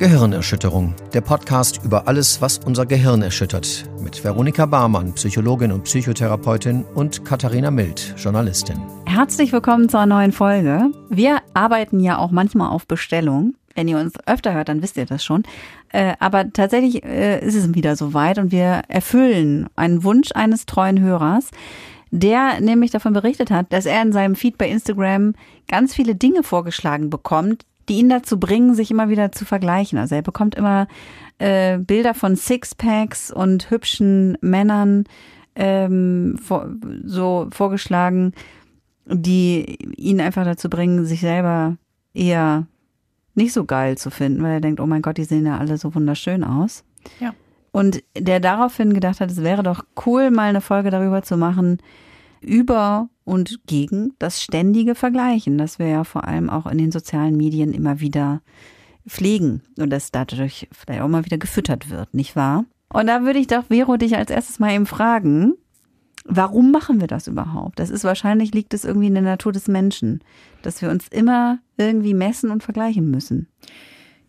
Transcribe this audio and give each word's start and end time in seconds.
Gehirnerschütterung, 0.00 0.94
der 1.12 1.20
Podcast 1.20 1.82
über 1.84 2.08
alles, 2.08 2.40
was 2.40 2.56
unser 2.56 2.86
Gehirn 2.86 3.20
erschüttert. 3.20 3.84
Mit 4.02 4.24
Veronika 4.24 4.64
Barmann, 4.64 5.12
Psychologin 5.12 5.72
und 5.72 5.84
Psychotherapeutin 5.84 6.86
und 6.94 7.22
Katharina 7.26 7.70
Mild, 7.70 8.14
Journalistin. 8.16 8.80
Herzlich 9.04 9.52
willkommen 9.52 9.90
zur 9.90 10.06
neuen 10.06 10.32
Folge. 10.32 10.86
Wir 11.10 11.42
arbeiten 11.52 12.00
ja 12.00 12.16
auch 12.16 12.30
manchmal 12.30 12.70
auf 12.70 12.86
Bestellung. 12.86 13.56
Wenn 13.74 13.88
ihr 13.88 13.98
uns 13.98 14.14
öfter 14.24 14.54
hört, 14.54 14.70
dann 14.70 14.80
wisst 14.80 14.96
ihr 14.96 15.04
das 15.04 15.22
schon. 15.22 15.42
Äh, 15.90 16.14
aber 16.18 16.50
tatsächlich 16.50 17.04
äh, 17.04 17.46
ist 17.46 17.54
es 17.54 17.74
wieder 17.74 17.94
soweit 17.94 18.38
und 18.38 18.52
wir 18.52 18.84
erfüllen 18.88 19.68
einen 19.76 20.02
Wunsch 20.02 20.30
eines 20.32 20.64
treuen 20.64 20.98
Hörers 20.98 21.50
der 22.10 22.60
nämlich 22.60 22.90
davon 22.90 23.12
berichtet 23.12 23.52
hat, 23.52 23.72
dass 23.72 23.86
er 23.86 24.02
in 24.02 24.12
seinem 24.12 24.34
Feed 24.34 24.58
bei 24.58 24.68
Instagram 24.68 25.34
ganz 25.68 25.94
viele 25.94 26.16
Dinge 26.16 26.42
vorgeschlagen 26.42 27.08
bekommt, 27.08 27.64
die 27.90 27.98
ihn 27.98 28.08
dazu 28.08 28.38
bringen, 28.38 28.74
sich 28.74 28.92
immer 28.92 29.08
wieder 29.08 29.32
zu 29.32 29.44
vergleichen. 29.44 29.98
Also 29.98 30.14
er 30.14 30.22
bekommt 30.22 30.54
immer 30.54 30.86
äh, 31.38 31.76
Bilder 31.78 32.14
von 32.14 32.36
Sixpacks 32.36 33.32
und 33.32 33.68
hübschen 33.68 34.38
Männern 34.40 35.04
ähm, 35.56 36.38
vor, 36.40 36.68
so 37.04 37.48
vorgeschlagen, 37.50 38.32
die 39.06 39.76
ihn 39.96 40.20
einfach 40.20 40.44
dazu 40.44 40.70
bringen, 40.70 41.04
sich 41.04 41.20
selber 41.20 41.78
eher 42.14 42.68
nicht 43.34 43.52
so 43.52 43.64
geil 43.64 43.98
zu 43.98 44.10
finden, 44.10 44.44
weil 44.44 44.52
er 44.52 44.60
denkt, 44.60 44.78
oh 44.78 44.86
mein 44.86 45.02
Gott, 45.02 45.16
die 45.16 45.24
sehen 45.24 45.46
ja 45.46 45.58
alle 45.58 45.76
so 45.76 45.92
wunderschön 45.92 46.44
aus. 46.44 46.84
Ja. 47.18 47.34
Und 47.72 48.04
der 48.16 48.38
daraufhin 48.38 48.94
gedacht 48.94 49.20
hat, 49.20 49.32
es 49.32 49.42
wäre 49.42 49.64
doch 49.64 49.84
cool, 50.06 50.30
mal 50.30 50.48
eine 50.48 50.60
Folge 50.60 50.90
darüber 50.90 51.22
zu 51.22 51.36
machen, 51.36 51.78
über 52.40 53.08
und 53.30 53.60
gegen 53.66 54.14
das 54.18 54.42
ständige 54.42 54.96
Vergleichen, 54.96 55.56
das 55.56 55.78
wir 55.78 55.86
ja 55.86 56.02
vor 56.02 56.26
allem 56.26 56.50
auch 56.50 56.66
in 56.66 56.78
den 56.78 56.90
sozialen 56.90 57.36
Medien 57.36 57.72
immer 57.72 58.00
wieder 58.00 58.42
pflegen 59.06 59.62
und 59.78 59.90
das 59.90 60.10
dadurch 60.10 60.68
vielleicht 60.72 61.00
auch 61.00 61.08
mal 61.08 61.24
wieder 61.24 61.38
gefüttert 61.38 61.90
wird, 61.90 62.12
nicht 62.12 62.34
wahr? 62.34 62.64
Und 62.88 63.06
da 63.06 63.22
würde 63.22 63.38
ich 63.38 63.46
doch 63.46 63.66
Vero 63.66 63.96
dich 63.96 64.16
als 64.16 64.32
erstes 64.32 64.58
mal 64.58 64.74
eben 64.74 64.84
fragen, 64.84 65.54
warum 66.24 66.72
machen 66.72 67.00
wir 67.00 67.06
das 67.06 67.28
überhaupt? 67.28 67.78
Das 67.78 67.88
ist 67.88 68.02
wahrscheinlich 68.02 68.52
liegt 68.52 68.74
es 68.74 68.84
irgendwie 68.84 69.06
in 69.06 69.14
der 69.14 69.22
Natur 69.22 69.52
des 69.52 69.68
Menschen, 69.68 70.24
dass 70.62 70.82
wir 70.82 70.90
uns 70.90 71.06
immer 71.06 71.60
irgendwie 71.76 72.14
messen 72.14 72.50
und 72.50 72.64
vergleichen 72.64 73.12
müssen. 73.12 73.46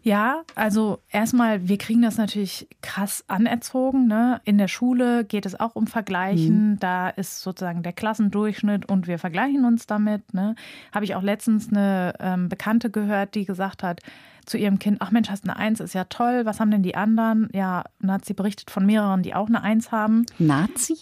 Ja, 0.03 0.41
also 0.55 0.99
erstmal, 1.09 1.67
wir 1.67 1.77
kriegen 1.77 2.01
das 2.01 2.17
natürlich 2.17 2.67
krass 2.81 3.23
anerzogen. 3.27 4.07
Ne? 4.07 4.41
In 4.45 4.57
der 4.57 4.67
Schule 4.67 5.25
geht 5.25 5.45
es 5.45 5.59
auch 5.59 5.75
um 5.75 5.85
Vergleichen. 5.85 6.71
Mhm. 6.71 6.79
Da 6.79 7.09
ist 7.09 7.41
sozusagen 7.41 7.83
der 7.83 7.93
Klassendurchschnitt 7.93 8.89
und 8.89 9.07
wir 9.07 9.19
vergleichen 9.19 9.63
uns 9.63 9.85
damit. 9.85 10.33
Ne? 10.33 10.55
Habe 10.91 11.05
ich 11.05 11.15
auch 11.15 11.21
letztens 11.21 11.69
eine 11.69 12.15
ähm, 12.19 12.49
Bekannte 12.49 12.89
gehört, 12.89 13.35
die 13.35 13.45
gesagt 13.45 13.83
hat 13.83 14.01
zu 14.45 14.57
ihrem 14.57 14.79
Kind, 14.79 14.97
ach 15.01 15.11
Mensch, 15.11 15.29
hast 15.29 15.43
eine 15.43 15.55
Eins, 15.55 15.79
ist 15.79 15.93
ja 15.93 16.05
toll. 16.05 16.45
Was 16.45 16.59
haben 16.59 16.71
denn 16.71 16.81
die 16.81 16.95
anderen? 16.95 17.47
Ja, 17.53 17.83
hat 18.07 18.25
sie 18.25 18.33
berichtet 18.33 18.71
von 18.71 18.85
mehreren, 18.85 19.21
die 19.21 19.35
auch 19.35 19.47
eine 19.47 19.61
Eins 19.61 19.91
haben. 19.91 20.25
Nazi? 20.39 20.97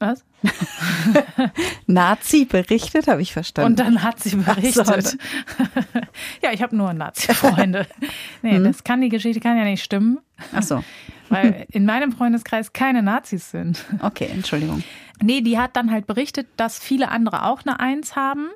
Was? 0.00 0.24
Nazi 1.86 2.46
berichtet, 2.46 3.06
habe 3.06 3.20
ich 3.20 3.34
verstanden. 3.34 3.72
Und 3.72 3.78
dann 3.78 4.02
hat 4.02 4.18
sie 4.18 4.34
berichtet. 4.34 5.06
So. 5.06 5.18
ja, 6.42 6.52
ich 6.52 6.62
habe 6.62 6.74
nur 6.74 6.94
Nazi-Freunde. 6.94 7.86
nee, 8.42 8.56
hm? 8.56 8.64
das 8.64 8.82
kann 8.82 9.02
die 9.02 9.10
Geschichte 9.10 9.40
kann 9.40 9.58
ja 9.58 9.64
nicht 9.64 9.84
stimmen. 9.84 10.18
Ach 10.54 10.62
so. 10.62 10.82
Weil 11.28 11.66
in 11.70 11.84
meinem 11.84 12.12
Freundeskreis 12.12 12.72
keine 12.72 13.02
Nazis 13.02 13.50
sind. 13.50 13.84
Okay, 14.00 14.30
Entschuldigung. 14.32 14.82
Nee, 15.22 15.40
die 15.40 15.58
hat 15.58 15.76
dann 15.76 15.90
halt 15.90 16.06
berichtet, 16.06 16.46
dass 16.56 16.78
viele 16.78 17.10
andere 17.10 17.46
auch 17.46 17.62
eine 17.64 17.78
Eins 17.80 18.16
haben. 18.16 18.48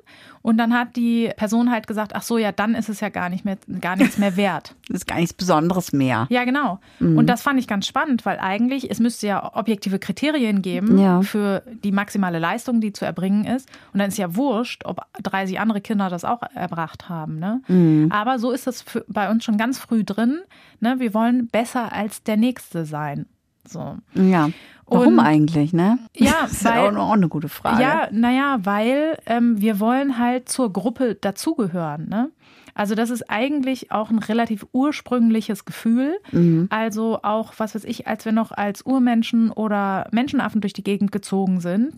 Und 0.45 0.57
dann 0.57 0.75
hat 0.75 0.95
die 0.95 1.31
Person 1.37 1.71
halt 1.71 1.87
gesagt, 1.87 2.13
ach 2.13 2.21
so, 2.21 2.37
ja, 2.37 2.51
dann 2.51 2.75
ist 2.75 2.87
es 2.87 2.99
ja 2.99 3.09
gar 3.09 3.29
nicht 3.29 3.45
mehr, 3.45 3.57
gar 3.81 3.95
nichts 3.95 4.19
mehr 4.19 4.37
wert. 4.37 4.75
das 4.87 4.97
ist 4.97 5.07
gar 5.07 5.15
nichts 5.15 5.33
Besonderes 5.33 5.91
mehr. 5.91 6.27
Ja, 6.29 6.43
genau. 6.43 6.79
Mhm. 6.99 7.17
Und 7.17 7.27
das 7.27 7.41
fand 7.41 7.59
ich 7.59 7.67
ganz 7.67 7.87
spannend, 7.87 8.27
weil 8.27 8.37
eigentlich, 8.37 8.91
es 8.91 8.99
müsste 8.99 9.25
ja 9.25 9.55
objektive 9.55 9.97
Kriterien 9.97 10.61
geben 10.61 10.99
ja. 10.99 11.23
für 11.23 11.63
die 11.83 11.91
maximale 11.91 12.37
Leistung, 12.37 12.79
die 12.79 12.93
zu 12.93 13.05
erbringen 13.05 13.45
ist. 13.45 13.67
Und 13.91 13.99
dann 13.99 14.09
ist 14.09 14.19
ja 14.19 14.35
wurscht, 14.35 14.85
ob 14.85 15.01
30 15.23 15.59
andere 15.59 15.81
Kinder 15.81 16.09
das 16.09 16.23
auch 16.23 16.43
erbracht 16.53 17.09
haben. 17.09 17.39
Ne? 17.39 17.63
Mhm. 17.67 18.11
Aber 18.11 18.37
so 18.37 18.51
ist 18.51 18.67
es 18.67 18.85
bei 19.07 19.31
uns 19.31 19.43
schon 19.43 19.57
ganz 19.57 19.79
früh 19.79 20.03
drin. 20.03 20.41
Ne? 20.79 20.99
Wir 20.99 21.15
wollen 21.15 21.47
besser 21.47 21.91
als 21.91 22.21
der 22.21 22.37
Nächste 22.37 22.85
sein. 22.85 23.25
So. 23.67 23.97
Ja. 24.13 24.49
Warum 24.87 25.17
und, 25.17 25.19
eigentlich, 25.19 25.73
ne? 25.73 25.97
Ja, 26.15 26.33
das 26.41 26.51
ist 26.53 26.65
weil, 26.65 26.95
auch 26.97 27.11
eine 27.11 27.27
gute 27.27 27.49
Frage. 27.49 27.81
Ja, 27.81 28.07
naja, 28.11 28.59
weil 28.63 29.17
ähm, 29.25 29.59
wir 29.59 29.79
wollen 29.79 30.19
halt 30.19 30.49
zur 30.49 30.71
Gruppe 30.71 31.15
dazugehören, 31.15 32.07
ne? 32.07 32.29
Also 32.77 32.93
das 32.93 33.09
ist 33.09 33.29
eigentlich 33.29 33.93
auch 33.93 34.09
ein 34.09 34.19
relativ 34.19 34.67
ursprüngliches 34.73 35.63
Gefühl. 35.63 36.17
Mhm. 36.33 36.67
Also 36.69 37.19
auch, 37.23 37.53
was 37.57 37.73
weiß 37.73 37.85
ich, 37.85 38.05
als 38.05 38.25
wir 38.25 38.33
noch 38.33 38.51
als 38.51 38.85
Urmenschen 38.85 39.49
oder 39.49 40.09
Menschenaffen 40.11 40.59
durch 40.59 40.73
die 40.73 40.83
Gegend 40.83 41.13
gezogen 41.13 41.61
sind, 41.61 41.93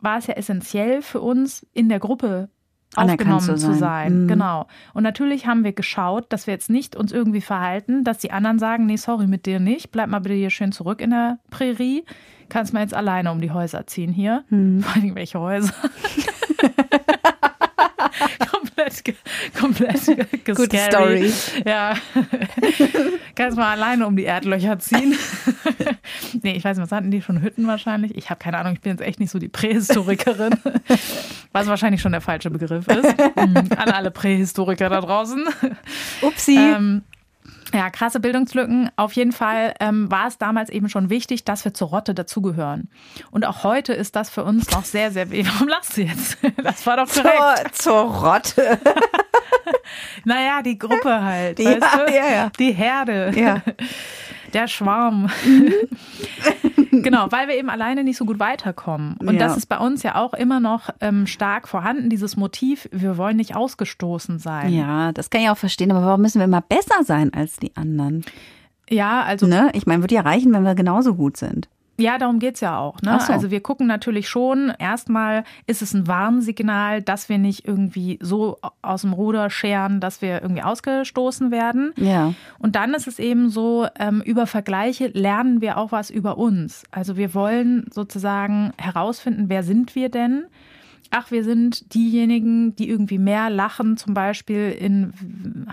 war 0.00 0.16
es 0.16 0.26
ja 0.26 0.34
essentiell 0.34 1.02
für 1.02 1.20
uns, 1.20 1.66
in 1.74 1.90
der 1.90 2.00
Gruppe 2.00 2.48
aufgenommen 2.96 3.40
zu 3.40 3.56
sein. 3.56 3.72
Zu 3.72 3.78
sein. 3.78 4.22
Mhm. 4.22 4.28
Genau. 4.28 4.66
Und 4.94 5.02
natürlich 5.02 5.46
haben 5.46 5.64
wir 5.64 5.72
geschaut, 5.72 6.32
dass 6.32 6.46
wir 6.46 6.54
jetzt 6.54 6.70
nicht 6.70 6.96
uns 6.96 7.12
irgendwie 7.12 7.40
verhalten, 7.40 8.04
dass 8.04 8.18
die 8.18 8.32
anderen 8.32 8.58
sagen, 8.58 8.86
nee, 8.86 8.96
sorry, 8.96 9.26
mit 9.26 9.46
dir 9.46 9.60
nicht, 9.60 9.90
bleib 9.92 10.08
mal 10.08 10.20
bitte 10.20 10.34
hier 10.34 10.50
schön 10.50 10.72
zurück 10.72 11.00
in 11.00 11.10
der 11.10 11.38
Prärie. 11.50 12.04
Kannst 12.48 12.74
mal 12.74 12.80
jetzt 12.80 12.94
alleine 12.94 13.32
um 13.32 13.40
die 13.40 13.50
Häuser 13.50 13.86
ziehen 13.86 14.12
hier. 14.12 14.44
Mhm. 14.50 14.82
Vor 14.82 14.94
allem 14.94 15.14
welche 15.14 15.40
Häuser. 15.40 15.72
komplett, 18.74 19.02
komplett 19.58 20.44
Gute 20.56 20.78
Story. 20.78 21.32
Ja. 21.64 21.94
Kannst 23.34 23.56
mal 23.56 23.72
alleine 23.72 24.06
um 24.06 24.16
die 24.16 24.24
Erdlöcher 24.24 24.78
ziehen. 24.78 25.16
nee, 26.42 26.52
ich 26.52 26.64
weiß 26.64 26.76
nicht, 26.76 26.84
was 26.90 26.96
hatten 26.96 27.10
die 27.10 27.22
schon 27.22 27.42
Hütten 27.42 27.66
wahrscheinlich? 27.66 28.16
Ich 28.16 28.30
habe 28.30 28.38
keine 28.38 28.58
Ahnung, 28.58 28.74
ich 28.74 28.80
bin 28.80 28.92
jetzt 28.92 29.02
echt 29.02 29.20
nicht 29.20 29.30
so 29.30 29.38
die 29.38 29.48
Prähistorikerin. 29.48 30.54
Was 31.52 31.66
wahrscheinlich 31.66 32.00
schon 32.00 32.12
der 32.12 32.20
falsche 32.20 32.50
Begriff 32.50 32.86
ist. 32.88 33.14
An 33.36 33.90
alle 33.90 34.10
Prähistoriker 34.10 34.88
da 34.88 35.00
draußen. 35.00 35.44
Upsi. 36.22 36.56
Ähm, 36.56 37.02
ja, 37.72 37.90
krasse 37.90 38.20
Bildungslücken. 38.20 38.90
Auf 38.96 39.12
jeden 39.12 39.32
Fall 39.32 39.74
ähm, 39.80 40.10
war 40.10 40.28
es 40.28 40.38
damals 40.38 40.70
eben 40.70 40.88
schon 40.88 41.10
wichtig, 41.10 41.44
dass 41.44 41.64
wir 41.64 41.74
zur 41.74 41.88
Rotte 41.88 42.14
dazugehören. 42.14 42.88
Und 43.30 43.44
auch 43.46 43.64
heute 43.64 43.92
ist 43.92 44.16
das 44.16 44.30
für 44.30 44.44
uns 44.44 44.70
noch 44.70 44.84
sehr, 44.84 45.10
sehr 45.10 45.30
wichtig. 45.30 45.52
Warum 45.54 45.68
lachst 45.68 45.96
du 45.96 46.02
jetzt? 46.02 46.38
Das 46.62 46.86
war 46.86 46.96
doch 46.96 47.08
korrekt. 47.08 47.74
Zur, 47.74 47.92
zur 47.92 48.28
Rotte. 48.28 48.78
naja, 50.24 50.62
die 50.62 50.78
Gruppe 50.78 51.22
halt. 51.22 51.58
Ja, 51.58 51.78
ja, 52.08 52.30
ja. 52.30 52.50
Die 52.58 52.72
Herde. 52.72 53.32
Ja. 53.34 53.62
Der 54.52 54.68
Schwarm. 54.68 55.30
Mhm. 55.44 55.72
genau, 57.02 57.26
weil 57.30 57.48
wir 57.48 57.56
eben 57.56 57.70
alleine 57.70 58.04
nicht 58.04 58.16
so 58.16 58.24
gut 58.24 58.38
weiterkommen. 58.38 59.16
Und 59.18 59.34
ja. 59.34 59.40
das 59.40 59.56
ist 59.56 59.66
bei 59.66 59.78
uns 59.78 60.02
ja 60.02 60.16
auch 60.16 60.34
immer 60.34 60.60
noch 60.60 60.90
ähm, 61.00 61.26
stark 61.26 61.68
vorhanden, 61.68 62.10
dieses 62.10 62.36
Motiv, 62.36 62.88
wir 62.92 63.16
wollen 63.16 63.36
nicht 63.36 63.56
ausgestoßen 63.56 64.38
sein. 64.38 64.72
Ja, 64.72 65.12
das 65.12 65.30
kann 65.30 65.40
ich 65.40 65.48
auch 65.48 65.56
verstehen, 65.56 65.90
aber 65.90 66.04
warum 66.04 66.22
müssen 66.22 66.38
wir 66.38 66.44
immer 66.44 66.60
besser 66.60 67.02
sein 67.04 67.32
als 67.32 67.56
die 67.56 67.74
anderen? 67.76 68.24
Ja, 68.90 69.22
also. 69.22 69.46
Ne? 69.46 69.70
Ich 69.74 69.86
meine, 69.86 70.02
würde 70.02 70.14
ja 70.14 70.20
reichen, 70.20 70.52
wenn 70.52 70.64
wir 70.64 70.74
genauso 70.74 71.14
gut 71.14 71.36
sind. 71.36 71.68
Ja, 71.98 72.18
darum 72.18 72.38
geht's 72.38 72.60
ja 72.60 72.78
auch. 72.78 73.00
Ne? 73.02 73.18
So. 73.20 73.32
Also 73.32 73.50
wir 73.50 73.60
gucken 73.60 73.86
natürlich 73.86 74.28
schon, 74.28 74.72
erstmal 74.78 75.44
ist 75.66 75.82
es 75.82 75.92
ein 75.92 76.06
Warnsignal, 76.08 77.02
dass 77.02 77.28
wir 77.28 77.38
nicht 77.38 77.66
irgendwie 77.66 78.18
so 78.22 78.58
aus 78.80 79.02
dem 79.02 79.12
Ruder 79.12 79.50
scheren, 79.50 80.00
dass 80.00 80.22
wir 80.22 80.42
irgendwie 80.42 80.62
ausgestoßen 80.62 81.50
werden. 81.50 81.92
Ja. 81.96 82.34
Und 82.58 82.76
dann 82.76 82.94
ist 82.94 83.06
es 83.06 83.18
eben 83.18 83.50
so, 83.50 83.86
ähm, 83.98 84.22
über 84.24 84.46
Vergleiche 84.46 85.08
lernen 85.08 85.60
wir 85.60 85.76
auch 85.76 85.92
was 85.92 86.10
über 86.10 86.38
uns. 86.38 86.84
Also 86.90 87.16
wir 87.16 87.34
wollen 87.34 87.86
sozusagen 87.92 88.72
herausfinden, 88.78 89.44
wer 89.48 89.62
sind 89.62 89.94
wir 89.94 90.08
denn? 90.08 90.46
Ach, 91.12 91.30
wir 91.30 91.44
sind 91.44 91.94
diejenigen, 91.94 92.74
die 92.74 92.88
irgendwie 92.88 93.18
mehr 93.18 93.50
lachen, 93.50 93.96
zum 93.96 94.14
Beispiel 94.14 94.70
in 94.70 95.12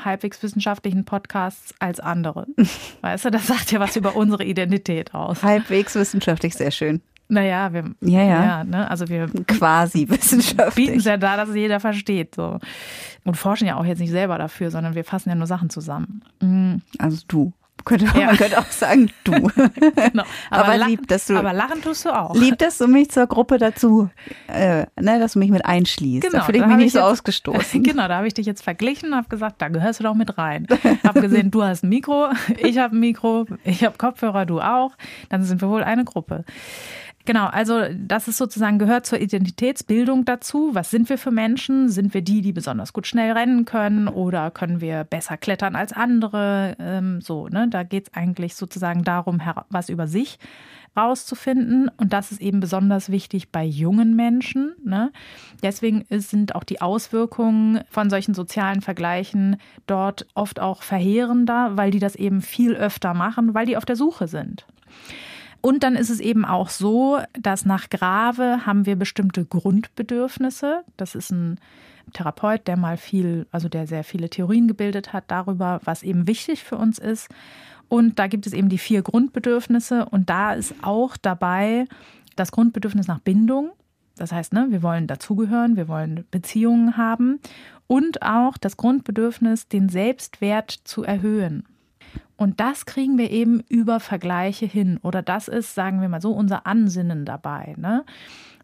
halbwegs 0.03 0.44
wissenschaftlichen 0.44 1.06
Podcasts 1.06 1.74
als 1.80 2.00
andere. 2.00 2.45
Weißt 3.01 3.25
du, 3.25 3.31
das 3.31 3.47
sagt 3.47 3.71
ja 3.71 3.80
was 3.80 3.95
über 3.95 4.15
unsere 4.15 4.44
Identität 4.44 5.13
aus. 5.13 5.41
Halbwegs 5.41 5.95
wissenschaftlich, 5.95 6.53
sehr 6.56 6.71
schön. 6.71 7.01
Naja, 7.30 7.71
wir, 7.74 7.83
ja, 8.01 8.24
ja. 8.24 8.44
ja 8.44 8.63
ne? 8.63 8.89
also 8.89 9.07
wir 9.07 9.27
quasi 9.47 10.09
wissenschaftlich. 10.09 10.88
bieten 10.88 11.00
es 11.00 11.06
ja 11.06 11.15
da, 11.15 11.38
dass 11.38 11.50
es 11.50 11.56
jeder 11.56 11.80
versteht. 11.80 12.36
So. 12.36 12.59
Und 13.24 13.38
forschen 13.38 13.68
ja 13.68 13.77
auch 13.77 13.86
jetzt 13.86 14.00
nicht 14.00 14.09
selber 14.09 14.38
dafür, 14.38 14.71
sondern 14.71 14.95
wir 14.95 15.03
fassen 15.03 15.30
ja 15.30 15.36
nur 15.36 15.47
Sachen 15.47 15.69
zusammen. 15.69 16.24
Mhm. 16.41 16.81
Also 16.97 17.24
du. 17.27 17.53
Könnte, 17.85 18.05
ja. 18.17 18.27
Man 18.27 18.37
könnte 18.37 18.57
auch 18.57 18.71
sagen, 18.71 19.09
du. 19.23 19.31
genau. 19.31 20.23
Aber, 20.49 20.73
aber 20.73 20.87
lieb, 20.87 21.07
dass 21.07 21.27
du. 21.27 21.37
Aber 21.37 21.53
lachen 21.53 21.81
tust 21.81 22.05
du 22.05 22.09
auch. 22.09 22.35
Lieb, 22.35 22.57
dass 22.57 22.77
du 22.77 22.87
mich 22.87 23.09
zur 23.09 23.27
Gruppe 23.27 23.57
dazu, 23.57 24.09
äh, 24.47 24.85
ne, 24.99 25.19
dass 25.19 25.33
du 25.33 25.39
mich 25.39 25.51
mit 25.51 25.65
einschließt. 25.65 26.23
Genau, 26.23 26.39
da 26.39 26.43
fühle 26.43 26.59
ich 26.59 26.65
mich 26.65 26.77
nicht 26.77 26.85
ich 26.87 26.93
so 26.93 26.99
jetzt, 26.99 27.07
ausgestoßen. 27.07 27.83
Genau, 27.89 28.07
da 28.07 28.17
habe 28.17 28.27
ich 28.27 28.33
dich 28.33 28.45
jetzt 28.45 28.61
verglichen 28.61 29.09
und 29.09 29.15
habe 29.15 29.29
gesagt, 29.29 29.61
da 29.61 29.69
gehörst 29.69 29.99
du 29.99 30.03
doch 30.03 30.13
mit 30.13 30.37
rein. 30.37 30.67
Habe 31.03 31.21
gesehen, 31.21 31.49
du 31.49 31.63
hast 31.63 31.83
ein 31.83 31.89
Mikro, 31.89 32.29
ich 32.57 32.77
habe 32.77 32.95
ein 32.95 32.99
Mikro, 32.99 33.45
ich 33.63 33.83
habe 33.83 33.97
Kopfhörer, 33.97 34.45
du 34.45 34.59
auch. 34.59 34.91
Dann 35.29 35.43
sind 35.43 35.61
wir 35.61 35.69
wohl 35.69 35.83
eine 35.83 36.05
Gruppe. 36.05 36.43
Genau, 37.25 37.45
also 37.45 37.81
das 37.94 38.27
ist 38.27 38.38
sozusagen 38.38 38.80
gehört 38.80 39.06
zur 39.06 39.19
Identitätsbildung 39.19 40.25
dazu. 40.25 40.71
Was 40.74 40.89
sind 40.89 41.10
wir 41.10 41.18
für 41.18 41.31
Menschen? 41.31 41.89
Sind 41.89 42.13
wir 42.13 42.21
die, 42.21 42.42
die 42.42 42.54
besonders 42.54 42.94
gut 42.94 43.06
schnell 43.06 43.33
rennen 43.33 43.66
können 43.66 44.07
oder 44.07 44.50
können 44.51 44.81
wir 44.81 45.04
besser 45.04 45.38
klettern 45.38 45.75
als 45.75 45.94
andere? 45.94 46.75
Ähm, 46.80 47.21
so, 47.21 47.48
ne? 47.48 47.68
Da 47.69 47.83
geht 47.83 48.07
es 48.07 48.13
eigentlich 48.13 48.56
sozusagen 48.56 49.04
darum, 49.04 49.42
was 49.69 49.89
über 49.89 50.07
sich 50.07 50.39
rauszufinden. 50.98 51.89
Und 51.98 52.13
das 52.13 52.31
ist 52.31 52.42
eben 52.42 52.60
besonders 52.60 53.10
wichtig 53.10 53.51
bei 53.51 53.63
jungen 53.63 54.15
Menschen. 54.15 54.75
Ne? 54.83 55.12
Deswegen 55.62 56.06
sind 56.10 56.56
auch 56.56 56.63
die 56.63 56.81
Auswirkungen 56.81 57.81
von 57.89 58.10
solchen 58.10 58.33
sozialen 58.33 58.81
Vergleichen 58.81 59.57
dort 59.88 60.27
oft 60.33 60.60
auch 60.60 60.83
verheerender, 60.83 61.72
weil 61.77 61.92
die 61.92 62.00
das 62.00 62.15
eben 62.15 62.42
viel 62.42 62.75
öfter 62.75 63.13
machen, 63.13 63.54
weil 63.54 63.65
die 63.65 63.77
auf 63.77 63.86
der 63.86 63.95
Suche 63.95 64.27
sind. 64.27 64.65
Und 65.61 65.83
dann 65.83 65.95
ist 65.95 66.09
es 66.09 66.19
eben 66.19 66.45
auch 66.45 66.69
so, 66.69 67.19
dass 67.33 67.65
nach 67.65 67.89
Grave 67.89 68.65
haben 68.65 68.85
wir 68.85 68.95
bestimmte 68.95 69.45
Grundbedürfnisse. 69.45 70.83
Das 70.95 71.15
ist 71.15 71.31
ein 71.31 71.59
Therapeut, 72.13 72.67
der 72.67 72.77
mal 72.77 72.97
viel, 72.97 73.47
also 73.51 73.69
der 73.69 73.88
sehr 73.88 74.03
viele 74.03 74.29
Theorien 74.29 74.67
gebildet 74.67 75.13
hat 75.13 75.25
darüber, 75.27 75.79
was 75.83 76.03
eben 76.03 76.27
wichtig 76.27 76.63
für 76.63 76.77
uns 76.77 76.97
ist. 76.97 77.29
Und 77.88 78.19
da 78.19 78.27
gibt 78.27 78.47
es 78.47 78.53
eben 78.53 78.69
die 78.69 78.77
vier 78.77 79.01
Grundbedürfnisse 79.01 80.06
und 80.06 80.29
da 80.29 80.53
ist 80.53 80.75
auch 80.81 81.17
dabei 81.17 81.85
das 82.35 82.51
Grundbedürfnis 82.51 83.07
nach 83.07 83.19
Bindung. 83.19 83.71
Das 84.15 84.31
heißt, 84.31 84.53
ne, 84.53 84.67
wir 84.69 84.83
wollen 84.83 85.07
dazugehören, 85.07 85.75
wir 85.75 85.88
wollen 85.88 86.25
Beziehungen 86.29 86.97
haben 86.97 87.39
und 87.88 88.21
auch 88.21 88.57
das 88.57 88.77
Grundbedürfnis, 88.77 89.67
den 89.67 89.89
Selbstwert 89.89 90.71
zu 90.71 91.03
erhöhen. 91.03 91.65
Und 92.38 92.59
das 92.59 92.85
kriegen 92.85 93.17
wir 93.17 93.31
eben 93.31 93.61
über 93.67 94.00
Vergleiche 94.00 94.65
hin. 94.65 95.00
Oder 95.03 95.21
das 95.21 95.47
ist, 95.47 95.75
sagen 95.75 96.01
wir 96.01 96.07
mal 96.07 96.21
so, 96.21 96.31
unser 96.31 96.65
Ansinnen 96.65 97.25
dabei. 97.25 97.75
Ne? 97.77 98.06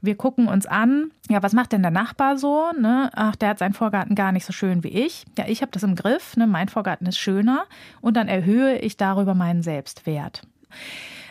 Wir 0.01 0.15
gucken 0.15 0.47
uns 0.47 0.65
an, 0.65 1.11
ja, 1.29 1.43
was 1.43 1.53
macht 1.53 1.73
denn 1.73 1.81
der 1.81 1.91
Nachbar 1.91 2.37
so? 2.37 2.71
Ne? 2.79 3.09
Ach, 3.13 3.35
der 3.35 3.49
hat 3.49 3.59
seinen 3.59 3.73
Vorgarten 3.73 4.15
gar 4.15 4.31
nicht 4.31 4.45
so 4.45 4.53
schön 4.53 4.83
wie 4.83 4.89
ich. 4.89 5.25
Ja, 5.37 5.45
ich 5.47 5.61
habe 5.61 5.71
das 5.71 5.83
im 5.83 5.95
Griff, 5.95 6.37
ne? 6.37 6.47
mein 6.47 6.69
Vorgarten 6.69 7.07
ist 7.07 7.17
schöner. 7.17 7.65
Und 7.99 8.15
dann 8.15 8.27
erhöhe 8.27 8.77
ich 8.77 8.97
darüber 8.97 9.33
meinen 9.33 9.61
Selbstwert. 9.61 10.43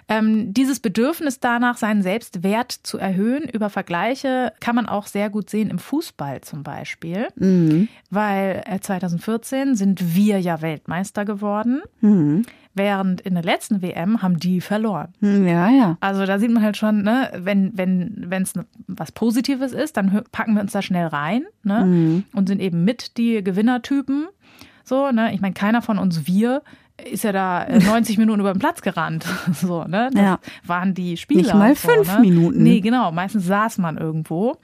Ähm, 0.08 0.52
dieses 0.52 0.80
Bedürfnis 0.80 1.40
danach, 1.40 1.76
seinen 1.76 2.02
Selbstwert 2.02 2.72
zu 2.72 2.98
erhöhen 2.98 3.48
über 3.48 3.70
Vergleiche, 3.70 4.52
kann 4.60 4.76
man 4.76 4.86
auch 4.86 5.06
sehr 5.06 5.30
gut 5.30 5.48
sehen 5.48 5.70
im 5.70 5.78
Fußball 5.78 6.42
zum 6.42 6.62
Beispiel. 6.62 7.28
Mhm. 7.36 7.88
Weil 8.10 8.62
2014 8.80 9.72
äh, 9.72 9.74
sind 9.76 10.14
wir 10.14 10.40
ja 10.40 10.60
Weltmeister 10.60 11.24
geworden. 11.24 11.82
Mhm. 12.00 12.44
Während 12.76 13.20
in 13.20 13.34
der 13.34 13.44
letzten 13.44 13.82
WM 13.82 14.20
haben 14.20 14.40
die 14.40 14.60
verloren. 14.60 15.14
Hm, 15.20 15.46
ja, 15.46 15.70
ja. 15.70 15.96
Also 16.00 16.26
da 16.26 16.40
sieht 16.40 16.50
man 16.50 16.64
halt 16.64 16.76
schon, 16.76 17.02
ne, 17.02 17.30
wenn 17.36 17.70
wenn 17.78 18.24
wenn 18.26 18.42
es 18.42 18.54
was 18.88 19.12
Positives 19.12 19.72
ist, 19.72 19.96
dann 19.96 20.24
packen 20.32 20.54
wir 20.54 20.60
uns 20.60 20.72
da 20.72 20.82
schnell 20.82 21.06
rein 21.06 21.44
ne, 21.62 21.84
mhm. 21.84 22.24
und 22.34 22.48
sind 22.48 22.60
eben 22.60 22.84
mit 22.84 23.16
die 23.16 23.44
Gewinnertypen. 23.44 24.26
So, 24.82 25.12
ne? 25.12 25.32
Ich 25.32 25.40
meine, 25.40 25.54
keiner 25.54 25.82
von 25.82 25.98
uns 25.98 26.26
wir 26.26 26.62
ist 27.10 27.24
ja 27.24 27.32
da 27.32 27.66
90 27.68 28.16
äh, 28.16 28.20
Minuten 28.20 28.40
über 28.40 28.52
den 28.52 28.58
Platz 28.58 28.82
gerannt. 28.82 29.26
So, 29.54 29.84
ne? 29.84 30.10
Das 30.12 30.22
ja. 30.22 30.38
waren 30.66 30.94
die 30.94 31.16
Spieler. 31.16 31.42
Nicht 31.42 31.54
mal 31.54 31.74
fünf 31.74 32.08
so, 32.08 32.14
ne? 32.14 32.20
Minuten. 32.20 32.62
Nee, 32.62 32.80
genau. 32.80 33.12
Meistens 33.12 33.46
saß 33.46 33.78
man 33.78 33.96
irgendwo. 33.96 34.56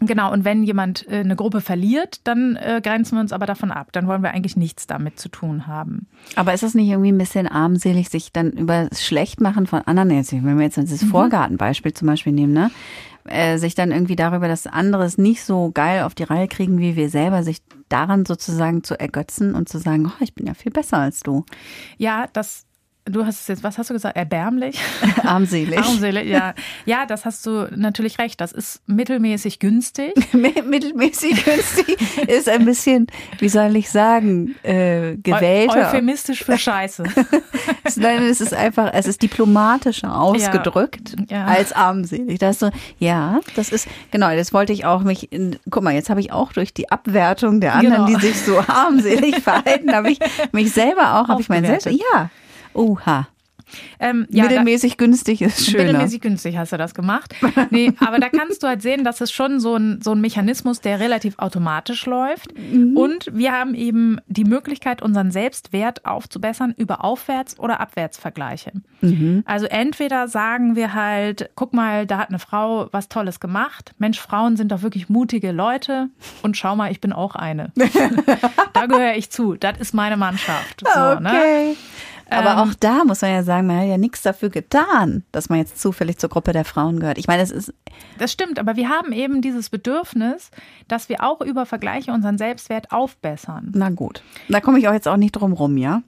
Genau, 0.00 0.32
und 0.32 0.44
wenn 0.44 0.64
jemand 0.64 1.06
äh, 1.08 1.20
eine 1.20 1.36
Gruppe 1.36 1.60
verliert, 1.60 2.20
dann 2.24 2.56
äh, 2.56 2.80
grenzen 2.82 3.16
wir 3.16 3.20
uns 3.20 3.32
aber 3.32 3.46
davon 3.46 3.70
ab. 3.70 3.88
Dann 3.92 4.06
wollen 4.06 4.22
wir 4.22 4.32
eigentlich 4.32 4.56
nichts 4.56 4.86
damit 4.86 5.18
zu 5.20 5.28
tun 5.28 5.66
haben. 5.66 6.06
Aber 6.36 6.52
ist 6.52 6.62
das 6.62 6.74
nicht 6.74 6.88
irgendwie 6.88 7.12
ein 7.12 7.18
bisschen 7.18 7.46
armselig, 7.46 8.08
sich 8.08 8.32
dann 8.32 8.50
über 8.50 8.86
das 8.88 9.04
Schlechtmachen 9.04 9.66
von 9.66 9.82
anderen, 9.82 10.10
jetzt, 10.10 10.32
wenn 10.32 10.58
wir 10.58 10.64
jetzt 10.64 10.78
das 10.78 11.02
mhm. 11.02 11.08
Vorgartenbeispiel 11.08 11.92
zum 11.94 12.08
Beispiel 12.08 12.32
nehmen, 12.32 12.52
ne? 12.52 12.70
Äh, 13.26 13.56
sich 13.56 13.74
dann 13.74 13.90
irgendwie 13.90 14.16
darüber, 14.16 14.48
dass 14.48 14.66
andere 14.66 15.04
es 15.04 15.16
nicht 15.16 15.44
so 15.44 15.70
geil 15.72 16.02
auf 16.02 16.14
die 16.14 16.24
Reihe 16.24 16.46
kriegen 16.46 16.78
wie 16.78 16.94
wir 16.94 17.08
selber, 17.08 17.42
sich 17.42 17.62
daran 17.88 18.26
sozusagen 18.26 18.84
zu 18.84 19.00
ergötzen 19.00 19.54
und 19.54 19.66
zu 19.66 19.78
sagen, 19.78 20.06
oh, 20.06 20.22
ich 20.22 20.34
bin 20.34 20.46
ja 20.46 20.52
viel 20.52 20.72
besser 20.72 20.98
als 20.98 21.20
du. 21.20 21.46
Ja, 21.96 22.26
das 22.34 22.63
Du 23.06 23.26
hast 23.26 23.42
es 23.42 23.48
jetzt, 23.48 23.62
was 23.62 23.76
hast 23.76 23.90
du 23.90 23.94
gesagt? 23.94 24.16
Erbärmlich? 24.16 24.80
Armselig. 25.24 25.78
Armselig, 25.78 26.26
ja. 26.26 26.54
Ja, 26.86 27.04
das 27.04 27.26
hast 27.26 27.44
du 27.44 27.68
natürlich 27.76 28.18
recht. 28.18 28.40
Das 28.40 28.50
ist 28.50 28.80
mittelmäßig 28.86 29.58
günstig. 29.58 30.14
mittelmäßig 30.32 31.44
günstig 31.44 31.98
ist 32.26 32.48
ein 32.48 32.64
bisschen, 32.64 33.06
wie 33.40 33.50
soll 33.50 33.76
ich 33.76 33.90
sagen, 33.90 34.54
äh, 34.62 35.16
gewählter. 35.16 35.88
Euphemistisch 35.88 36.44
für 36.44 36.56
Scheiße. 36.56 37.04
Nein, 37.96 38.22
es 38.22 38.40
ist 38.40 38.54
einfach, 38.54 38.90
es 38.94 39.06
ist 39.06 39.20
diplomatischer 39.20 40.18
ausgedrückt 40.18 41.14
ja, 41.28 41.40
ja. 41.40 41.44
als 41.44 41.72
armselig. 41.72 42.38
Das 42.38 42.52
ist 42.56 42.60
so, 42.60 42.70
ja, 42.98 43.40
das 43.54 43.68
ist, 43.68 43.86
genau, 44.12 44.34
das 44.34 44.54
wollte 44.54 44.72
ich 44.72 44.86
auch 44.86 45.02
mich, 45.02 45.30
in, 45.30 45.58
guck 45.68 45.82
mal, 45.82 45.92
jetzt 45.92 46.08
habe 46.08 46.20
ich 46.20 46.32
auch 46.32 46.54
durch 46.54 46.72
die 46.72 46.90
Abwertung 46.90 47.60
der 47.60 47.74
anderen, 47.74 48.06
genau. 48.06 48.18
die 48.18 48.26
sich 48.26 48.40
so 48.40 48.58
armselig 48.66 49.42
verhalten, 49.42 49.92
habe 49.92 50.10
ich 50.10 50.18
mich 50.52 50.72
selber 50.72 51.20
auch, 51.20 51.28
habe 51.28 51.42
ich 51.42 51.50
mein 51.50 51.66
Selbst, 51.66 51.86
ja, 51.86 52.30
Oha. 52.74 53.28
Ähm, 53.98 54.26
ja, 54.30 54.44
mittelmäßig 54.44 54.96
da, 54.96 55.04
günstig 55.04 55.42
ist 55.42 55.66
schöner. 55.66 55.84
Mittelmäßig 55.84 56.20
günstig 56.20 56.56
hast 56.56 56.72
du 56.72 56.76
das 56.76 56.94
gemacht. 56.94 57.34
Nee, 57.70 57.92
aber 57.98 58.18
da 58.18 58.28
kannst 58.28 58.62
du 58.62 58.68
halt 58.68 58.82
sehen, 58.82 59.04
dass 59.04 59.20
es 59.20 59.32
schon 59.32 59.58
so 59.58 59.74
ein, 59.76 60.00
so 60.02 60.12
ein 60.12 60.20
Mechanismus, 60.20 60.80
der 60.80 61.00
relativ 61.00 61.38
automatisch 61.38 62.04
läuft. 62.06 62.56
Mhm. 62.56 62.96
Und 62.96 63.30
wir 63.32 63.52
haben 63.52 63.74
eben 63.74 64.18
die 64.26 64.44
Möglichkeit, 64.44 65.02
unseren 65.02 65.30
Selbstwert 65.30 66.04
aufzubessern 66.04 66.74
über 66.76 67.04
Aufwärts- 67.04 67.58
oder 67.58 67.80
Abwärtsvergleiche. 67.80 68.72
Mhm. 69.00 69.42
Also 69.46 69.66
entweder 69.66 70.28
sagen 70.28 70.76
wir 70.76 70.94
halt, 70.94 71.50
guck 71.54 71.72
mal, 71.72 72.06
da 72.06 72.18
hat 72.18 72.28
eine 72.28 72.38
Frau 72.38 72.88
was 72.92 73.08
Tolles 73.08 73.40
gemacht. 73.40 73.94
Mensch, 73.98 74.20
Frauen 74.20 74.56
sind 74.56 74.70
doch 74.70 74.82
wirklich 74.82 75.08
mutige 75.08 75.50
Leute. 75.50 76.10
Und 76.42 76.56
schau 76.56 76.76
mal, 76.76 76.92
ich 76.92 77.00
bin 77.00 77.12
auch 77.12 77.34
eine. 77.34 77.72
da 78.72 78.86
gehöre 78.86 79.16
ich 79.16 79.30
zu. 79.30 79.54
Das 79.54 79.78
ist 79.78 79.94
meine 79.94 80.16
Mannschaft. 80.16 80.84
So, 80.92 81.00
ne? 81.00 81.30
okay. 81.30 81.68
Ne? 81.70 81.76
Aber 82.30 82.52
ähm, 82.52 82.58
auch 82.58 82.74
da 82.74 83.04
muss 83.04 83.22
man 83.22 83.30
ja 83.30 83.42
sagen, 83.42 83.66
man 83.66 83.80
hat 83.80 83.86
ja 83.86 83.98
nichts 83.98 84.22
dafür 84.22 84.50
getan, 84.50 85.24
dass 85.32 85.48
man 85.48 85.58
jetzt 85.58 85.80
zufällig 85.80 86.18
zur 86.18 86.30
Gruppe 86.30 86.52
der 86.52 86.64
Frauen 86.64 87.00
gehört. 87.00 87.18
Ich 87.18 87.26
meine, 87.26 87.42
es 87.42 87.50
ist. 87.50 87.72
Das 88.18 88.32
stimmt, 88.32 88.58
aber 88.58 88.76
wir 88.76 88.88
haben 88.88 89.12
eben 89.12 89.42
dieses 89.42 89.70
Bedürfnis, 89.70 90.50
dass 90.88 91.08
wir 91.08 91.22
auch 91.22 91.40
über 91.40 91.66
Vergleiche 91.66 92.12
unseren 92.12 92.38
Selbstwert 92.38 92.92
aufbessern. 92.92 93.72
Na 93.74 93.90
gut. 93.90 94.22
Da 94.48 94.60
komme 94.60 94.78
ich 94.78 94.88
auch 94.88 94.92
jetzt 94.92 95.08
auch 95.08 95.16
nicht 95.16 95.32
drum 95.32 95.52
rum, 95.52 95.76
ja? 95.76 96.02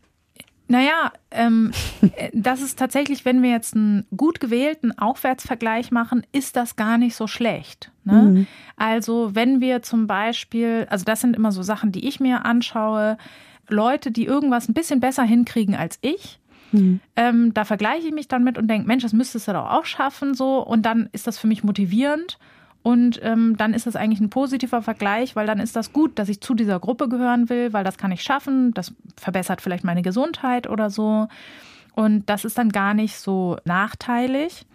Naja, 0.69 1.13
ähm, 1.31 1.71
das 2.33 2.61
ist 2.61 2.79
tatsächlich, 2.79 3.25
wenn 3.25 3.43
wir 3.43 3.51
jetzt 3.51 3.75
einen 3.75 4.07
gut 4.17 4.41
gewählten 4.41 4.97
Aufwärtsvergleich 4.99 5.91
machen, 5.91 6.27
ist 6.33 6.57
das 6.57 6.77
gar 6.77 6.99
nicht 6.99 7.15
so 7.15 7.27
schlecht. 7.27 7.93
Ne? 8.05 8.23
Mhm. 8.23 8.47
Also 8.77 9.35
wenn 9.35 9.61
wir 9.61 9.83
zum 9.83 10.07
Beispiel, 10.07 10.87
also 10.91 11.05
das 11.05 11.21
sind 11.21 11.37
immer 11.37 11.53
so 11.53 11.63
Sachen, 11.63 11.93
die 11.93 12.07
ich 12.07 12.21
mir 12.21 12.45
anschaue, 12.45 13.17
Leute, 13.69 14.11
die 14.11 14.25
irgendwas 14.25 14.69
ein 14.69 14.75
bisschen 14.75 15.01
besser 15.01 15.25
hinkriegen 15.25 15.75
als 15.75 15.99
ich. 16.03 16.39
Mhm. 16.73 17.01
Ähm, 17.17 17.55
da 17.55 17.65
vergleiche 17.65 18.09
ich 18.09 18.15
mich 18.15 18.29
dann 18.29 18.45
mit 18.45 18.59
und 18.59 18.69
denke, 18.69 18.87
Mensch, 18.87 19.03
das 19.03 19.13
müsstest 19.13 19.49
du 19.49 19.53
doch 19.53 19.71
auch 19.71 19.85
schaffen, 19.85 20.35
so. 20.35 20.59
Und 20.59 20.83
dann 20.83 21.09
ist 21.13 21.27
das 21.27 21.39
für 21.39 21.47
mich 21.47 21.65
motivierend. 21.65 22.39
Und 22.83 23.19
ähm, 23.25 23.57
dann 23.57 23.75
ist 23.75 23.87
das 23.89 23.97
eigentlich 23.97 24.21
ein 24.21 24.31
positiver 24.31 24.81
Vergleich, 24.81 25.35
weil 25.35 25.47
dann 25.47 25.59
ist 25.59 25.75
das 25.75 25.93
gut, 25.93 26.21
dass 26.21 26.29
ich 26.29 26.41
zu 26.41 26.55
dieser 26.55 26.79
Gruppe 26.79 27.09
gehören 27.09 27.49
will, 27.49 27.73
weil 27.73 27.83
das 27.83 27.99
kann 27.99 28.13
ich 28.13 28.23
schaffen. 28.23 28.73
Das 28.75 28.95
verbessert 29.17 29.61
vielleicht 29.61 29.83
meine 29.83 30.03
Gesundheit 30.03 30.69
oder 30.69 30.89
so. 30.89 31.27
Und 31.97 32.31
das 32.31 32.45
ist 32.45 32.59
dann 32.59 32.69
gar 32.69 32.95
nicht 32.95 33.17
so 33.17 33.57
nachteilig. 33.65 34.67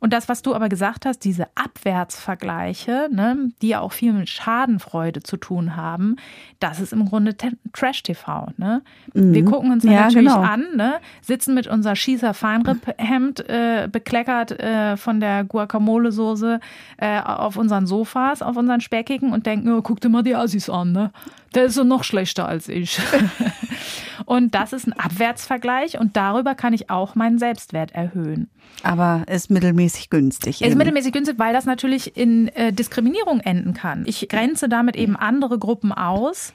Und 0.00 0.12
das, 0.12 0.28
was 0.28 0.42
du 0.42 0.54
aber 0.54 0.68
gesagt 0.68 1.06
hast, 1.06 1.24
diese 1.24 1.48
Abwärtsvergleiche, 1.54 3.08
ne, 3.10 3.50
die 3.62 3.68
ja 3.68 3.80
auch 3.80 3.92
viel 3.92 4.12
mit 4.12 4.28
Schadenfreude 4.28 5.22
zu 5.22 5.36
tun 5.36 5.76
haben, 5.76 6.16
das 6.60 6.80
ist 6.80 6.92
im 6.92 7.06
Grunde 7.06 7.36
Trash-TV. 7.72 8.52
Ne? 8.56 8.82
Mhm. 9.14 9.34
Wir 9.34 9.44
gucken 9.44 9.72
uns 9.72 9.84
ja, 9.84 10.02
natürlich 10.02 10.28
genau. 10.28 10.40
an, 10.40 10.66
ne, 10.76 10.94
sitzen 11.20 11.54
mit 11.54 11.66
unser 11.66 11.96
Schießer 11.96 12.32
Feinripp-Hemd 12.32 13.48
äh, 13.48 13.88
bekleckert 13.90 14.52
äh, 14.52 14.96
von 14.96 15.20
der 15.20 15.44
Guacamole-Soße 15.44 16.60
äh, 16.98 17.20
auf 17.20 17.56
unseren 17.56 17.86
Sofas, 17.86 18.42
auf 18.42 18.56
unseren 18.56 18.80
Speckigen 18.80 19.32
und 19.32 19.46
denken, 19.46 19.72
oh, 19.72 19.82
guck 19.82 20.00
dir 20.00 20.08
mal 20.08 20.22
die 20.22 20.34
Assis 20.34 20.70
an, 20.70 20.92
ne? 20.92 21.10
Der 21.54 21.64
ist 21.64 21.74
so 21.74 21.84
noch 21.84 22.04
schlechter 22.04 22.46
als 22.46 22.68
ich. 22.68 23.00
und 24.26 24.54
das 24.54 24.74
ist 24.74 24.86
ein 24.86 24.92
Abwärtsvergleich 24.92 25.98
und 25.98 26.14
darüber 26.16 26.54
kann 26.54 26.74
ich 26.74 26.90
auch 26.90 27.14
meinen 27.14 27.38
Selbstwert 27.38 27.92
erhöhen. 27.92 28.50
Aber 28.82 29.24
ist 29.26 29.50
mittelmäßig 29.50 29.87
günstig. 30.10 30.60
Ist 30.60 30.68
eben. 30.68 30.78
mittelmäßig 30.78 31.12
günstig, 31.12 31.38
weil 31.38 31.52
das 31.52 31.66
natürlich 31.66 32.16
in 32.16 32.48
äh, 32.48 32.72
Diskriminierung 32.72 33.40
enden 33.40 33.74
kann. 33.74 34.04
Ich 34.06 34.28
grenze 34.28 34.68
damit 34.68 34.96
eben 34.96 35.16
andere 35.16 35.58
Gruppen 35.58 35.92
aus 35.92 36.52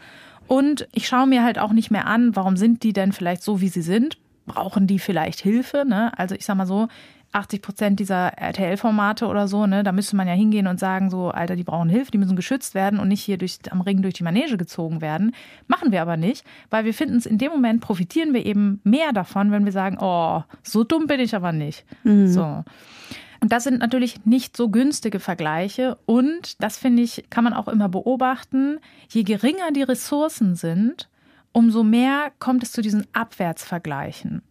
und 0.47 0.87
ich 0.91 1.07
schaue 1.07 1.27
mir 1.27 1.43
halt 1.43 1.59
auch 1.59 1.71
nicht 1.71 1.91
mehr 1.91 2.07
an, 2.07 2.35
warum 2.35 2.57
sind 2.57 2.83
die 2.83 2.93
denn 2.93 3.11
vielleicht 3.11 3.43
so, 3.43 3.61
wie 3.61 3.69
sie 3.69 3.81
sind? 3.81 4.17
Brauchen 4.45 4.87
die 4.87 4.99
vielleicht 4.99 5.39
Hilfe? 5.39 5.85
Ne? 5.87 6.17
Also 6.17 6.35
ich 6.35 6.45
sag 6.45 6.55
mal 6.57 6.67
so, 6.67 6.87
80 7.33 7.61
Prozent 7.61 7.99
dieser 7.99 8.37
RTL-Formate 8.37 9.27
oder 9.27 9.47
so, 9.47 9.65
ne, 9.65 9.83
da 9.83 9.91
müsste 9.91 10.15
man 10.15 10.27
ja 10.27 10.33
hingehen 10.33 10.67
und 10.67 10.79
sagen, 10.79 11.09
so, 11.09 11.29
Alter, 11.29 11.55
die 11.55 11.63
brauchen 11.63 11.89
Hilfe, 11.89 12.11
die 12.11 12.17
müssen 12.17 12.35
geschützt 12.35 12.75
werden 12.75 12.99
und 12.99 13.07
nicht 13.07 13.21
hier 13.21 13.37
durch, 13.37 13.57
am 13.71 13.81
Ring 13.81 14.01
durch 14.01 14.13
die 14.13 14.23
Manege 14.23 14.57
gezogen 14.57 15.01
werden. 15.01 15.35
Machen 15.67 15.91
wir 15.91 16.01
aber 16.01 16.15
nicht, 16.15 16.45
weil 16.69 16.85
wir 16.85 16.93
finden 16.93 17.17
es 17.17 17.25
in 17.25 17.37
dem 17.37 17.51
Moment, 17.51 17.81
profitieren 17.81 18.33
wir 18.33 18.45
eben 18.45 18.79
mehr 18.83 19.11
davon, 19.13 19.51
wenn 19.51 19.65
wir 19.65 19.71
sagen, 19.71 19.97
oh, 19.99 20.43
so 20.61 20.83
dumm 20.83 21.07
bin 21.07 21.19
ich 21.19 21.35
aber 21.35 21.51
nicht. 21.51 21.85
Mhm. 22.03 22.27
So. 22.27 22.63
Und 23.43 23.51
das 23.51 23.65
sind 23.65 23.79
natürlich 23.79 24.25
nicht 24.25 24.55
so 24.55 24.69
günstige 24.69 25.19
Vergleiche. 25.19 25.97
Und 26.05 26.63
das 26.63 26.77
finde 26.77 27.03
ich, 27.03 27.25
kann 27.29 27.43
man 27.43 27.53
auch 27.53 27.67
immer 27.67 27.89
beobachten. 27.89 28.79
Je 29.09 29.23
geringer 29.23 29.71
die 29.73 29.83
Ressourcen 29.83 30.55
sind, 30.55 31.09
umso 31.51 31.83
mehr 31.83 32.31
kommt 32.39 32.63
es 32.63 32.71
zu 32.71 32.81
diesen 32.81 33.05
Abwärtsvergleichen. 33.11 34.43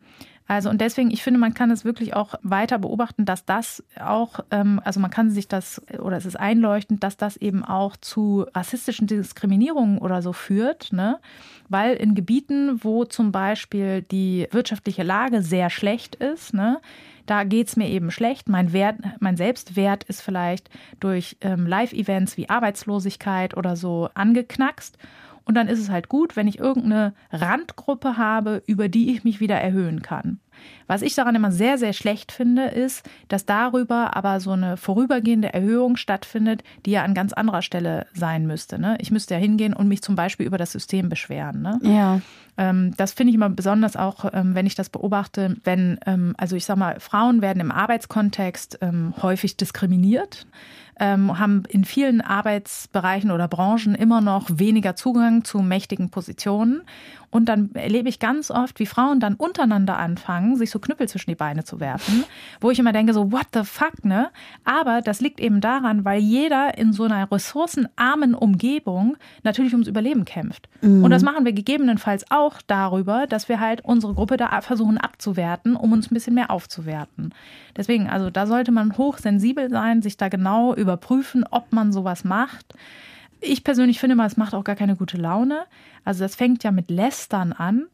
Also 0.46 0.70
und 0.70 0.80
deswegen, 0.80 1.11
ich 1.11 1.22
finde, 1.22 1.38
man 1.38 1.54
kann 1.54 1.70
es 1.70 1.84
wirklich 1.84 2.14
auch 2.14 2.34
weiter 2.42 2.78
beobachten, 2.78 3.25
dass 3.25 3.44
das 3.44 3.82
auch, 4.00 4.40
ähm, 4.50 4.80
also 4.84 5.00
man 5.00 5.11
kann 5.11 5.30
sich 5.30 5.49
das, 5.49 5.80
oder 5.99 6.16
es 6.16 6.26
ist 6.26 6.37
einleuchtend, 6.37 7.02
dass 7.02 7.16
das 7.16 7.37
eben 7.37 7.64
auch 7.64 7.96
zu 7.96 8.46
rassistischen 8.54 9.06
Diskriminierungen 9.06 9.99
oder 9.99 10.20
so 10.20 10.32
führt, 10.32 10.92
ne? 10.92 11.20
Weil 11.68 11.94
in 11.94 12.14
Gebieten, 12.14 12.80
wo 12.82 13.04
zum 13.04 13.32
Beispiel 13.32 14.02
die 14.02 14.46
wirtschaftliche 14.50 15.02
Lage 15.02 15.42
sehr 15.42 15.70
schlecht 15.70 16.16
ist, 16.16 16.52
ne, 16.52 16.80
da 17.26 17.44
geht 17.44 17.68
es 17.68 17.76
mir 17.76 17.88
eben 17.88 18.11
schlecht. 18.11 18.49
Mein, 18.49 18.72
Wert, 18.72 18.96
mein 19.20 19.37
Selbstwert 19.37 20.04
ist 20.04 20.20
vielleicht 20.20 20.68
durch 21.00 21.37
ähm, 21.40 21.66
Live-Events 21.66 22.37
wie 22.37 22.50
Arbeitslosigkeit 22.50 23.56
oder 23.56 23.76
so 23.76 24.11
angeknackst. 24.14 24.99
Und 25.44 25.54
dann 25.54 25.68
ist 25.68 25.80
es 25.80 25.90
halt 25.90 26.08
gut, 26.08 26.37
wenn 26.37 26.46
ich 26.46 26.58
irgendeine 26.58 27.14
Randgruppe 27.30 28.16
habe, 28.16 28.62
über 28.66 28.88
die 28.88 29.12
ich 29.12 29.25
mich 29.25 29.40
wieder 29.40 29.56
erhöhen 29.56 30.02
kann. 30.02 30.38
Was 30.87 31.02
ich 31.02 31.14
daran 31.14 31.34
immer 31.34 31.50
sehr, 31.50 31.78
sehr 31.78 31.92
schlecht 31.92 32.32
finde, 32.32 32.66
ist, 32.66 33.08
dass 33.28 33.46
darüber 33.46 34.16
aber 34.16 34.40
so 34.40 34.52
eine 34.52 34.76
vorübergehende 34.76 35.52
Erhöhung 35.52 35.96
stattfindet, 35.96 36.62
die 36.84 36.92
ja 36.92 37.02
an 37.02 37.14
ganz 37.14 37.32
anderer 37.32 37.62
Stelle 37.62 38.06
sein 38.12 38.46
müsste. 38.46 38.78
Ne? 38.78 38.96
Ich 39.00 39.11
müsste 39.11 39.34
ja 39.34 39.40
hingehen 39.40 39.75
und 39.75 39.88
mich 39.88 40.02
zum 40.02 40.14
Beispiel 40.14 40.46
über 40.46 40.58
das 40.58 40.72
System 40.72 41.08
beschweren. 41.08 41.62
Ne? 41.62 41.80
Ja. 41.82 42.20
Ähm, 42.58 42.94
das 42.96 43.12
finde 43.12 43.30
ich 43.30 43.37
immer 43.37 43.49
besonders 43.49 43.96
auch, 43.96 44.26
ähm, 44.32 44.54
wenn 44.54 44.66
ich 44.66 44.75
das 44.75 44.90
beobachte, 44.90 45.56
wenn, 45.64 45.99
ähm, 46.06 46.34
also 46.37 46.56
ich 46.56 46.66
sag 46.66 46.76
mal, 46.76 47.00
Frauen 47.00 47.40
werden 47.40 47.61
im 47.61 47.70
Arbeitskontext 47.72 48.78
ähm, 48.82 49.14
häufig 49.22 49.56
diskriminiert 49.56 50.46
ähm, 50.99 51.38
haben 51.38 51.64
in 51.68 51.84
vielen 51.84 52.20
Arbeitsbereichen 52.20 53.30
oder 53.30 53.49
Branchen 53.49 53.94
immer 53.94 54.20
noch 54.20 54.49
weniger 54.50 54.94
Zugang 54.96 55.44
zu 55.44 55.61
mächtigen 55.61 56.11
Positionen. 56.11 56.82
Und 57.32 57.46
dann 57.46 57.70
erlebe 57.72 58.11
ich 58.11 58.18
ganz 58.18 58.50
oft, 58.50 58.78
wie 58.78 58.84
Frauen 58.84 59.18
dann 59.18 59.37
untereinander 59.37 59.96
anfangen, 59.96 60.56
sich 60.56 60.70
so 60.70 60.78
Knüppel 60.78 61.08
zwischen 61.08 61.30
die 61.30 61.34
Beine 61.34 61.64
zu 61.64 61.80
werfen, 61.80 62.25
wo 62.61 62.70
ich 62.70 62.78
immer 62.78 62.92
denke, 62.92 63.14
so, 63.14 63.32
what 63.32 63.46
the 63.54 63.64
fuck, 63.64 64.04
ne? 64.04 64.28
Aber 64.64 65.00
das 65.00 65.22
liegt 65.22 65.40
eben 65.40 65.62
daran, 65.62 66.04
weil 66.04 66.20
jeder 66.20 66.76
in 66.76 66.92
so 66.92 67.04
einer 67.04 67.32
ressourcenarmen 67.32 68.34
Umgebung 68.34 69.16
natürlich 69.44 69.72
ums 69.72 69.88
Überleben 69.88 70.26
kämpft. 70.26 70.68
Mhm. 70.82 71.04
Und 71.04 71.11
das 71.11 71.22
machen 71.22 71.46
wir 71.46 71.54
gegebenenfalls 71.54 72.30
auch 72.30 72.61
darüber, 72.66 73.26
dass 73.26 73.49
wir 73.49 73.61
halt 73.61 73.82
unsere 73.82 74.12
Gruppe 74.12 74.37
da 74.37 74.61
versuchen 74.61 74.99
abzuwerten, 74.99 75.75
um 75.75 75.92
uns 75.92 76.11
ein 76.11 76.14
bisschen 76.14 76.34
mehr 76.34 76.50
aufzuwerten. 76.50 77.32
Deswegen, 77.75 78.11
also 78.11 78.28
da 78.28 78.46
sollte 78.46 78.72
man 78.72 78.99
hochsensibel 78.99 79.70
sein, 79.70 80.02
sich 80.02 80.18
da 80.18 80.28
genau 80.28 80.75
überprüfen, 80.83 81.45
ob 81.51 81.73
man 81.73 81.93
sowas 81.93 82.25
macht. 82.25 82.75
Ich 83.41 83.65
persönlich 83.65 83.99
finde 83.99 84.15
mal, 84.15 84.27
es 84.27 84.37
macht 84.37 84.55
auch 84.55 84.65
gar 84.65 84.77
keine 84.77 84.97
gute 84.97 85.17
Laune. 85.17 85.65
Also 86.05 86.23
das 86.23 86.37
fängt 86.37 86.62
ja 86.65 86.71
mit 86.71 86.91
Lästern 86.91 87.53
an. 87.53 87.87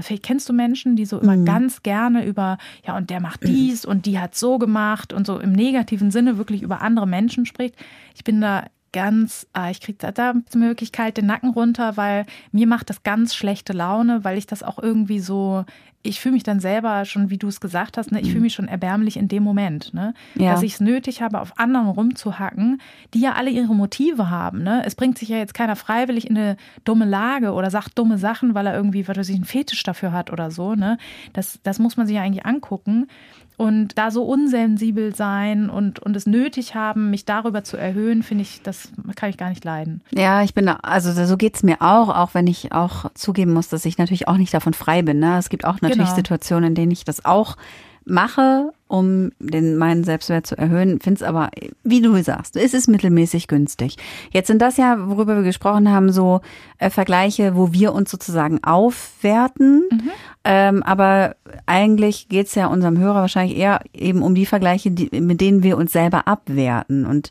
Vielleicht 0.00 0.24
kennst 0.24 0.48
du 0.48 0.52
Menschen, 0.52 0.96
die 0.96 1.04
so 1.04 1.20
immer 1.20 1.36
mhm. 1.36 1.44
ganz 1.44 1.82
gerne 1.82 2.26
über, 2.26 2.58
ja, 2.84 2.96
und 2.96 3.10
der 3.10 3.20
macht 3.20 3.46
dies 3.46 3.84
und 3.84 4.06
die 4.06 4.18
hat 4.18 4.34
so 4.34 4.58
gemacht 4.58 5.12
und 5.12 5.26
so 5.26 5.38
im 5.38 5.52
negativen 5.52 6.10
Sinne 6.10 6.36
wirklich 6.36 6.62
über 6.62 6.82
andere 6.82 7.06
Menschen 7.06 7.46
spricht. 7.46 7.76
Ich 8.14 8.24
bin 8.24 8.40
da 8.40 8.64
ganz, 8.92 9.46
ah, 9.52 9.70
ich 9.70 9.80
kriege 9.80 9.98
da, 9.98 10.12
da 10.12 10.34
Möglichkeit 10.54 11.16
den 11.16 11.26
Nacken 11.26 11.50
runter, 11.50 11.96
weil 11.96 12.26
mir 12.52 12.66
macht 12.66 12.90
das 12.90 13.02
ganz 13.02 13.34
schlechte 13.34 13.72
Laune, 13.72 14.24
weil 14.24 14.38
ich 14.38 14.46
das 14.46 14.62
auch 14.62 14.78
irgendwie 14.80 15.20
so, 15.20 15.64
ich 16.04 16.20
fühle 16.20 16.34
mich 16.34 16.42
dann 16.42 16.60
selber 16.60 17.06
schon, 17.06 17.30
wie 17.30 17.38
du 17.38 17.48
es 17.48 17.60
gesagt 17.60 17.96
hast, 17.96 18.12
ne, 18.12 18.20
ich 18.20 18.26
fühle 18.26 18.40
mhm. 18.40 18.42
mich 18.44 18.54
schon 18.54 18.68
erbärmlich 18.68 19.16
in 19.16 19.26
dem 19.26 19.42
Moment, 19.42 19.94
ne, 19.94 20.12
ja. 20.34 20.52
dass 20.52 20.62
ich 20.62 20.74
es 20.74 20.80
nötig 20.80 21.22
habe, 21.22 21.40
auf 21.40 21.58
anderen 21.58 21.88
rumzuhacken, 21.88 22.80
die 23.14 23.20
ja 23.20 23.32
alle 23.32 23.50
ihre 23.50 23.74
Motive 23.74 24.28
haben. 24.28 24.62
Ne. 24.62 24.82
Es 24.84 24.94
bringt 24.94 25.18
sich 25.18 25.30
ja 25.30 25.38
jetzt 25.38 25.54
keiner 25.54 25.76
freiwillig 25.76 26.28
in 26.28 26.36
eine 26.36 26.56
dumme 26.84 27.06
Lage 27.06 27.52
oder 27.52 27.70
sagt 27.70 27.98
dumme 27.98 28.18
Sachen, 28.18 28.54
weil 28.54 28.66
er 28.66 28.76
irgendwie, 28.76 29.08
was 29.08 29.16
weiß 29.16 29.28
ich, 29.30 29.36
einen 29.36 29.46
Fetisch 29.46 29.82
dafür 29.82 30.12
hat 30.12 30.30
oder 30.30 30.50
so. 30.50 30.74
Ne. 30.74 30.98
Das, 31.32 31.58
das 31.62 31.78
muss 31.78 31.96
man 31.96 32.06
sich 32.06 32.16
ja 32.16 32.22
eigentlich 32.22 32.44
angucken 32.44 33.06
und 33.56 33.96
da 33.96 34.10
so 34.10 34.24
unsensibel 34.24 35.14
sein 35.14 35.70
und, 35.70 36.00
und 36.00 36.16
es 36.16 36.26
nötig 36.26 36.74
haben, 36.74 37.10
mich 37.10 37.24
darüber 37.24 37.62
zu 37.62 37.76
erhöhen, 37.76 38.22
finde 38.22 38.42
ich, 38.42 38.62
das 38.62 38.88
kann 39.14 39.30
ich 39.30 39.36
gar 39.36 39.48
nicht 39.48 39.64
leiden. 39.64 40.02
Ja, 40.12 40.42
ich 40.42 40.54
bin, 40.54 40.68
also 40.68 41.24
so 41.24 41.36
geht's 41.36 41.62
mir 41.62 41.80
auch, 41.80 42.08
auch 42.08 42.34
wenn 42.34 42.48
ich 42.48 42.72
auch 42.72 43.10
zugeben 43.14 43.52
muss, 43.52 43.68
dass 43.68 43.84
ich 43.84 43.96
natürlich 43.96 44.26
auch 44.26 44.36
nicht 44.36 44.52
davon 44.52 44.74
frei 44.74 45.02
bin. 45.02 45.20
Ne? 45.20 45.38
Es 45.38 45.50
gibt 45.50 45.64
auch 45.64 45.80
natürlich 45.80 45.93
genau. 46.02 46.14
Situationen, 46.14 46.70
in 46.70 46.74
denen 46.74 46.92
ich 46.92 47.04
das 47.04 47.24
auch 47.24 47.56
mache, 48.04 48.72
um 48.86 49.30
den, 49.38 49.76
meinen 49.76 50.04
Selbstwert 50.04 50.46
zu 50.46 50.58
erhöhen, 50.58 51.00
finde 51.00 51.18
es 51.18 51.22
aber, 51.22 51.50
wie 51.82 52.02
du 52.02 52.22
sagst, 52.22 52.56
es 52.56 52.74
ist 52.74 52.86
mittelmäßig 52.86 53.48
günstig. 53.48 53.96
Jetzt 54.30 54.48
sind 54.48 54.60
das 54.60 54.76
ja, 54.76 55.08
worüber 55.08 55.36
wir 55.36 55.42
gesprochen 55.42 55.90
haben, 55.90 56.12
so 56.12 56.40
äh, 56.78 56.90
Vergleiche, 56.90 57.56
wo 57.56 57.72
wir 57.72 57.92
uns 57.92 58.10
sozusagen 58.10 58.62
aufwerten. 58.62 59.84
Mhm. 59.90 60.10
Ähm, 60.44 60.82
aber 60.82 61.36
eigentlich 61.66 62.28
geht 62.28 62.48
es 62.48 62.54
ja 62.54 62.66
unserem 62.66 62.98
Hörer 62.98 63.22
wahrscheinlich 63.22 63.56
eher 63.56 63.80
eben 63.94 64.22
um 64.22 64.34
die 64.34 64.46
Vergleiche, 64.46 64.90
die, 64.90 65.20
mit 65.20 65.40
denen 65.40 65.62
wir 65.62 65.78
uns 65.78 65.92
selber 65.92 66.28
abwerten. 66.28 67.06
Und 67.06 67.30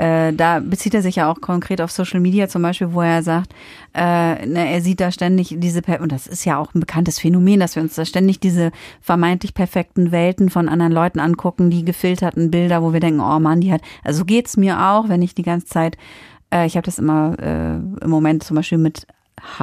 äh, 0.00 0.32
da 0.32 0.60
bezieht 0.60 0.94
er 0.94 1.02
sich 1.02 1.16
ja 1.16 1.30
auch 1.30 1.40
konkret 1.40 1.80
auf 1.80 1.90
Social 1.90 2.20
Media 2.20 2.48
zum 2.48 2.62
Beispiel, 2.62 2.92
wo 2.92 3.02
er 3.02 3.22
sagt, 3.22 3.52
äh, 3.94 4.46
ne, 4.46 4.72
er 4.72 4.80
sieht 4.80 5.00
da 5.00 5.12
ständig 5.12 5.54
diese, 5.58 5.82
und 6.00 6.10
das 6.10 6.26
ist 6.26 6.44
ja 6.44 6.58
auch 6.58 6.74
ein 6.74 6.80
bekanntes 6.80 7.18
Phänomen, 7.18 7.60
dass 7.60 7.76
wir 7.76 7.82
uns 7.82 7.96
da 7.96 8.04
ständig 8.04 8.40
diese 8.40 8.72
vermeintlich 9.02 9.52
perfekten 9.52 10.10
Welten 10.10 10.48
von 10.48 10.68
anderen 10.68 10.92
Leuten 10.92 11.20
angucken, 11.20 11.68
die 11.68 11.84
gefilterten 11.84 12.50
Bilder, 12.50 12.82
wo 12.82 12.92
wir 12.92 13.00
denken, 13.00 13.20
oh 13.20 13.38
Mann, 13.38 13.60
die 13.60 13.72
hat, 13.72 13.82
also 14.02 14.24
geht's 14.24 14.56
mir 14.56 14.80
auch, 14.88 15.08
wenn 15.08 15.20
ich 15.20 15.34
die 15.34 15.42
ganze 15.42 15.66
Zeit 15.66 15.98
äh, 16.52 16.66
ich 16.66 16.76
habe 16.76 16.84
das 16.84 16.98
immer 16.98 17.36
äh, 17.38 17.74
im 17.76 18.10
Moment 18.10 18.42
zum 18.42 18.56
Beispiel 18.56 18.78
mit 18.78 19.06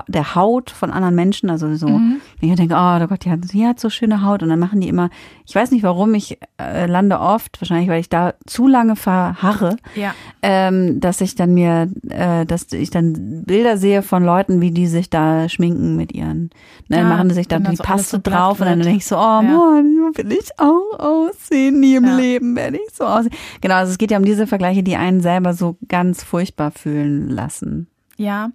der 0.07 0.35
Haut 0.35 0.69
von 0.69 0.91
anderen 0.91 1.15
Menschen, 1.15 1.49
also 1.49 1.73
so, 1.75 1.87
mhm. 1.87 2.21
ich 2.39 2.55
denke, 2.55 2.75
oh 2.75 3.07
Gott, 3.07 3.25
die 3.25 3.31
hat, 3.31 3.39
die 3.53 3.65
hat 3.65 3.79
so 3.79 3.89
schöne 3.89 4.23
Haut 4.23 4.43
und 4.43 4.49
dann 4.49 4.59
machen 4.59 4.81
die 4.81 4.89
immer, 4.89 5.09
ich 5.45 5.55
weiß 5.55 5.71
nicht 5.71 5.83
warum, 5.83 6.13
ich 6.13 6.39
äh, 6.59 6.87
lande 6.87 7.19
oft, 7.19 7.61
wahrscheinlich 7.61 7.89
weil 7.89 7.99
ich 7.99 8.09
da 8.09 8.33
zu 8.45 8.67
lange 8.67 8.95
verharre, 8.95 9.77
ja. 9.95 10.13
ähm, 10.41 10.99
dass 10.99 11.21
ich 11.21 11.35
dann 11.35 11.53
mir, 11.53 11.89
äh, 12.09 12.45
dass 12.45 12.71
ich 12.73 12.89
dann 12.89 13.43
Bilder 13.45 13.77
sehe 13.77 14.01
von 14.01 14.23
Leuten, 14.23 14.61
wie 14.61 14.71
die 14.71 14.87
sich 14.87 15.09
da 15.09 15.47
schminken 15.49 15.95
mit 15.95 16.11
ihren, 16.11 16.49
ne, 16.87 16.97
ja, 16.97 17.03
machen 17.03 17.29
sich 17.29 17.47
dann 17.47 17.63
die 17.63 17.75
so 17.75 17.83
Paste 17.83 18.17
so 18.17 18.19
drauf 18.21 18.59
und 18.59 18.65
dann 18.65 18.79
denke 18.79 18.97
ich 18.97 19.05
so, 19.05 19.15
oh 19.15 19.19
ja. 19.19 19.41
Mann, 19.41 20.11
will 20.15 20.31
ich 20.31 20.49
auch 20.57 20.99
aussehen, 20.99 21.79
nie 21.79 21.95
im 21.95 22.05
ja. 22.05 22.15
Leben 22.15 22.55
werde 22.55 22.77
ich 22.77 22.93
so 22.93 23.05
aussehen. 23.05 23.33
Genau, 23.61 23.75
also 23.75 23.91
es 23.91 23.97
geht 23.97 24.11
ja 24.11 24.17
um 24.17 24.25
diese 24.25 24.47
Vergleiche, 24.47 24.83
die 24.83 24.95
einen 24.95 25.21
selber 25.21 25.53
so 25.53 25.77
ganz 25.87 26.23
furchtbar 26.23 26.71
fühlen 26.71 27.29
lassen. 27.29 27.87
Ja, 28.17 28.49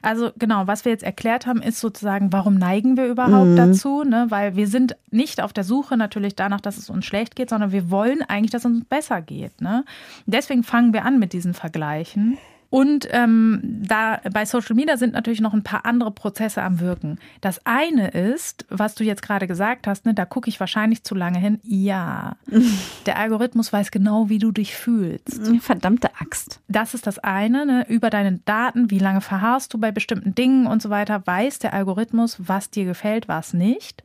also 0.00 0.30
genau, 0.38 0.68
was 0.68 0.84
wir 0.84 0.92
jetzt 0.92 1.02
erklärt 1.02 1.46
haben, 1.46 1.60
ist 1.60 1.80
sozusagen, 1.80 2.32
warum 2.32 2.54
neigen 2.54 2.96
wir 2.96 3.06
überhaupt 3.06 3.48
mhm. 3.48 3.56
dazu? 3.56 4.04
Ne? 4.04 4.26
Weil 4.28 4.54
wir 4.54 4.68
sind 4.68 4.96
nicht 5.10 5.42
auf 5.42 5.52
der 5.52 5.64
Suche 5.64 5.96
natürlich 5.96 6.36
danach, 6.36 6.60
dass 6.60 6.78
es 6.78 6.88
uns 6.88 7.04
schlecht 7.04 7.34
geht, 7.34 7.50
sondern 7.50 7.72
wir 7.72 7.90
wollen 7.90 8.22
eigentlich, 8.22 8.52
dass 8.52 8.64
es 8.64 8.70
uns 8.70 8.84
besser 8.84 9.20
geht. 9.20 9.60
Ne? 9.60 9.84
Deswegen 10.26 10.62
fangen 10.62 10.92
wir 10.92 11.04
an 11.04 11.18
mit 11.18 11.32
diesen 11.32 11.52
Vergleichen. 11.52 12.38
Und 12.70 13.08
ähm, 13.12 13.60
da 13.64 14.20
bei 14.30 14.44
Social 14.44 14.76
Media 14.76 14.98
sind 14.98 15.14
natürlich 15.14 15.40
noch 15.40 15.54
ein 15.54 15.62
paar 15.62 15.86
andere 15.86 16.10
Prozesse 16.10 16.62
am 16.62 16.80
Wirken. 16.80 17.18
Das 17.40 17.64
eine 17.64 18.08
ist, 18.08 18.66
was 18.68 18.94
du 18.94 19.04
jetzt 19.04 19.22
gerade 19.22 19.46
gesagt 19.46 19.86
hast, 19.86 20.04
ne, 20.04 20.12
da 20.12 20.26
gucke 20.26 20.50
ich 20.50 20.60
wahrscheinlich 20.60 21.02
zu 21.02 21.14
lange 21.14 21.38
hin. 21.38 21.60
Ja, 21.62 22.36
der 23.06 23.18
Algorithmus 23.18 23.72
weiß 23.72 23.90
genau, 23.90 24.28
wie 24.28 24.38
du 24.38 24.52
dich 24.52 24.74
fühlst. 24.74 25.40
Verdammte 25.60 26.10
Axt. 26.20 26.60
Das 26.68 26.92
ist 26.92 27.06
das 27.06 27.18
eine. 27.18 27.64
Ne, 27.64 27.86
über 27.88 28.10
deine 28.10 28.38
Daten, 28.44 28.90
wie 28.90 28.98
lange 28.98 29.22
verharrst 29.22 29.72
du 29.72 29.78
bei 29.78 29.90
bestimmten 29.90 30.34
Dingen 30.34 30.66
und 30.66 30.82
so 30.82 30.90
weiter, 30.90 31.26
weiß 31.26 31.60
der 31.60 31.72
Algorithmus, 31.72 32.36
was 32.38 32.70
dir 32.70 32.84
gefällt, 32.84 33.28
was 33.28 33.54
nicht 33.54 34.04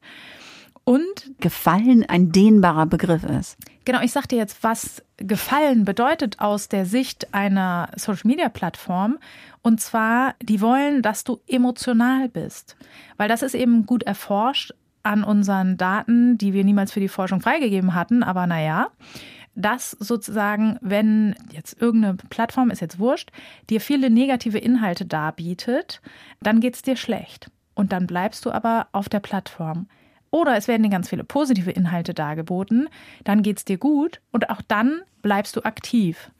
und 0.86 1.32
Gefallen 1.40 2.04
ein 2.08 2.32
dehnbarer 2.32 2.86
Begriff 2.86 3.24
ist. 3.24 3.58
Genau, 3.86 4.02
ich 4.02 4.12
sag 4.12 4.28
dir 4.28 4.38
jetzt, 4.38 4.64
was 4.64 5.04
Gefallen 5.18 5.84
bedeutet 5.84 6.40
aus 6.40 6.70
der 6.70 6.86
Sicht 6.86 7.34
einer 7.34 7.90
Social-Media-Plattform. 7.96 9.20
Und 9.62 9.82
zwar, 9.82 10.36
die 10.42 10.62
wollen, 10.62 11.02
dass 11.02 11.24
du 11.24 11.42
emotional 11.48 12.30
bist. 12.30 12.78
Weil 13.18 13.28
das 13.28 13.42
ist 13.42 13.56
eben 13.56 13.86
gut 13.86 14.04
erforscht 14.04 14.74
an 15.04 15.24
unseren 15.24 15.76
Daten, 15.78 16.38
die 16.38 16.54
wir 16.54 16.64
niemals 16.64 16.94
für 16.94 17.02
die 17.02 17.10
Forschung 17.10 17.42
freigegeben 17.42 17.94
hatten. 17.94 18.24
Aber 18.24 18.48
naja, 18.48 18.88
dass 19.56 19.92
sozusagen, 19.92 20.78
wenn 20.82 21.36
jetzt 21.52 21.80
irgendeine 21.82 22.16
Plattform, 22.16 22.72
ist 22.72 22.80
jetzt 22.80 23.00
wurscht, 23.00 23.32
dir 23.70 23.82
viele 23.82 24.10
negative 24.10 24.58
Inhalte 24.58 25.06
darbietet, 25.06 26.02
dann 26.42 26.60
geht 26.60 26.76
es 26.76 26.82
dir 26.82 26.96
schlecht. 26.96 27.52
Und 27.76 27.92
dann 27.92 28.08
bleibst 28.08 28.46
du 28.46 28.52
aber 28.52 28.88
auf 28.94 29.10
der 29.10 29.20
Plattform. 29.20 29.88
Oder 30.34 30.58
es 30.58 30.68
werden 30.68 30.82
dir 30.82 30.90
ganz 30.90 31.10
viele 31.10 31.24
positive 31.24 31.70
Inhalte 31.70 32.16
dargeboten, 32.16 32.90
dann 33.24 33.44
geht 33.44 33.60
es 33.60 33.66
dir 33.66 33.78
gut 33.78 34.20
und 34.32 34.50
auch 34.50 34.64
dann 34.68 35.02
bleibst 35.22 35.56
du 35.56 35.62
aktiv. 35.62 36.32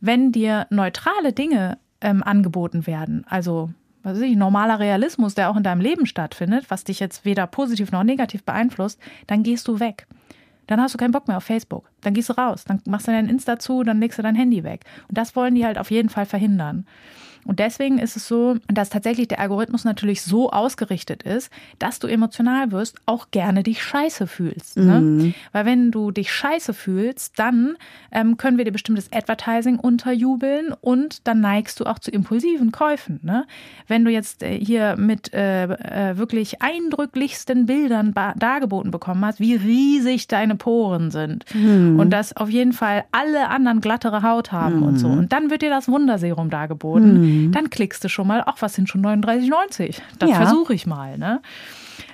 Wenn 0.00 0.30
dir 0.30 0.68
neutrale 0.70 1.32
Dinge 1.32 1.78
ähm, 2.00 2.22
angeboten 2.22 2.86
werden, 2.86 3.26
also 3.28 3.70
was 4.04 4.14
weiß 4.14 4.22
ich, 4.22 4.36
normaler 4.36 4.78
Realismus, 4.78 5.34
der 5.34 5.50
auch 5.50 5.56
in 5.56 5.64
deinem 5.64 5.80
Leben 5.80 6.06
stattfindet, 6.06 6.66
was 6.68 6.84
dich 6.84 7.00
jetzt 7.00 7.24
weder 7.24 7.48
positiv 7.48 7.90
noch 7.90 8.04
negativ 8.04 8.44
beeinflusst, 8.44 9.00
dann 9.26 9.42
gehst 9.42 9.66
du 9.66 9.80
weg. 9.80 10.06
Dann 10.68 10.80
hast 10.80 10.94
du 10.94 10.98
keinen 10.98 11.10
Bock 11.10 11.26
mehr 11.26 11.38
auf 11.38 11.44
Facebook. 11.44 11.90
Dann 12.02 12.14
gehst 12.14 12.28
du 12.28 12.34
raus, 12.34 12.62
dann 12.64 12.82
machst 12.86 13.08
du 13.08 13.12
dein 13.12 13.28
Insta 13.28 13.58
zu, 13.58 13.82
dann 13.82 13.98
legst 13.98 14.16
du 14.16 14.22
dein 14.22 14.36
Handy 14.36 14.62
weg. 14.62 14.84
Und 15.08 15.18
das 15.18 15.34
wollen 15.34 15.56
die 15.56 15.66
halt 15.66 15.78
auf 15.78 15.90
jeden 15.90 16.08
Fall 16.08 16.26
verhindern. 16.26 16.86
Und 17.44 17.58
deswegen 17.58 17.98
ist 17.98 18.16
es 18.16 18.26
so, 18.26 18.56
dass 18.68 18.90
tatsächlich 18.90 19.28
der 19.28 19.40
Algorithmus 19.40 19.84
natürlich 19.84 20.22
so 20.22 20.50
ausgerichtet 20.50 21.22
ist, 21.22 21.50
dass 21.78 21.98
du 21.98 22.06
emotional 22.06 22.72
wirst, 22.72 22.96
auch 23.06 23.30
gerne 23.30 23.62
dich 23.62 23.82
scheiße 23.82 24.26
fühlst. 24.26 24.76
Ne? 24.76 25.00
Mhm. 25.00 25.34
Weil 25.52 25.66
wenn 25.66 25.90
du 25.90 26.10
dich 26.10 26.32
scheiße 26.32 26.74
fühlst, 26.74 27.38
dann 27.38 27.76
ähm, 28.12 28.36
können 28.36 28.58
wir 28.58 28.64
dir 28.64 28.72
bestimmtes 28.72 29.12
Advertising 29.12 29.78
unterjubeln 29.78 30.74
und 30.80 31.26
dann 31.26 31.40
neigst 31.40 31.80
du 31.80 31.84
auch 31.84 31.98
zu 31.98 32.10
impulsiven 32.10 32.72
Käufen. 32.72 33.20
Ne? 33.22 33.44
Wenn 33.86 34.04
du 34.04 34.10
jetzt 34.10 34.42
äh, 34.42 34.58
hier 34.58 34.96
mit 34.96 35.32
äh, 35.34 35.64
äh, 35.64 36.16
wirklich 36.16 36.62
eindrücklichsten 36.62 37.66
Bildern 37.66 38.14
dargeboten 38.36 38.90
bekommen 38.90 39.24
hast, 39.24 39.40
wie 39.40 39.54
riesig 39.54 40.28
deine 40.28 40.54
Poren 40.54 41.10
sind 41.10 41.44
mhm. 41.54 41.98
und 41.98 42.10
dass 42.10 42.36
auf 42.36 42.48
jeden 42.48 42.72
Fall 42.72 43.04
alle 43.12 43.48
anderen 43.48 43.80
glattere 43.80 44.22
Haut 44.22 44.52
haben 44.52 44.76
mhm. 44.76 44.82
und 44.82 44.98
so. 44.98 45.08
Und 45.08 45.32
dann 45.32 45.50
wird 45.50 45.62
dir 45.62 45.70
das 45.70 45.88
Wunderserum 45.88 46.50
dargeboten. 46.50 47.33
Mhm 47.34 47.54
dann 47.54 47.70
klickst 47.70 48.02
du 48.04 48.08
schon 48.08 48.26
mal, 48.26 48.42
ach, 48.46 48.56
was 48.60 48.74
sind 48.74 48.88
schon 48.88 49.04
39,90? 49.04 50.00
Das 50.18 50.30
ja. 50.30 50.36
versuche 50.36 50.74
ich 50.74 50.86
mal. 50.86 51.16
Ne? 51.18 51.40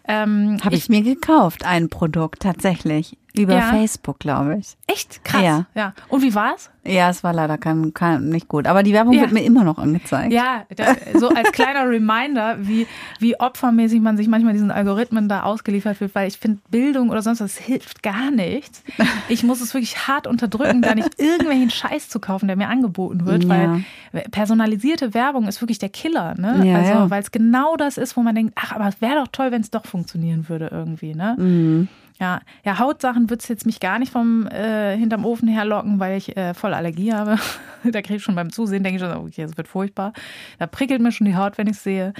Ähm, 0.07 0.59
Habe 0.63 0.75
ich, 0.75 0.83
ich, 0.83 0.89
mir 0.89 1.03
gekauft, 1.03 1.65
ein 1.65 1.89
Produkt 1.89 2.43
tatsächlich. 2.43 3.17
Über 3.35 3.55
ja. 3.55 3.71
Facebook, 3.71 4.19
glaube 4.19 4.57
ich. 4.59 4.77
Echt? 4.87 5.25
Krass. 5.25 5.43
Ja. 5.43 5.67
ja. 5.75 5.95
Und 6.09 6.23
wie 6.23 6.35
war's? 6.35 6.71
Ja, 6.85 7.11
es 7.11 7.23
war 7.23 7.35
leider 7.35 7.59
kein, 7.59 7.93
kein, 7.93 8.31
nicht 8.31 8.49
gut. 8.49 8.67
Aber 8.67 8.83
die 8.83 8.93
Werbung 8.93 9.13
ja. 9.13 9.21
wird 9.21 9.33
mir 9.33 9.45
immer 9.45 9.65
noch 9.65 9.79
angezeigt. 9.79 10.33
Ja, 10.33 10.65
da, 10.75 10.97
so 11.19 11.29
als 11.29 11.53
kleiner 11.53 11.87
Reminder, 11.89 12.57
wie, 12.61 12.87
wie 13.19 13.39
opfermäßig 13.39 14.01
man 14.01 14.17
sich 14.17 14.29
manchmal 14.29 14.55
diesen 14.55 14.71
Algorithmen 14.71 15.29
da 15.29 15.43
ausgeliefert 15.43 16.01
wird, 16.01 16.15
weil 16.15 16.27
ich 16.27 16.39
finde, 16.39 16.61
Bildung 16.71 17.11
oder 17.11 17.21
sonst 17.23 17.41
was 17.41 17.59
hilft 17.59 18.03
gar 18.03 18.31
nichts. 18.31 18.83
Ich 19.29 19.43
muss 19.43 19.61
es 19.61 19.75
wirklich 19.75 20.09
hart 20.09 20.27
unterdrücken, 20.27 20.81
da 20.83 20.95
nicht 20.95 21.21
irgendwelchen 21.21 21.71
Scheiß 21.71 22.09
zu 22.09 22.19
kaufen, 22.19 22.47
der 22.49 22.57
mir 22.57 22.69
angeboten 22.69 23.27
wird, 23.27 23.49
weil 23.49 23.85
personalisierte 24.31 25.15
Werbung 25.15 25.47
ist 25.47 25.61
wirklich 25.61 25.79
der 25.79 25.91
Killer. 25.91 26.35
Ne? 26.39 26.67
Ja, 26.67 26.79
also, 26.79 27.11
weil 27.11 27.23
es 27.23 27.31
genau 27.31 27.77
das 27.77 27.99
ist, 27.99 28.17
wo 28.17 28.23
man 28.23 28.35
denkt, 28.35 28.55
ach, 28.57 28.73
aber 28.73 28.89
es 28.89 29.01
wäre 29.01 29.17
doch 29.17 29.29
toll, 29.29 29.53
wenn 29.53 29.61
es 29.61 29.71
doch 29.71 29.87
funktionieren 29.87 30.49
würde 30.49 30.69
irgendwie. 30.73 31.15
Ne? 31.15 31.37
Mhm. 31.39 31.89
Ja, 32.21 32.41
ja 32.65 32.79
Hautsachen 32.79 33.31
wird 33.31 33.41
es 33.41 33.49
jetzt 33.49 33.67
mich 33.67 33.81
gar 33.81 33.99
nicht 33.99 34.13
vom 34.13 34.47
äh, 34.47 34.97
hinterm 34.97 35.25
Ofen 35.25 35.49
herlocken, 35.49 35.99
weil 35.99 36.19
ich 36.19 36.37
äh, 36.37 36.55
voll 36.55 36.75
Allergie 36.75 37.13
habe. 37.13 37.39
da 37.85 38.03
kriege 38.03 38.17
ich 38.17 38.23
schon 38.23 38.35
beim 38.35 38.53
Zusehen, 38.53 38.85
denke 38.85 39.03
ich 39.03 39.03
schon, 39.03 39.17
okay, 39.17 39.43
das 39.43 39.57
wird 39.57 39.67
furchtbar. 39.67 40.13
Da 40.59 40.67
prickelt 40.67 41.01
mir 41.01 41.13
schon 41.13 41.27
die 41.27 41.37
Haut, 41.37 41.57
wenn 41.59 41.67
ich 41.67 41.77
es 41.77 41.83
sehe. 41.83 42.13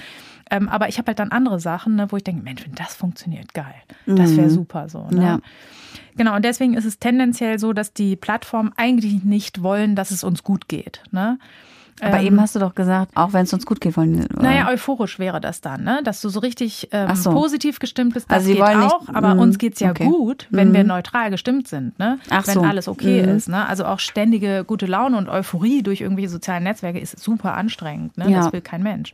Ähm, 0.49 0.67
aber 0.67 0.89
ich 0.89 0.97
habe 0.97 1.07
halt 1.07 1.19
dann 1.19 1.31
andere 1.31 1.59
Sachen, 1.59 1.95
ne, 1.95 2.11
wo 2.11 2.17
ich 2.17 2.23
denke, 2.23 2.43
Mensch, 2.43 2.65
wenn 2.65 2.75
das 2.75 2.95
funktioniert, 2.95 3.53
geil. 3.53 3.75
Das 4.05 4.35
wäre 4.35 4.47
mhm. 4.47 4.53
super 4.53 4.89
so. 4.89 5.07
Ne? 5.11 5.23
Ja. 5.23 5.39
Genau, 6.17 6.35
und 6.35 6.43
deswegen 6.43 6.73
ist 6.73 6.85
es 6.85 6.99
tendenziell 6.99 7.59
so, 7.59 7.71
dass 7.71 7.93
die 7.93 8.15
Plattformen 8.15 8.73
eigentlich 8.75 9.23
nicht 9.23 9.63
wollen, 9.63 9.95
dass 9.95 10.11
es 10.11 10.23
uns 10.23 10.43
gut 10.43 10.67
geht. 10.67 11.03
Ne? 11.11 11.37
Aber 11.99 12.19
ähm, 12.19 12.25
eben 12.25 12.41
hast 12.41 12.55
du 12.55 12.59
doch 12.59 12.75
gesagt, 12.75 13.11
auch 13.15 13.33
wenn 13.33 13.43
es 13.43 13.53
uns 13.53 13.65
gut 13.65 13.81
geht, 13.81 13.97
wollen 13.97 14.25
oder? 14.25 14.43
Naja, 14.43 14.69
euphorisch 14.69 15.19
wäre 15.19 15.41
das 15.41 15.61
dann, 15.61 15.83
ne? 15.83 16.01
Dass 16.03 16.21
du 16.21 16.29
so 16.29 16.39
richtig 16.39 16.89
ähm, 16.91 17.15
so. 17.15 17.31
positiv 17.31 17.79
gestimmt 17.79 18.13
bist, 18.13 18.29
das 18.29 18.39
also 18.39 18.53
geht 18.53 18.61
auch, 18.61 19.01
nicht, 19.01 19.15
aber 19.15 19.35
mh, 19.35 19.41
uns 19.41 19.57
geht's 19.57 19.79
ja 19.79 19.91
okay. 19.91 20.05
gut, 20.05 20.47
wenn 20.49 20.69
mh. 20.69 20.73
wir 20.77 20.83
neutral 20.83 21.29
gestimmt 21.29 21.67
sind, 21.67 21.97
ne? 21.99 22.19
Ach 22.29 22.47
wenn 22.47 22.53
so. 22.55 22.61
alles 22.61 22.87
okay 22.87 23.23
mh. 23.23 23.31
ist, 23.33 23.49
ne? 23.49 23.67
Also 23.67 23.85
auch 23.85 23.99
ständige 23.99 24.63
gute 24.65 24.85
Laune 24.85 25.17
und 25.17 25.29
Euphorie 25.29 25.83
durch 25.83 26.01
irgendwelche 26.01 26.29
sozialen 26.29 26.63
Netzwerke 26.63 26.99
ist 26.99 27.19
super 27.19 27.55
anstrengend, 27.55 28.17
ne? 28.17 28.29
Ja. 28.29 28.43
Das 28.43 28.53
will 28.53 28.61
kein 28.61 28.83
Mensch. 28.83 29.13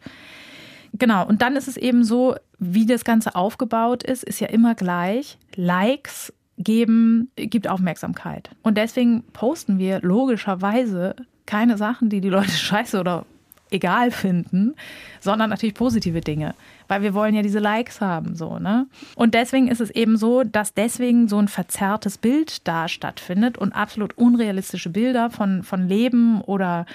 Genau, 0.93 1.25
und 1.25 1.41
dann 1.41 1.55
ist 1.55 1.67
es 1.67 1.77
eben 1.77 2.03
so, 2.03 2.35
wie 2.59 2.85
das 2.85 3.03
Ganze 3.03 3.35
aufgebaut 3.35 4.03
ist, 4.03 4.23
ist 4.23 4.39
ja 4.39 4.47
immer 4.47 4.75
gleich. 4.75 5.37
Likes 5.55 6.33
geben, 6.57 7.31
gibt 7.35 7.67
Aufmerksamkeit. 7.67 8.49
Und 8.63 8.77
deswegen 8.77 9.23
posten 9.33 9.77
wir 9.77 10.01
logischerweise 10.01 11.15
keine 11.47 11.77
Sachen, 11.77 12.09
die 12.09 12.21
die 12.21 12.29
Leute 12.29 12.51
scheiße 12.51 12.99
oder 12.99 13.25
egal 13.69 14.11
finden, 14.11 14.75
sondern 15.19 15.49
natürlich 15.49 15.75
positive 15.75 16.21
Dinge, 16.21 16.55
weil 16.87 17.01
wir 17.01 17.13
wollen 17.13 17.35
ja 17.35 17.41
diese 17.41 17.59
Likes 17.59 17.99
haben, 17.99 18.35
so, 18.35 18.59
ne? 18.59 18.87
Und 19.15 19.33
deswegen 19.33 19.67
ist 19.67 19.81
es 19.81 19.89
eben 19.89 20.17
so, 20.17 20.43
dass 20.43 20.73
deswegen 20.73 21.27
so 21.27 21.37
ein 21.37 21.47
verzerrtes 21.47 22.17
Bild 22.17 22.67
da 22.67 22.87
stattfindet 22.87 23.57
und 23.57 23.73
absolut 23.73 24.17
unrealistische 24.17 24.89
Bilder 24.89 25.29
von, 25.29 25.63
von 25.63 25.87
Leben 25.87 26.41
oder 26.41 26.85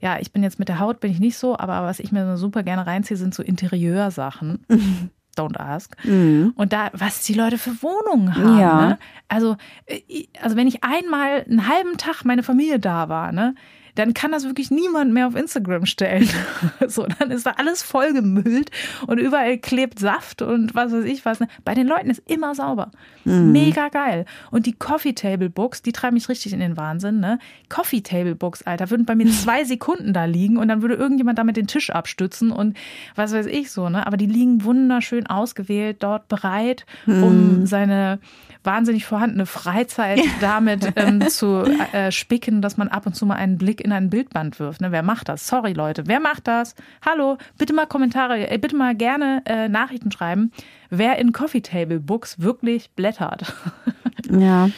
ja, 0.00 0.18
ich 0.20 0.32
bin 0.32 0.42
jetzt 0.42 0.58
mit 0.58 0.68
der 0.68 0.78
Haut 0.78 1.00
bin 1.00 1.10
ich 1.10 1.18
nicht 1.18 1.38
so, 1.38 1.58
aber 1.58 1.82
was 1.82 1.98
ich 1.98 2.12
mir 2.12 2.36
super 2.36 2.62
gerne 2.62 2.86
reinziehe, 2.86 3.16
sind 3.16 3.34
so 3.34 3.42
Interieursachen. 3.42 4.64
Don't 5.36 5.56
ask. 5.56 5.96
Mhm. 6.04 6.52
Und 6.56 6.72
da, 6.72 6.90
was 6.92 7.22
die 7.22 7.34
Leute 7.34 7.58
für 7.58 7.82
Wohnungen 7.82 8.34
haben. 8.34 8.58
Ja. 8.58 8.86
Ne? 8.88 8.98
Also, 9.28 9.56
äh, 9.86 10.26
also 10.42 10.56
wenn 10.56 10.66
ich 10.66 10.82
einmal 10.82 11.44
einen 11.48 11.68
halben 11.68 11.96
Tag 11.96 12.24
meine 12.24 12.42
Familie 12.42 12.80
da 12.80 13.08
war, 13.08 13.30
ne, 13.30 13.54
dann 13.98 14.14
kann 14.14 14.30
das 14.30 14.44
wirklich 14.44 14.70
niemand 14.70 15.12
mehr 15.12 15.26
auf 15.26 15.34
Instagram 15.34 15.84
stellen. 15.84 16.28
so, 16.86 17.06
dann 17.18 17.32
ist 17.32 17.46
da 17.46 17.54
alles 17.56 17.82
vollgemüllt 17.82 18.70
und 19.08 19.18
überall 19.18 19.58
klebt 19.58 19.98
Saft 19.98 20.40
und 20.40 20.74
was 20.76 20.92
weiß 20.92 21.04
ich 21.04 21.24
was. 21.24 21.40
Bei 21.64 21.74
den 21.74 21.88
Leuten 21.88 22.08
ist 22.08 22.22
immer 22.30 22.54
sauber. 22.54 22.92
Mhm. 23.24 23.50
Mega 23.50 23.88
geil. 23.88 24.24
Und 24.52 24.66
die 24.66 24.72
Coffee 24.72 25.14
Table 25.14 25.50
Books, 25.50 25.82
die 25.82 25.90
treiben 25.90 26.14
mich 26.14 26.28
richtig 26.28 26.52
in 26.52 26.60
den 26.60 26.76
Wahnsinn, 26.76 27.18
ne? 27.18 27.40
Coffee 27.68 28.00
Table 28.00 28.36
Books, 28.36 28.62
Alter, 28.62 28.90
würden 28.90 29.04
bei 29.04 29.16
mir 29.16 29.26
zwei 29.32 29.64
Sekunden 29.64 30.12
da 30.12 30.26
liegen 30.26 30.58
und 30.58 30.68
dann 30.68 30.80
würde 30.80 30.94
irgendjemand 30.94 31.38
damit 31.38 31.56
den 31.56 31.66
Tisch 31.66 31.90
abstützen 31.90 32.52
und 32.52 32.76
was 33.16 33.32
weiß 33.32 33.46
ich 33.46 33.72
so, 33.72 33.88
ne? 33.88 34.06
Aber 34.06 34.16
die 34.16 34.26
liegen 34.26 34.62
wunderschön 34.62 35.26
ausgewählt 35.26 36.04
dort 36.04 36.28
bereit, 36.28 36.86
um 37.06 37.60
mhm. 37.60 37.66
seine 37.66 38.20
wahnsinnig 38.64 39.06
vorhandene 39.06 39.46
Freizeit 39.46 40.20
damit 40.40 40.92
ähm, 40.96 41.26
zu 41.28 41.64
äh, 41.92 42.12
spicken, 42.12 42.62
dass 42.62 42.76
man 42.76 42.88
ab 42.88 43.06
und 43.06 43.14
zu 43.14 43.26
mal 43.26 43.36
einen 43.36 43.58
Blick 43.58 43.80
in 43.80 43.87
ein 43.92 44.10
Bildband 44.10 44.58
wirft. 44.60 44.80
Ne? 44.80 44.92
Wer 44.92 45.02
macht 45.02 45.28
das? 45.28 45.46
Sorry, 45.46 45.72
Leute. 45.72 46.06
Wer 46.06 46.20
macht 46.20 46.46
das? 46.46 46.74
Hallo, 47.04 47.38
bitte 47.58 47.72
mal 47.72 47.86
Kommentare, 47.86 48.50
äh, 48.50 48.58
bitte 48.58 48.76
mal 48.76 48.94
gerne 48.94 49.42
äh, 49.46 49.68
Nachrichten 49.68 50.10
schreiben, 50.10 50.52
wer 50.90 51.18
in 51.18 51.32
Coffee 51.32 51.60
Table 51.60 52.00
Books 52.00 52.40
wirklich 52.40 52.90
blättert. 52.92 53.52
ja. 54.30 54.70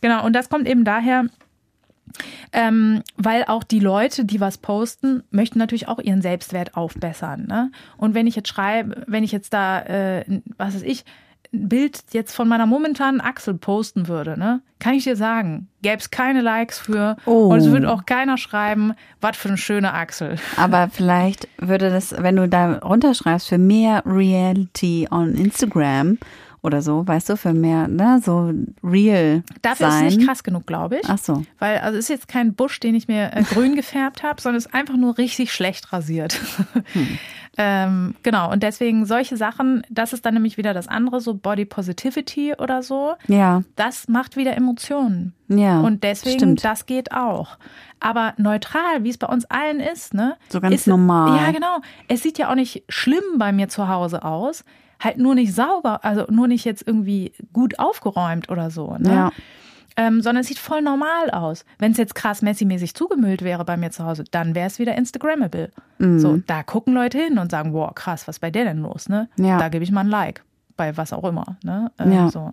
Genau, 0.00 0.24
und 0.24 0.34
das 0.34 0.48
kommt 0.48 0.68
eben 0.68 0.84
daher, 0.84 1.26
ähm, 2.52 3.02
weil 3.16 3.44
auch 3.44 3.64
die 3.64 3.80
Leute, 3.80 4.24
die 4.24 4.40
was 4.40 4.58
posten, 4.58 5.22
möchten 5.30 5.58
natürlich 5.58 5.88
auch 5.88 5.98
ihren 5.98 6.22
Selbstwert 6.22 6.76
aufbessern. 6.76 7.46
Ne? 7.46 7.70
Und 7.96 8.14
wenn 8.14 8.26
ich 8.26 8.36
jetzt 8.36 8.48
schreibe, 8.48 9.04
wenn 9.06 9.24
ich 9.24 9.32
jetzt 9.32 9.52
da, 9.52 9.80
äh, 9.80 10.24
was 10.56 10.74
weiß 10.74 10.82
ich, 10.82 11.04
Bild 11.56 12.04
jetzt 12.12 12.34
von 12.34 12.48
meiner 12.48 12.66
momentanen 12.66 13.20
Achsel 13.20 13.54
posten 13.54 14.08
würde, 14.08 14.38
ne, 14.38 14.60
kann 14.78 14.94
ich 14.94 15.04
dir 15.04 15.16
sagen, 15.16 15.68
gäbe 15.82 15.98
es 15.98 16.10
keine 16.10 16.42
Likes 16.42 16.78
für 16.78 17.16
oh. 17.26 17.48
und 17.48 17.58
es 17.58 17.70
würde 17.70 17.90
auch 17.90 18.06
keiner 18.06 18.38
schreiben, 18.38 18.94
was 19.20 19.36
für 19.36 19.48
eine 19.48 19.58
schöne 19.58 19.92
Achsel. 19.94 20.36
Aber 20.56 20.88
vielleicht 20.92 21.48
würde 21.58 21.90
das, 21.90 22.14
wenn 22.18 22.36
du 22.36 22.48
da 22.48 22.78
runterschreibst, 22.78 23.48
für 23.48 23.58
mehr 23.58 24.02
Reality 24.06 25.08
on 25.10 25.34
Instagram 25.34 26.18
oder 26.66 26.82
so, 26.82 27.06
weißt 27.06 27.30
du, 27.30 27.36
für 27.36 27.54
mehr, 27.54 27.88
ne, 27.88 28.20
so 28.22 28.52
real. 28.82 29.42
Dafür 29.62 29.90
sein. 29.90 30.06
ist 30.06 30.12
es 30.12 30.16
nicht 30.18 30.28
krass 30.28 30.42
genug, 30.42 30.66
glaube 30.66 30.96
ich. 30.96 31.08
Ach 31.08 31.18
so. 31.18 31.44
Weil, 31.58 31.78
also 31.78 31.96
ist 31.98 32.08
jetzt 32.08 32.28
kein 32.28 32.54
Busch, 32.54 32.80
den 32.80 32.94
ich 32.94 33.08
mir 33.08 33.30
äh, 33.32 33.42
grün 33.44 33.76
gefärbt 33.76 34.22
habe, 34.22 34.40
sondern 34.40 34.58
ist 34.58 34.74
einfach 34.74 34.96
nur 34.96 35.16
richtig 35.16 35.52
schlecht 35.52 35.92
rasiert. 35.92 36.40
Hm. 36.92 37.18
ähm, 37.58 38.14
genau, 38.22 38.52
und 38.52 38.62
deswegen 38.62 39.06
solche 39.06 39.36
Sachen, 39.36 39.82
das 39.88 40.12
ist 40.12 40.26
dann 40.26 40.34
nämlich 40.34 40.56
wieder 40.58 40.74
das 40.74 40.88
andere, 40.88 41.20
so 41.20 41.34
Body 41.34 41.64
Positivity 41.64 42.54
oder 42.54 42.82
so. 42.82 43.14
Ja. 43.28 43.62
Das 43.76 44.08
macht 44.08 44.36
wieder 44.36 44.56
Emotionen. 44.56 45.34
Ja. 45.48 45.80
Und 45.80 46.04
deswegen, 46.04 46.38
stimmt. 46.38 46.64
das 46.64 46.86
geht 46.86 47.12
auch. 47.12 47.58
Aber 48.00 48.34
neutral, 48.36 49.04
wie 49.04 49.10
es 49.10 49.18
bei 49.18 49.26
uns 49.26 49.46
allen 49.46 49.80
ist, 49.80 50.12
ne? 50.12 50.36
So 50.48 50.60
ganz 50.60 50.74
ist, 50.74 50.86
normal. 50.86 51.40
Ja, 51.40 51.50
genau. 51.50 51.78
Es 52.08 52.22
sieht 52.22 52.38
ja 52.38 52.50
auch 52.50 52.54
nicht 52.54 52.84
schlimm 52.88 53.38
bei 53.38 53.52
mir 53.52 53.68
zu 53.68 53.88
Hause 53.88 54.24
aus 54.24 54.64
halt 54.98 55.18
nur 55.18 55.34
nicht 55.34 55.54
sauber, 55.54 56.04
also 56.04 56.24
nur 56.30 56.48
nicht 56.48 56.64
jetzt 56.64 56.86
irgendwie 56.86 57.32
gut 57.52 57.78
aufgeräumt 57.78 58.48
oder 58.48 58.70
so. 58.70 58.96
Ne? 58.98 59.12
Ja. 59.12 59.32
Ähm, 59.98 60.20
sondern 60.20 60.42
es 60.42 60.48
sieht 60.48 60.58
voll 60.58 60.82
normal 60.82 61.30
aus. 61.30 61.64
Wenn 61.78 61.92
es 61.92 61.98
jetzt 61.98 62.14
krass 62.14 62.42
Messi-mäßig 62.42 62.94
zugemüllt 62.94 63.42
wäre 63.42 63.64
bei 63.64 63.78
mir 63.78 63.90
zu 63.90 64.04
Hause, 64.04 64.24
dann 64.30 64.54
wäre 64.54 64.66
es 64.66 64.78
wieder 64.78 64.94
Instagrammable. 64.94 65.70
Mhm. 65.98 66.18
So, 66.18 66.36
da 66.46 66.62
gucken 66.62 66.92
Leute 66.92 67.18
hin 67.18 67.38
und 67.38 67.50
sagen, 67.50 67.72
wow, 67.72 67.94
krass, 67.94 68.28
was 68.28 68.36
ist 68.36 68.40
bei 68.40 68.50
der 68.50 68.64
denn 68.64 68.82
los? 68.82 69.08
Ne? 69.08 69.28
Ja. 69.36 69.58
Da 69.58 69.70
gebe 69.70 69.84
ich 69.84 69.90
mal 69.90 70.02
ein 70.02 70.08
Like, 70.08 70.44
bei 70.76 70.96
was 70.96 71.14
auch 71.14 71.24
immer. 71.24 71.56
Ne? 71.64 71.90
Ähm, 71.98 72.12
ja. 72.12 72.30
so. 72.30 72.52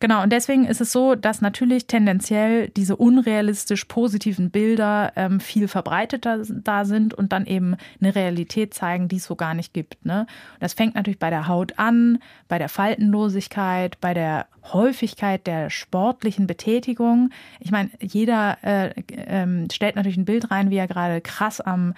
Genau, 0.00 0.22
und 0.22 0.32
deswegen 0.32 0.64
ist 0.64 0.80
es 0.80 0.92
so, 0.92 1.16
dass 1.16 1.40
natürlich 1.40 1.88
tendenziell 1.88 2.68
diese 2.68 2.94
unrealistisch 2.94 3.84
positiven 3.86 4.50
Bilder 4.50 5.12
ähm, 5.16 5.40
viel 5.40 5.66
verbreiteter 5.66 6.42
da 6.48 6.84
sind 6.84 7.14
und 7.14 7.32
dann 7.32 7.46
eben 7.46 7.76
eine 8.00 8.14
Realität 8.14 8.74
zeigen, 8.74 9.08
die 9.08 9.16
es 9.16 9.24
so 9.24 9.34
gar 9.34 9.54
nicht 9.54 9.74
gibt. 9.74 10.04
Ne? 10.04 10.26
das 10.60 10.74
fängt 10.74 10.94
natürlich 10.94 11.18
bei 11.18 11.30
der 11.30 11.48
Haut 11.48 11.78
an, 11.78 12.20
bei 12.46 12.58
der 12.58 12.68
Faltenlosigkeit, 12.68 14.00
bei 14.00 14.14
der 14.14 14.46
Häufigkeit 14.72 15.46
der 15.46 15.70
sportlichen 15.70 16.46
Betätigung. 16.46 17.30
Ich 17.58 17.72
meine, 17.72 17.90
jeder 18.00 18.58
äh, 18.62 18.90
äh, 18.90 19.66
stellt 19.72 19.96
natürlich 19.96 20.18
ein 20.18 20.24
Bild 20.24 20.50
rein, 20.50 20.70
wie 20.70 20.76
er 20.76 20.86
gerade 20.86 21.20
krass 21.20 21.60
am 21.60 21.94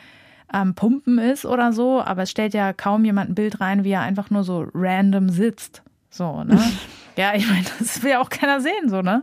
am 0.52 0.74
Pumpen 0.74 1.18
ist 1.18 1.46
oder 1.46 1.72
so, 1.72 2.02
aber 2.02 2.22
es 2.22 2.30
stellt 2.32 2.54
ja 2.54 2.72
kaum 2.72 3.04
jemand 3.04 3.30
ein 3.30 3.34
Bild 3.36 3.60
rein, 3.60 3.84
wie 3.84 3.92
er 3.92 4.00
einfach 4.00 4.30
nur 4.30 4.42
so 4.42 4.66
random 4.74 5.28
sitzt. 5.28 5.82
So, 6.10 6.42
ne? 6.42 6.60
Ja, 7.20 7.35
ich 7.35 7.46
meine, 7.46 7.64
das 7.78 8.02
will 8.02 8.12
ja 8.12 8.20
auch 8.20 8.30
keiner 8.30 8.62
sehen, 8.62 8.88
so, 8.88 9.02
ne? 9.02 9.22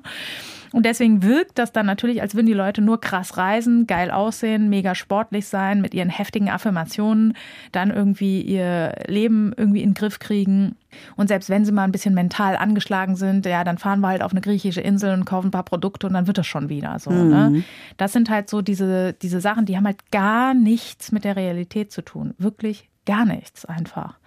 Und 0.73 0.86
deswegen 0.86 1.23
wirkt 1.23 1.57
das 1.57 1.71
dann 1.71 1.86
natürlich, 1.86 2.21
als 2.21 2.36
würden 2.36 2.45
die 2.45 2.53
Leute 2.53 2.81
nur 2.81 3.01
krass 3.01 3.38
reisen, 3.38 3.88
geil 3.88 4.12
aussehen, 4.12 4.69
mega 4.69 4.93
sportlich 4.93 5.47
sein, 5.47 5.81
mit 5.81 5.93
ihren 5.95 6.10
heftigen 6.10 6.49
Affirmationen, 6.49 7.33
dann 7.71 7.89
irgendwie 7.89 8.41
ihr 8.41 8.93
Leben 9.07 9.53
irgendwie 9.57 9.81
in 9.81 9.91
den 9.91 9.95
Griff 9.95 10.19
kriegen. 10.19 10.75
Und 11.15 11.29
selbst 11.29 11.49
wenn 11.49 11.65
sie 11.65 11.71
mal 11.71 11.86
ein 11.86 11.91
bisschen 11.91 12.13
mental 12.13 12.57
angeschlagen 12.57 13.15
sind, 13.15 13.45
ja, 13.47 13.63
dann 13.63 13.79
fahren 13.79 14.01
wir 14.01 14.10
halt 14.10 14.21
auf 14.21 14.31
eine 14.31 14.41
griechische 14.41 14.81
Insel 14.81 15.13
und 15.13 15.25
kaufen 15.25 15.47
ein 15.47 15.51
paar 15.51 15.63
Produkte 15.63 16.05
und 16.05 16.13
dann 16.13 16.27
wird 16.27 16.38
das 16.38 16.47
schon 16.47 16.69
wieder 16.69 16.99
so. 16.99 17.10
Mhm. 17.10 17.29
Ne? 17.29 17.63
Das 17.95 18.13
sind 18.13 18.29
halt 18.29 18.49
so 18.49 18.62
diese, 18.62 19.13
diese 19.13 19.41
Sachen, 19.41 19.65
die 19.65 19.77
haben 19.77 19.86
halt 19.86 20.12
gar 20.12 20.53
nichts 20.53 21.12
mit 21.12 21.23
der 21.23 21.38
Realität 21.38 21.91
zu 21.91 22.03
tun. 22.03 22.36
Wirklich 22.38 22.89
gar 23.05 23.25
nichts 23.25 23.65
einfach. 23.65 24.19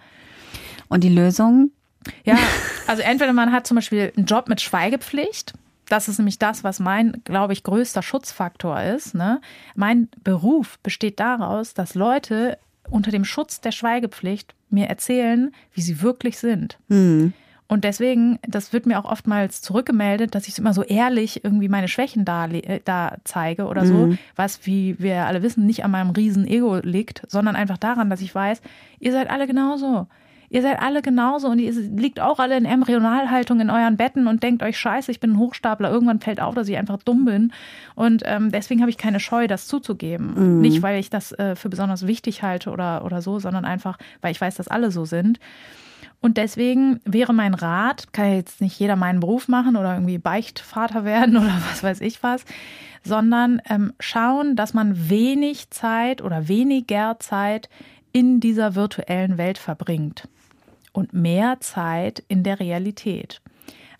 Und 0.89 1.03
die 1.03 1.09
Lösung? 1.09 1.71
Ja, 2.23 2.37
also 2.87 3.01
entweder 3.01 3.33
man 3.33 3.51
hat 3.51 3.67
zum 3.67 3.75
Beispiel 3.75 4.11
einen 4.15 4.25
Job 4.25 4.49
mit 4.49 4.61
Schweigepflicht, 4.61 5.53
das 5.91 6.07
ist 6.07 6.19
nämlich 6.19 6.39
das, 6.39 6.63
was 6.63 6.79
mein, 6.79 7.21
glaube 7.25 7.51
ich, 7.51 7.63
größter 7.63 8.01
Schutzfaktor 8.01 8.81
ist. 8.81 9.13
Ne? 9.13 9.41
Mein 9.75 10.07
Beruf 10.23 10.79
besteht 10.79 11.19
daraus, 11.19 11.73
dass 11.73 11.95
Leute 11.95 12.57
unter 12.89 13.11
dem 13.11 13.25
Schutz 13.25 13.59
der 13.59 13.73
Schweigepflicht 13.73 14.55
mir 14.69 14.87
erzählen, 14.87 15.53
wie 15.73 15.81
sie 15.81 16.01
wirklich 16.01 16.37
sind. 16.37 16.77
Mhm. 16.87 17.33
Und 17.67 17.83
deswegen, 17.83 18.39
das 18.47 18.73
wird 18.73 18.85
mir 18.85 18.99
auch 18.99 19.09
oftmals 19.09 19.61
zurückgemeldet, 19.61 20.33
dass 20.33 20.47
ich 20.47 20.57
immer 20.57 20.73
so 20.73 20.83
ehrlich 20.83 21.43
irgendwie 21.43 21.69
meine 21.69 21.87
Schwächen 21.87 22.25
da, 22.25 22.45
äh, 22.47 22.79
da 22.83 23.17
zeige 23.23 23.65
oder 23.65 23.85
so, 23.85 24.07
mhm. 24.07 24.17
was, 24.35 24.65
wie 24.65 24.97
wir 24.99 25.25
alle 25.25 25.41
wissen, 25.43 25.65
nicht 25.65 25.83
an 25.83 25.91
meinem 25.91 26.09
riesen 26.11 26.47
Ego 26.47 26.77
liegt, 26.77 27.23
sondern 27.27 27.55
einfach 27.57 27.77
daran, 27.77 28.09
dass 28.09 28.21
ich 28.21 28.33
weiß, 28.33 28.61
ihr 28.99 29.11
seid 29.11 29.29
alle 29.29 29.47
genauso. 29.47 30.07
Ihr 30.53 30.61
seid 30.61 30.81
alle 30.81 31.01
genauso 31.01 31.47
und 31.47 31.59
ihr 31.59 31.71
liegt 31.71 32.19
auch 32.19 32.37
alle 32.37 32.57
in 32.57 32.65
Embryonalhaltung 32.65 33.61
in 33.61 33.69
euren 33.69 33.95
Betten 33.95 34.27
und 34.27 34.43
denkt 34.43 34.63
euch, 34.63 34.77
scheiße, 34.77 35.09
ich 35.09 35.21
bin 35.21 35.31
ein 35.31 35.37
Hochstapler. 35.37 35.89
Irgendwann 35.89 36.19
fällt 36.19 36.41
auf, 36.41 36.53
dass 36.55 36.67
ich 36.67 36.75
einfach 36.75 37.01
dumm 37.01 37.23
bin. 37.23 37.53
Und 37.95 38.23
ähm, 38.25 38.51
deswegen 38.51 38.81
habe 38.81 38.89
ich 38.89 38.97
keine 38.97 39.21
Scheu, 39.21 39.47
das 39.47 39.67
zuzugeben. 39.67 40.55
Mhm. 40.55 40.59
Nicht, 40.59 40.81
weil 40.81 40.99
ich 40.99 41.09
das 41.09 41.31
äh, 41.31 41.55
für 41.55 41.69
besonders 41.69 42.05
wichtig 42.05 42.43
halte 42.43 42.71
oder, 42.71 43.05
oder 43.05 43.21
so, 43.21 43.39
sondern 43.39 43.63
einfach, 43.63 43.97
weil 44.19 44.33
ich 44.33 44.41
weiß, 44.41 44.55
dass 44.55 44.67
alle 44.67 44.91
so 44.91 45.05
sind. 45.05 45.39
Und 46.19 46.35
deswegen 46.35 46.99
wäre 47.05 47.33
mein 47.33 47.53
Rat, 47.53 48.11
kann 48.11 48.33
jetzt 48.33 48.59
nicht 48.59 48.77
jeder 48.77 48.97
meinen 48.97 49.21
Beruf 49.21 49.47
machen 49.47 49.77
oder 49.77 49.93
irgendwie 49.93 50.17
Beichtvater 50.17 51.05
werden 51.05 51.37
oder 51.37 51.61
was 51.69 51.81
weiß 51.81 52.01
ich 52.01 52.23
was, 52.23 52.43
sondern 53.05 53.61
ähm, 53.69 53.93
schauen, 54.01 54.57
dass 54.57 54.73
man 54.73 55.09
wenig 55.09 55.69
Zeit 55.69 56.21
oder 56.21 56.49
weniger 56.49 57.15
Zeit 57.19 57.69
in 58.11 58.41
dieser 58.41 58.75
virtuellen 58.75 59.37
Welt 59.37 59.57
verbringt 59.57 60.27
und 60.93 61.13
mehr 61.13 61.59
Zeit 61.59 62.23
in 62.27 62.43
der 62.43 62.59
Realität. 62.59 63.41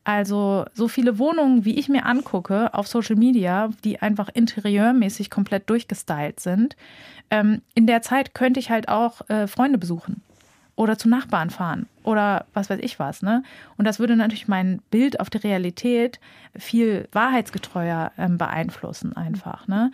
Also 0.04 0.66
so 0.74 0.88
viele 0.88 1.20
Wohnungen, 1.20 1.64
wie 1.64 1.78
ich 1.78 1.88
mir 1.88 2.06
angucke 2.06 2.74
auf 2.74 2.88
Social 2.88 3.16
Media, 3.16 3.70
die 3.84 4.02
einfach 4.02 4.30
interieurmäßig 4.30 5.30
komplett 5.30 5.70
durchgestylt 5.70 6.40
sind, 6.40 6.76
ähm, 7.30 7.62
in 7.76 7.86
der 7.86 8.02
Zeit 8.02 8.34
könnte 8.34 8.60
ich 8.60 8.72
halt 8.72 8.90
auch 8.90 9.22
äh, 9.30 9.48
Freunde 9.48 9.78
besuchen 9.78 10.24
oder 10.76 10.98
zu 10.98 11.10
Nachbarn 11.10 11.50
fahren 11.50 11.88
oder 12.04 12.46
was 12.54 12.70
weiß 12.70 12.80
ich 12.82 12.98
was. 13.00 13.22
Ne? 13.22 13.44
Und 13.78 13.86
das 13.86 14.00
würde 14.00 14.16
natürlich 14.16 14.48
mein 14.48 14.82
Bild 14.90 15.20
auf 15.20 15.30
die 15.30 15.38
Realität 15.38 16.20
viel 16.56 17.08
wahrheitsgetreuer 17.12 18.12
ähm, 18.18 18.38
beeinflussen 18.38 19.16
einfach. 19.16 19.68
Ne? 19.68 19.92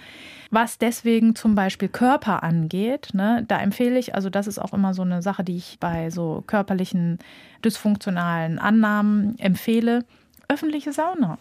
Was 0.52 0.78
deswegen 0.78 1.36
zum 1.36 1.56
Beispiel 1.56 1.90
Körper 1.90 2.44
angeht, 2.44 3.10
ne, 3.14 3.44
da 3.48 3.60
empfehle 3.60 4.00
ich, 4.00 4.16
also 4.16 4.30
das 4.30 4.48
ist 4.48 4.60
auch 4.60 4.74
immer 4.74 4.94
so 4.94 5.02
eine 5.02 5.22
Sache, 5.22 5.44
die 5.44 5.58
ich 5.58 5.78
bei 5.80 6.10
so 6.10 6.44
körperlichen 6.48 7.20
dysfunktionalen 7.66 8.60
Annahmen 8.60 9.38
empfehle, 9.40 10.06
öffentliche 10.48 10.94
Sauna. 10.94 11.38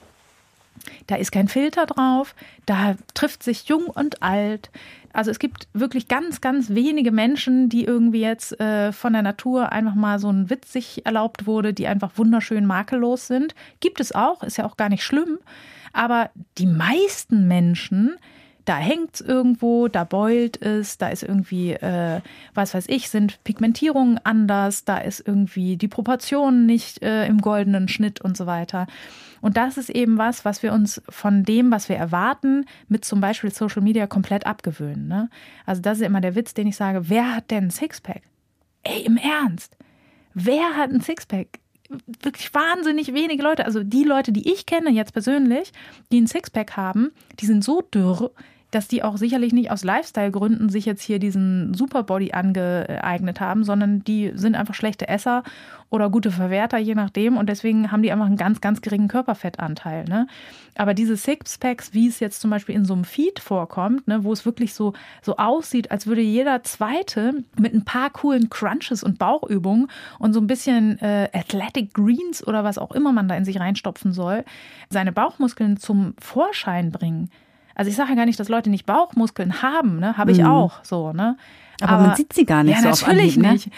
Da 1.06 1.16
ist 1.16 1.32
kein 1.32 1.48
Filter 1.48 1.86
drauf, 1.86 2.34
da 2.66 2.96
trifft 3.14 3.42
sich 3.42 3.64
jung 3.68 3.86
und 3.86 4.22
alt, 4.22 4.70
also 5.16 5.30
es 5.30 5.38
gibt 5.38 5.66
wirklich 5.72 6.08
ganz, 6.08 6.42
ganz 6.42 6.68
wenige 6.68 7.10
Menschen, 7.10 7.70
die 7.70 7.84
irgendwie 7.84 8.20
jetzt 8.20 8.60
äh, 8.60 8.92
von 8.92 9.14
der 9.14 9.22
Natur 9.22 9.72
einfach 9.72 9.94
mal 9.94 10.18
so 10.18 10.30
ein 10.30 10.50
Witz 10.50 10.74
sich 10.74 11.06
erlaubt 11.06 11.46
wurde, 11.46 11.72
die 11.72 11.86
einfach 11.86 12.18
wunderschön 12.18 12.66
makellos 12.66 13.26
sind. 13.26 13.54
Gibt 13.80 14.00
es 14.00 14.12
auch, 14.12 14.42
ist 14.42 14.58
ja 14.58 14.66
auch 14.66 14.76
gar 14.76 14.90
nicht 14.90 15.02
schlimm. 15.02 15.38
Aber 15.94 16.28
die 16.58 16.66
meisten 16.66 17.48
Menschen, 17.48 18.16
da 18.66 18.76
hängt 18.76 19.14
es 19.14 19.20
irgendwo, 19.20 19.88
da 19.88 20.04
beult 20.04 20.60
es, 20.60 20.98
da 20.98 21.08
ist 21.08 21.22
irgendwie, 21.22 21.72
äh, 21.72 22.20
was 22.52 22.74
weiß 22.74 22.88
ich, 22.88 23.08
sind 23.08 23.42
Pigmentierungen 23.44 24.20
anders, 24.24 24.84
da 24.84 24.98
ist 24.98 25.26
irgendwie 25.26 25.76
die 25.76 25.88
Proportion 25.88 26.66
nicht 26.66 27.02
äh, 27.02 27.26
im 27.26 27.40
goldenen 27.40 27.88
Schnitt 27.88 28.20
und 28.20 28.36
so 28.36 28.46
weiter. 28.46 28.86
Und 29.40 29.56
das 29.56 29.76
ist 29.78 29.90
eben 29.90 30.18
was, 30.18 30.44
was 30.44 30.64
wir 30.64 30.72
uns 30.72 31.00
von 31.08 31.44
dem, 31.44 31.70
was 31.70 31.88
wir 31.88 31.96
erwarten, 31.96 32.64
mit 32.88 33.04
zum 33.04 33.20
Beispiel 33.20 33.52
Social 33.52 33.82
Media 33.82 34.08
komplett 34.08 34.46
abgewöhnen. 34.46 35.06
Ne? 35.06 35.30
Also 35.64 35.80
das 35.80 35.98
ist 35.98 36.04
immer 36.04 36.20
der 36.20 36.34
Witz, 36.34 36.52
den 36.52 36.66
ich 36.66 36.76
sage, 36.76 37.08
wer 37.08 37.36
hat 37.36 37.52
denn 37.52 37.64
ein 37.64 37.70
Sixpack? 37.70 38.22
Ey, 38.82 39.02
im 39.02 39.16
Ernst. 39.16 39.76
Wer 40.34 40.76
hat 40.76 40.90
ein 40.90 41.00
Sixpack? 41.00 41.60
Wirklich 42.22 42.52
wahnsinnig 42.52 43.14
wenige 43.14 43.44
Leute. 43.44 43.64
Also 43.64 43.84
die 43.84 44.02
Leute, 44.02 44.32
die 44.32 44.52
ich 44.52 44.66
kenne 44.66 44.90
jetzt 44.90 45.12
persönlich, 45.12 45.72
die 46.10 46.20
ein 46.20 46.26
Sixpack 46.26 46.76
haben, 46.76 47.12
die 47.38 47.46
sind 47.46 47.62
so 47.62 47.82
dürr, 47.82 48.32
dass 48.76 48.88
die 48.88 49.02
auch 49.02 49.16
sicherlich 49.16 49.54
nicht 49.54 49.70
aus 49.70 49.84
Lifestyle-Gründen 49.84 50.68
sich 50.68 50.84
jetzt 50.84 51.02
hier 51.02 51.18
diesen 51.18 51.72
Superbody 51.72 52.32
angeeignet 52.32 53.40
haben, 53.40 53.64
sondern 53.64 54.04
die 54.04 54.32
sind 54.34 54.54
einfach 54.54 54.74
schlechte 54.74 55.08
Esser 55.08 55.44
oder 55.88 56.10
gute 56.10 56.30
Verwerter, 56.30 56.76
je 56.76 56.94
nachdem. 56.94 57.38
Und 57.38 57.48
deswegen 57.48 57.90
haben 57.90 58.02
die 58.02 58.12
einfach 58.12 58.26
einen 58.26 58.36
ganz, 58.36 58.60
ganz 58.60 58.82
geringen 58.82 59.08
Körperfettanteil. 59.08 60.04
Ne? 60.04 60.26
Aber 60.74 60.92
diese 60.92 61.16
Sixpacks, 61.16 61.94
wie 61.94 62.06
es 62.06 62.20
jetzt 62.20 62.42
zum 62.42 62.50
Beispiel 62.50 62.74
in 62.74 62.84
so 62.84 62.92
einem 62.92 63.04
Feed 63.04 63.40
vorkommt, 63.40 64.06
ne, 64.08 64.24
wo 64.24 64.32
es 64.34 64.44
wirklich 64.44 64.74
so, 64.74 64.92
so 65.22 65.38
aussieht, 65.38 65.90
als 65.90 66.06
würde 66.06 66.20
jeder 66.20 66.62
Zweite 66.62 67.44
mit 67.58 67.72
ein 67.72 67.86
paar 67.86 68.10
coolen 68.10 68.50
Crunches 68.50 69.02
und 69.02 69.18
Bauchübungen 69.18 69.88
und 70.18 70.34
so 70.34 70.40
ein 70.40 70.46
bisschen 70.46 70.98
äh, 70.98 71.30
Athletic 71.32 71.94
Greens 71.94 72.46
oder 72.46 72.62
was 72.62 72.76
auch 72.76 72.92
immer 72.92 73.12
man 73.12 73.26
da 73.26 73.36
in 73.36 73.46
sich 73.46 73.58
reinstopfen 73.58 74.12
soll, 74.12 74.44
seine 74.90 75.12
Bauchmuskeln 75.12 75.78
zum 75.78 76.12
Vorschein 76.18 76.92
bringen. 76.92 77.30
Also 77.76 77.90
ich 77.90 77.96
sage 77.96 78.10
ja 78.10 78.16
gar 78.16 78.26
nicht, 78.26 78.40
dass 78.40 78.48
Leute 78.48 78.70
nicht 78.70 78.86
Bauchmuskeln 78.86 79.62
haben, 79.62 80.00
ne? 80.00 80.16
Habe 80.16 80.32
ich 80.32 80.38
mhm. 80.38 80.46
auch 80.46 80.82
so, 80.82 81.12
ne? 81.12 81.36
Aber, 81.80 81.92
Aber, 81.92 82.06
man 82.08 82.16
sieht 82.16 82.32
sie 82.32 82.46
gar 82.46 82.64
nicht 82.64 82.82
ja, 82.82 82.94
so 82.94 83.06
natürlich 83.06 83.36
Anhieb, 83.36 83.42
ne? 83.42 83.52
nicht. 83.52 83.70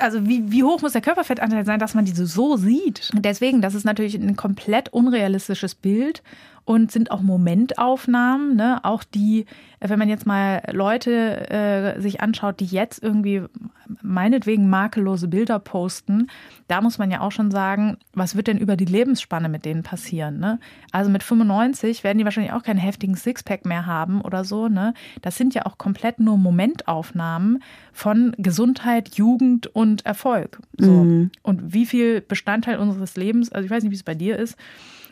Also 0.00 0.26
wie, 0.26 0.52
wie 0.52 0.62
hoch 0.62 0.82
muss 0.82 0.92
der 0.92 1.00
Körperfettanteil 1.00 1.64
sein, 1.64 1.80
dass 1.80 1.94
man 1.94 2.04
diese 2.04 2.26
so 2.26 2.58
sieht? 2.58 3.10
Deswegen, 3.14 3.62
das 3.62 3.74
ist 3.74 3.84
natürlich 3.84 4.14
ein 4.14 4.36
komplett 4.36 4.90
unrealistisches 4.90 5.74
Bild 5.74 6.22
und 6.68 6.92
sind 6.92 7.10
auch 7.10 7.22
Momentaufnahmen, 7.22 8.54
ne? 8.54 8.84
auch 8.84 9.02
die, 9.02 9.46
wenn 9.80 9.98
man 9.98 10.10
jetzt 10.10 10.26
mal 10.26 10.60
Leute 10.70 11.48
äh, 11.48 11.98
sich 11.98 12.20
anschaut, 12.20 12.60
die 12.60 12.66
jetzt 12.66 13.02
irgendwie 13.02 13.40
meinetwegen 14.02 14.68
makellose 14.68 15.28
Bilder 15.28 15.60
posten, 15.60 16.26
da 16.66 16.82
muss 16.82 16.98
man 16.98 17.10
ja 17.10 17.22
auch 17.22 17.32
schon 17.32 17.50
sagen, 17.50 17.96
was 18.12 18.36
wird 18.36 18.48
denn 18.48 18.58
über 18.58 18.76
die 18.76 18.84
Lebensspanne 18.84 19.48
mit 19.48 19.64
denen 19.64 19.82
passieren? 19.82 20.40
Ne? 20.40 20.60
Also 20.92 21.10
mit 21.10 21.22
95 21.22 22.04
werden 22.04 22.18
die 22.18 22.24
wahrscheinlich 22.24 22.52
auch 22.52 22.62
keinen 22.62 22.76
heftigen 22.76 23.16
Sixpack 23.16 23.64
mehr 23.64 23.86
haben 23.86 24.20
oder 24.20 24.44
so. 24.44 24.68
Ne? 24.68 24.92
Das 25.22 25.38
sind 25.38 25.54
ja 25.54 25.64
auch 25.64 25.78
komplett 25.78 26.20
nur 26.20 26.36
Momentaufnahmen 26.36 27.62
von 27.94 28.34
Gesundheit, 28.36 29.14
Jugend 29.14 29.68
und 29.68 30.04
Erfolg. 30.04 30.58
So. 30.76 30.90
Mhm. 30.90 31.30
Und 31.42 31.72
wie 31.72 31.86
viel 31.86 32.20
Bestandteil 32.20 32.76
unseres 32.76 33.16
Lebens, 33.16 33.50
also 33.50 33.64
ich 33.64 33.70
weiß 33.70 33.84
nicht, 33.84 33.92
wie 33.92 33.96
es 33.96 34.02
bei 34.02 34.14
dir 34.14 34.38
ist, 34.38 34.58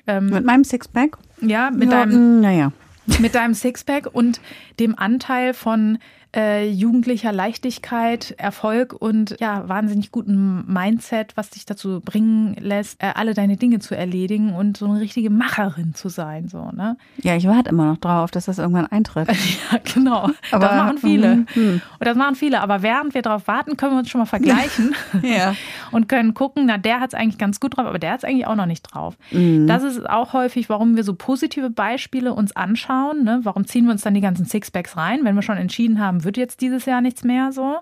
ähm, 0.06 0.30
mit 0.30 0.44
meinem 0.44 0.64
Sixpack? 0.64 1.18
Ja, 1.40 1.70
mit 1.70 1.90
ja, 1.90 2.04
deinem. 2.04 2.40
Naja. 2.40 2.72
Mit 3.20 3.36
deinem 3.36 3.54
Sixpack 3.54 4.08
und 4.12 4.40
dem 4.80 4.98
Anteil 4.98 5.54
von 5.54 5.98
äh, 6.36 6.68
jugendlicher 6.68 7.32
Leichtigkeit, 7.32 8.34
Erfolg 8.36 8.92
und 8.92 9.36
ja, 9.40 9.66
wahnsinnig 9.68 10.12
guten 10.12 10.70
Mindset, 10.70 11.32
was 11.34 11.50
dich 11.50 11.64
dazu 11.64 12.00
bringen 12.00 12.54
lässt, 12.60 13.02
äh, 13.02 13.12
alle 13.14 13.32
deine 13.32 13.56
Dinge 13.56 13.78
zu 13.78 13.96
erledigen 13.96 14.54
und 14.54 14.76
so 14.76 14.84
eine 14.84 15.00
richtige 15.00 15.30
Macherin 15.30 15.94
zu 15.94 16.10
sein. 16.10 16.48
So, 16.48 16.70
ne? 16.72 16.98
Ja, 17.22 17.36
ich 17.36 17.46
warte 17.46 17.70
immer 17.70 17.86
noch 17.86 17.96
drauf, 17.96 18.30
dass 18.30 18.44
das 18.44 18.58
irgendwann 18.58 18.86
eintritt. 18.86 19.28
ja, 19.72 19.78
genau. 19.94 20.30
Aber, 20.50 20.66
das 20.66 20.76
machen 20.76 20.98
viele. 20.98 21.32
Hm, 21.32 21.46
hm. 21.52 21.80
Und 21.98 22.06
das 22.06 22.16
machen 22.16 22.34
viele. 22.34 22.60
Aber 22.60 22.82
während 22.82 23.14
wir 23.14 23.22
darauf 23.22 23.48
warten, 23.48 23.78
können 23.78 23.92
wir 23.92 23.98
uns 24.00 24.10
schon 24.10 24.18
mal 24.18 24.26
vergleichen 24.26 24.94
ja. 25.22 25.54
und 25.90 26.06
können 26.08 26.34
gucken, 26.34 26.66
na, 26.66 26.76
der 26.76 27.00
hat 27.00 27.14
es 27.14 27.14
eigentlich 27.14 27.38
ganz 27.38 27.60
gut 27.60 27.78
drauf, 27.78 27.86
aber 27.86 27.98
der 27.98 28.12
hat 28.12 28.18
es 28.18 28.24
eigentlich 28.24 28.46
auch 28.46 28.56
noch 28.56 28.66
nicht 28.66 28.82
drauf. 28.82 29.16
Mhm. 29.30 29.66
Das 29.66 29.82
ist 29.82 30.08
auch 30.08 30.34
häufig, 30.34 30.68
warum 30.68 30.96
wir 30.96 31.04
so 31.04 31.14
positive 31.14 31.70
Beispiele 31.70 32.34
uns 32.34 32.54
anschauen. 32.54 33.24
Ne? 33.24 33.40
Warum 33.42 33.66
ziehen 33.66 33.86
wir 33.86 33.92
uns 33.92 34.02
dann 34.02 34.12
die 34.12 34.20
ganzen 34.20 34.44
Sixpacks 34.44 34.98
rein, 34.98 35.20
wenn 35.22 35.34
wir 35.34 35.42
schon 35.42 35.56
entschieden 35.56 35.98
haben, 35.98 36.24
wird 36.26 36.36
jetzt 36.36 36.60
dieses 36.60 36.84
Jahr 36.84 37.00
nichts 37.00 37.24
mehr 37.24 37.52
so, 37.52 37.78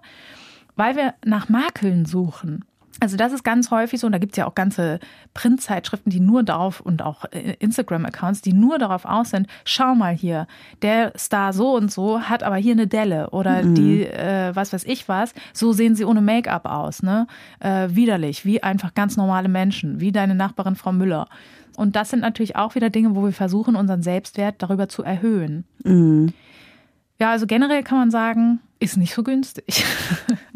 weil 0.76 0.94
wir 0.94 1.14
nach 1.24 1.48
Makeln 1.48 2.07
suchen. 2.07 2.64
Also 3.00 3.16
das 3.16 3.33
ist 3.33 3.42
ganz 3.42 3.72
häufig 3.72 3.98
so, 3.98 4.07
und 4.07 4.12
da 4.12 4.18
gibt 4.18 4.33
es 4.33 4.37
ja 4.37 4.46
auch 4.46 4.54
ganze 4.54 5.00
Printzeitschriften, 5.35 6.11
die 6.11 6.20
nur 6.20 6.44
darauf 6.44 6.80
und 6.80 7.02
auch 7.02 7.24
äh, 7.33 7.57
Instagram-Accounts, 7.59 8.40
die 8.40 8.52
nur 8.52 8.78
darauf 8.78 9.04
aus 9.04 9.30
sind, 9.30 9.48
schau 9.64 9.96
mal 9.96 10.14
hier, 10.14 10.46
der 10.83 11.12
Star 11.18 11.52
so 11.52 11.74
und 11.74 11.90
so 11.90 12.20
hat 12.20 12.44
aber 12.44 12.57
hier 12.57 12.72
eine 12.72 12.87
Delle 12.87 13.30
oder 13.30 13.64
mhm. 13.64 13.74
die, 13.74 14.07
äh, 14.07 14.54
was 14.54 14.72
weiß 14.72 14.85
ich 14.85 15.09
was, 15.09 15.35
so 15.52 15.72
sehen 15.72 15.96
sie 15.96 16.04
ohne 16.04 16.20
Make-up 16.20 16.66
aus, 16.66 17.02
ne? 17.02 17.26
Äh, 17.59 17.88
widerlich, 17.90 18.44
wie 18.44 18.62
einfach 18.62 18.94
ganz 18.94 19.16
normale 19.16 19.48
Menschen, 19.48 19.98
wie 19.98 20.12
deine 20.12 20.37
Nachbarin 20.37 20.76
Frau 20.76 20.92
Müller. 20.92 21.28
Und 21.76 21.96
das 21.96 22.11
sind 22.11 22.20
natürlich 22.20 22.54
auch 22.54 22.76
wieder 22.76 22.90
Dinge, 22.90 23.16
wo 23.16 23.24
wir 23.24 23.33
versuchen, 23.33 23.74
unseren 23.74 24.02
Selbstwert 24.02 24.57
darüber 24.59 24.88
zu 24.88 25.02
erhöhen. 25.02 25.64
Mhm. 25.83 26.33
Ja, 27.18 27.31
also 27.31 27.46
generell 27.46 27.83
kann 27.83 27.98
man 27.98 28.11
sagen, 28.11 28.61
ist 28.81 28.96
nicht 28.96 29.14
so 29.14 29.22
günstig. 29.22 29.85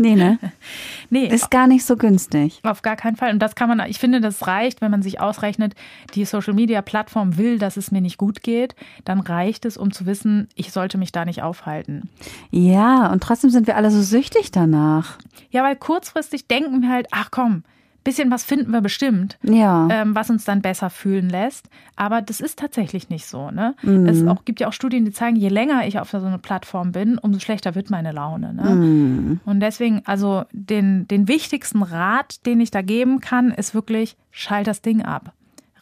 Nee, 0.00 0.14
ne? 0.14 0.38
nee. 1.10 1.26
Ist 1.26 1.50
gar 1.50 1.66
nicht 1.66 1.84
so 1.84 1.96
günstig. 1.96 2.60
Auf 2.62 2.82
gar 2.82 2.94
keinen 2.94 3.16
Fall. 3.16 3.32
Und 3.32 3.40
das 3.40 3.56
kann 3.56 3.68
man, 3.68 3.80
ich 3.90 3.98
finde, 3.98 4.20
das 4.20 4.46
reicht, 4.46 4.80
wenn 4.80 4.92
man 4.92 5.02
sich 5.02 5.20
ausrechnet, 5.20 5.74
die 6.14 6.24
Social 6.24 6.54
Media 6.54 6.82
Plattform 6.82 7.36
will, 7.36 7.58
dass 7.58 7.76
es 7.76 7.90
mir 7.90 8.00
nicht 8.00 8.16
gut 8.16 8.44
geht, 8.44 8.76
dann 9.04 9.18
reicht 9.18 9.64
es, 9.64 9.76
um 9.76 9.90
zu 9.90 10.06
wissen, 10.06 10.46
ich 10.54 10.70
sollte 10.70 10.98
mich 10.98 11.10
da 11.10 11.24
nicht 11.24 11.42
aufhalten. 11.42 12.08
Ja, 12.52 13.10
und 13.10 13.24
trotzdem 13.24 13.50
sind 13.50 13.66
wir 13.66 13.74
alle 13.74 13.90
so 13.90 14.02
süchtig 14.02 14.52
danach. 14.52 15.18
Ja, 15.50 15.64
weil 15.64 15.74
kurzfristig 15.74 16.46
denken 16.46 16.82
wir 16.82 16.90
halt, 16.90 17.08
ach 17.10 17.32
komm, 17.32 17.64
bisschen 18.04 18.30
was 18.30 18.44
finden 18.44 18.70
wir 18.70 18.80
bestimmt, 18.80 19.38
ja. 19.42 19.88
ähm, 19.90 20.14
was 20.14 20.30
uns 20.30 20.44
dann 20.44 20.62
besser 20.62 20.90
fühlen 20.90 21.28
lässt. 21.28 21.68
Aber 21.96 22.22
das 22.22 22.40
ist 22.40 22.58
tatsächlich 22.58 23.10
nicht 23.10 23.26
so. 23.26 23.50
Ne? 23.50 23.74
Mhm. 23.82 24.06
Es 24.06 24.26
auch, 24.26 24.44
gibt 24.44 24.60
ja 24.60 24.68
auch 24.68 24.72
Studien, 24.72 25.04
die 25.04 25.12
zeigen, 25.12 25.36
je 25.36 25.48
länger 25.48 25.86
ich 25.86 25.98
auf 25.98 26.10
so 26.10 26.18
einer 26.18 26.38
Plattform 26.38 26.92
bin, 26.92 27.18
umso 27.18 27.40
schlechter 27.40 27.74
wird 27.74 27.90
meine 27.90 28.12
Laune. 28.12 28.54
Ne? 28.54 28.70
Mhm. 28.70 29.40
Und 29.44 29.60
deswegen, 29.60 30.02
also 30.04 30.44
den, 30.52 31.06
den 31.08 31.28
wichtigsten 31.28 31.82
Rat, 31.82 32.46
den 32.46 32.60
ich 32.60 32.70
da 32.70 32.82
geben 32.82 33.20
kann, 33.20 33.50
ist 33.50 33.74
wirklich, 33.74 34.16
schalt 34.30 34.66
das 34.66 34.80
Ding 34.80 35.02
ab. 35.02 35.32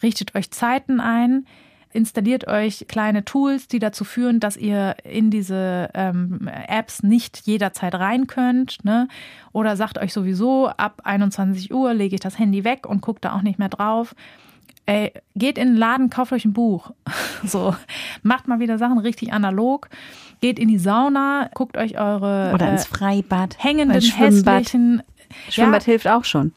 Richtet 0.03 0.35
euch 0.35 0.51
Zeiten 0.51 1.01
ein, 1.01 1.47
installiert 1.97 2.47
euch 2.47 2.87
kleine 2.89 3.25
Tools, 3.25 3.69
die 3.69 3.79
dazu 3.79 4.05
führen, 4.05 4.39
dass 4.39 4.57
ihr 4.57 4.97
in 5.03 5.31
diese 5.31 5.89
ähm, 5.95 6.49
Apps 6.69 7.03
nicht 7.03 7.47
jederzeit 7.47 7.95
rein 7.95 8.27
könnt. 8.27 8.85
Ne? 8.85 9.09
Oder 9.53 9.77
sagt 9.77 9.99
euch 9.99 10.13
sowieso, 10.13 10.69
ab 10.69 11.01
21 11.05 11.73
Uhr 11.73 11.95
lege 11.95 12.15
ich 12.15 12.21
das 12.21 12.39
Handy 12.39 12.65
weg 12.65 12.87
und 12.87 13.01
gucke 13.01 13.21
da 13.21 13.35
auch 13.35 13.43
nicht 13.43 13.59
mehr 13.59 13.71
drauf. 13.71 14.15
Ey, 14.85 15.13
geht 15.35 15.59
in 15.59 15.69
den 15.69 15.77
Laden, 15.77 16.11
kauft 16.11 16.33
euch 16.33 16.45
ein 16.45 16.53
Buch. 16.53 16.93
So, 17.45 17.77
macht 18.23 18.49
mal 18.49 18.61
wieder 18.61 18.79
Sachen 18.79 18.99
richtig 18.99 19.33
analog. 19.33 19.89
Geht 20.41 20.59
in 20.59 20.69
die 20.69 20.79
Sauna, 20.79 21.51
guckt 21.55 21.77
euch 21.77 21.99
eure 21.99 22.51
oder 22.55 22.73
ins 22.73 22.87
äh, 22.87 22.89
Freibad, 22.89 23.63
hängenden 23.63 24.01
hässlichen 24.01 25.03
Schwimmbad 25.51 25.83
ja, 25.83 25.93
hilft 25.93 26.09
auch 26.09 26.25
schon. 26.25 26.53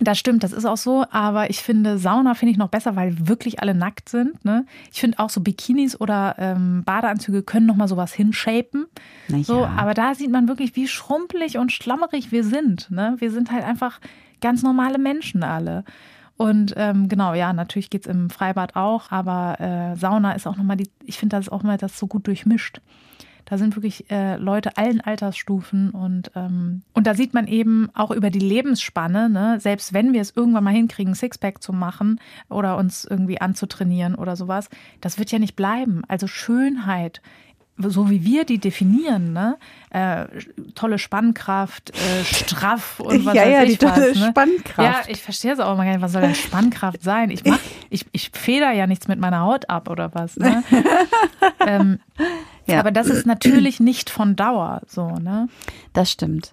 Das 0.00 0.18
stimmt, 0.18 0.42
das 0.42 0.52
ist 0.52 0.64
auch 0.64 0.76
so. 0.76 1.04
Aber 1.10 1.50
ich 1.50 1.62
finde, 1.62 1.98
Sauna 1.98 2.34
finde 2.34 2.52
ich 2.52 2.58
noch 2.58 2.68
besser, 2.68 2.96
weil 2.96 3.28
wirklich 3.28 3.60
alle 3.60 3.74
nackt 3.74 4.08
sind. 4.08 4.44
Ne? 4.44 4.66
Ich 4.92 5.00
finde 5.00 5.18
auch 5.18 5.30
so 5.30 5.40
Bikinis 5.40 6.00
oder 6.00 6.36
ähm, 6.38 6.82
Badeanzüge 6.84 7.42
können 7.42 7.66
noch 7.66 7.76
mal 7.76 7.88
sowas 7.88 8.12
hinshapen. 8.12 8.86
Ja. 9.28 9.42
So, 9.42 9.64
aber 9.64 9.94
da 9.94 10.14
sieht 10.14 10.30
man 10.30 10.48
wirklich, 10.48 10.76
wie 10.76 10.88
schrumpelig 10.88 11.58
und 11.58 11.72
schlammerig 11.72 12.32
wir 12.32 12.44
sind. 12.44 12.90
Ne? 12.90 13.16
Wir 13.18 13.30
sind 13.30 13.50
halt 13.50 13.64
einfach 13.64 14.00
ganz 14.40 14.62
normale 14.62 14.98
Menschen 14.98 15.42
alle. 15.42 15.84
Und 16.36 16.74
ähm, 16.76 17.08
genau, 17.08 17.32
ja, 17.34 17.52
natürlich 17.52 17.88
geht's 17.88 18.06
im 18.06 18.28
Freibad 18.28 18.76
auch, 18.76 19.10
aber 19.10 19.58
äh, 19.58 19.96
Sauna 19.96 20.32
ist 20.32 20.46
auch 20.46 20.56
nochmal 20.56 20.76
die, 20.76 20.90
ich 21.04 21.18
finde, 21.18 21.36
das 21.36 21.46
ist 21.46 21.52
auch 21.52 21.62
mal 21.62 21.78
das 21.78 21.98
so 21.98 22.06
gut 22.06 22.26
durchmischt. 22.26 22.80
Da 23.46 23.58
sind 23.58 23.76
wirklich 23.76 24.10
äh, 24.10 24.36
Leute 24.36 24.76
allen 24.76 25.00
Altersstufen 25.00 25.90
und, 25.90 26.32
ähm, 26.34 26.82
und 26.92 27.06
da 27.06 27.14
sieht 27.14 27.32
man 27.32 27.46
eben 27.46 27.88
auch 27.94 28.10
über 28.10 28.30
die 28.30 28.40
Lebensspanne, 28.40 29.30
ne, 29.30 29.58
selbst 29.60 29.92
wenn 29.94 30.12
wir 30.12 30.20
es 30.20 30.36
irgendwann 30.36 30.64
mal 30.64 30.74
hinkriegen, 30.74 31.14
Sixpack 31.14 31.62
zu 31.62 31.72
machen 31.72 32.20
oder 32.50 32.76
uns 32.76 33.04
irgendwie 33.04 33.40
anzutrainieren 33.40 34.16
oder 34.16 34.36
sowas, 34.36 34.68
das 35.00 35.18
wird 35.18 35.30
ja 35.30 35.38
nicht 35.38 35.56
bleiben. 35.56 36.02
Also 36.08 36.26
Schönheit 36.26 37.22
so 37.78 38.10
wie 38.10 38.24
wir 38.24 38.44
die 38.44 38.58
definieren, 38.58 39.32
ne? 39.32 39.58
Äh, 39.90 40.26
tolle 40.74 40.98
Spannkraft, 40.98 41.90
äh, 41.90 42.24
straff 42.24 43.00
und 43.00 43.24
was 43.26 43.34
ja, 43.34 43.42
weiß 43.42 43.52
ja, 43.52 43.62
ich 43.62 43.78
die 43.78 43.86
tolle 43.86 44.10
was, 44.10 44.18
ne? 44.18 44.28
Spannkraft. 44.28 45.08
Ja, 45.08 45.12
ich 45.12 45.22
verstehe 45.22 45.52
es 45.52 45.60
auch 45.60 45.74
immer 45.74 45.84
gar 45.84 45.92
nicht. 45.92 46.02
Was 46.02 46.12
soll 46.12 46.22
denn 46.22 46.34
Spannkraft 46.34 47.02
sein? 47.02 47.30
Ich 47.30 47.44
mach, 47.44 47.58
ich, 47.90 48.06
ich 48.12 48.30
feder 48.32 48.72
ja 48.72 48.86
nichts 48.86 49.08
mit 49.08 49.20
meiner 49.20 49.40
Haut 49.40 49.68
ab 49.68 49.88
oder 49.90 50.14
was. 50.14 50.36
Ne? 50.36 50.62
ähm, 51.66 51.98
ja. 52.66 52.80
Aber 52.80 52.90
das 52.90 53.08
ist 53.08 53.26
natürlich 53.26 53.78
nicht 53.78 54.10
von 54.10 54.36
Dauer 54.36 54.82
so, 54.86 55.10
ne? 55.16 55.48
Das 55.92 56.10
stimmt. 56.10 56.52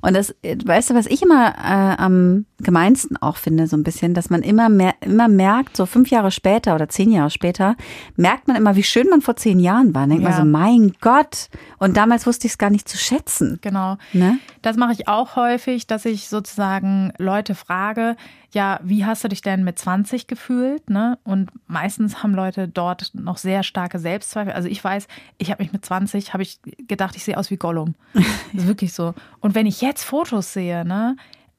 Und 0.00 0.14
das, 0.14 0.34
weißt 0.42 0.90
du, 0.90 0.94
was 0.94 1.06
ich 1.06 1.22
immer 1.22 1.54
äh, 1.56 2.02
am 2.02 2.46
gemeinsten 2.60 3.16
auch 3.16 3.36
finde, 3.36 3.66
so 3.66 3.76
ein 3.76 3.82
bisschen, 3.82 4.14
dass 4.14 4.30
man 4.30 4.42
immer 4.42 4.68
mehr, 4.68 4.94
immer 5.00 5.28
merkt, 5.28 5.76
so 5.76 5.86
fünf 5.86 6.10
Jahre 6.10 6.30
später 6.30 6.74
oder 6.74 6.88
zehn 6.88 7.10
Jahre 7.10 7.30
später, 7.30 7.76
merkt 8.16 8.48
man 8.48 8.56
immer, 8.56 8.76
wie 8.76 8.82
schön 8.82 9.08
man 9.08 9.20
vor 9.20 9.36
zehn 9.36 9.60
Jahren 9.60 9.94
war. 9.94 10.06
Denkt 10.06 10.22
ja. 10.22 10.30
man 10.30 10.38
so, 10.38 10.44
mein 10.44 10.92
Gott. 11.00 11.48
Und 11.78 11.96
damals 11.96 12.26
wusste 12.26 12.46
ich 12.46 12.54
es 12.54 12.58
gar 12.58 12.70
nicht 12.70 12.88
zu 12.88 12.98
schätzen. 12.98 13.58
Genau. 13.62 13.96
Ne? 14.12 14.38
Das 14.62 14.76
mache 14.76 14.92
ich 14.92 15.08
auch 15.08 15.36
häufig, 15.36 15.86
dass 15.86 16.04
ich 16.04 16.28
sozusagen 16.28 17.12
Leute 17.18 17.54
frage, 17.54 18.16
ja, 18.50 18.80
wie 18.82 19.04
hast 19.04 19.24
du 19.24 19.28
dich 19.28 19.42
denn 19.42 19.62
mit 19.62 19.78
20 19.78 20.26
gefühlt? 20.26 20.88
Ne? 20.88 21.18
Und 21.22 21.50
meistens 21.66 22.22
haben 22.22 22.34
Leute 22.34 22.66
dort 22.66 23.10
noch 23.14 23.36
sehr 23.36 23.62
starke 23.62 23.98
Selbstzweifel. 23.98 24.52
Also 24.52 24.68
ich 24.68 24.82
weiß, 24.82 25.06
ich 25.36 25.50
habe 25.50 25.62
mich 25.62 25.72
mit 25.72 25.84
20, 25.84 26.32
habe 26.32 26.42
ich 26.42 26.60
gedacht, 26.86 27.14
ich 27.16 27.24
sehe 27.24 27.36
aus 27.36 27.50
wie 27.50 27.56
Gollum. 27.56 27.94
Das 28.14 28.24
ist 28.54 28.66
wirklich 28.66 28.92
so. 28.94 29.14
Und 29.40 29.54
wenn 29.54 29.66
ich 29.66 29.82
jetzt 29.82 30.02
Fotos 30.02 30.52
sehe, 30.52 30.84
ne, 30.86 31.16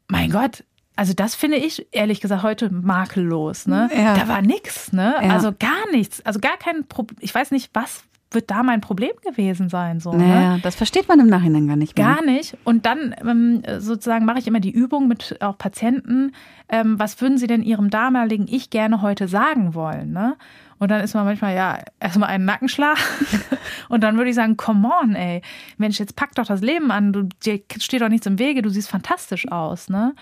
mein 0.07 0.31
Gott, 0.31 0.63
also 0.95 1.13
das 1.13 1.35
finde 1.35 1.57
ich 1.57 1.87
ehrlich 1.91 2.21
gesagt 2.21 2.43
heute 2.43 2.71
makellos. 2.71 3.67
Ne? 3.67 3.89
Ja. 3.95 4.15
Da 4.15 4.27
war 4.27 4.41
nichts, 4.41 4.91
ne? 4.91 5.15
Ja. 5.21 5.29
Also 5.29 5.53
gar 5.57 5.89
nichts. 5.91 6.25
Also 6.25 6.39
gar 6.39 6.57
kein 6.57 6.87
Problem. 6.87 7.17
Ich 7.21 7.33
weiß 7.33 7.51
nicht, 7.51 7.69
was 7.73 8.03
wird 8.31 8.51
da 8.51 8.63
mein 8.63 8.81
Problem 8.81 9.11
gewesen 9.23 9.69
sein? 9.69 9.99
So, 9.99 10.13
naja, 10.13 10.55
ne? 10.55 10.59
das 10.61 10.75
versteht 10.75 11.07
man 11.07 11.19
im 11.19 11.27
Nachhinein 11.27 11.67
gar 11.67 11.75
nicht 11.75 11.97
mehr. 11.97 12.15
Gar 12.15 12.23
nicht. 12.23 12.57
Und 12.63 12.85
dann 12.85 13.15
ähm, 13.21 13.63
sozusagen 13.79 14.25
mache 14.25 14.39
ich 14.39 14.47
immer 14.47 14.59
die 14.59 14.71
Übung 14.71 15.07
mit 15.07 15.37
auch 15.41 15.57
Patienten. 15.57 16.33
Ähm, 16.69 16.99
was 16.99 17.19
würden 17.21 17.37
sie 17.37 17.47
denn 17.47 17.63
ihrem 17.63 17.89
damaligen 17.89 18.47
Ich 18.47 18.69
gerne 18.69 19.01
heute 19.01 19.27
sagen 19.27 19.73
wollen? 19.73 20.11
Ne? 20.11 20.35
Und 20.79 20.91
dann 20.91 21.01
ist 21.01 21.13
man 21.13 21.25
manchmal, 21.25 21.55
ja, 21.55 21.79
erstmal 21.99 22.29
einen 22.29 22.45
Nackenschlag. 22.45 22.97
und 23.89 24.01
dann 24.01 24.17
würde 24.17 24.29
ich 24.29 24.35
sagen, 24.35 24.57
come 24.57 24.89
on, 25.01 25.15
ey. 25.15 25.41
Mensch, 25.77 25.99
jetzt 25.99 26.15
pack 26.15 26.35
doch 26.35 26.45
das 26.45 26.61
Leben 26.61 26.91
an. 26.91 27.11
Du, 27.11 27.23
dir 27.43 27.61
steht 27.79 28.01
doch 28.01 28.09
nichts 28.09 28.27
im 28.27 28.39
Wege. 28.39 28.61
Du 28.61 28.69
siehst 28.69 28.89
fantastisch 28.89 29.51
aus, 29.51 29.89
ne? 29.89 30.15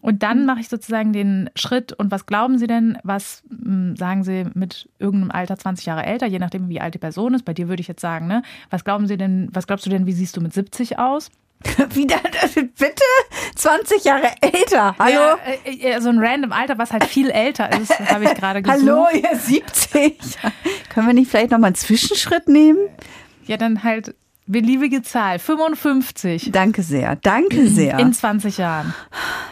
Und 0.00 0.22
dann 0.22 0.46
mache 0.46 0.60
ich 0.60 0.68
sozusagen 0.68 1.12
den 1.12 1.50
Schritt. 1.54 1.92
Und 1.92 2.10
was 2.10 2.26
glauben 2.26 2.58
Sie 2.58 2.66
denn, 2.66 2.98
was 3.02 3.42
hm, 3.50 3.96
sagen 3.96 4.24
Sie 4.24 4.46
mit 4.54 4.88
irgendeinem 4.98 5.30
Alter 5.30 5.58
20 5.58 5.86
Jahre 5.86 6.04
älter, 6.04 6.26
je 6.26 6.38
nachdem, 6.38 6.68
wie 6.68 6.80
alt 6.80 6.94
die 6.94 6.98
Person 6.98 7.34
ist? 7.34 7.44
Bei 7.44 7.54
dir 7.54 7.68
würde 7.68 7.80
ich 7.80 7.88
jetzt 7.88 8.00
sagen, 8.00 8.26
ne? 8.26 8.42
Was 8.70 8.84
glauben 8.84 9.06
Sie 9.06 9.16
denn, 9.16 9.48
was 9.52 9.66
glaubst 9.66 9.86
du 9.86 9.90
denn, 9.90 10.06
wie 10.06 10.12
siehst 10.12 10.36
du 10.36 10.40
mit 10.40 10.52
70 10.52 10.98
aus? 10.98 11.30
Wieder, 11.94 12.20
bitte? 12.54 13.02
20 13.56 14.04
Jahre 14.04 14.28
älter. 14.40 14.94
Hallo? 14.98 15.38
Ja, 15.64 15.96
äh, 15.96 16.00
so 16.00 16.08
ein 16.08 16.18
random 16.18 16.52
Alter, 16.52 16.78
was 16.78 16.92
halt 16.92 17.04
viel 17.04 17.30
älter 17.30 17.72
ist, 17.80 17.98
habe 18.10 18.24
ich 18.24 18.34
gerade 18.34 18.62
gesucht. 18.62 18.80
Hallo, 18.80 19.06
ihr 19.12 19.36
70. 19.36 20.18
Können 20.90 21.06
wir 21.06 21.14
nicht 21.14 21.30
vielleicht 21.30 21.50
nochmal 21.50 21.68
einen 21.68 21.74
Zwischenschritt 21.74 22.48
nehmen? 22.48 22.78
Ja, 23.46 23.56
dann 23.56 23.82
halt 23.82 24.14
Beliebige 24.48 25.02
Zahl, 25.02 25.38
55. 25.38 26.50
Danke 26.52 26.82
sehr, 26.82 27.16
danke 27.16 27.68
sehr. 27.68 27.98
In 27.98 28.14
20 28.14 28.56
Jahren. 28.56 28.94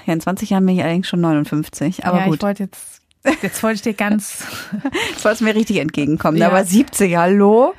Ja, 0.06 0.14
in 0.14 0.20
20 0.20 0.48
Jahren 0.48 0.64
bin 0.64 0.76
ich 0.76 0.82
allerdings 0.82 1.06
schon 1.06 1.20
59, 1.20 2.06
aber 2.06 2.20
ja, 2.20 2.24
gut. 2.24 2.36
Ich 2.36 2.42
wollte 2.42 2.62
jetzt 2.62 3.02
Jetzt 3.42 3.62
wollte 3.62 3.76
ich 3.76 3.82
dir 3.82 3.94
ganz. 3.94 4.44
Jetzt 5.10 5.24
wolltest 5.24 5.42
mir 5.42 5.54
richtig 5.54 5.78
entgegenkommen. 5.78 6.38
Ja. 6.38 6.46
Aber 6.48 6.64
70, 6.64 7.16
hallo? 7.16 7.74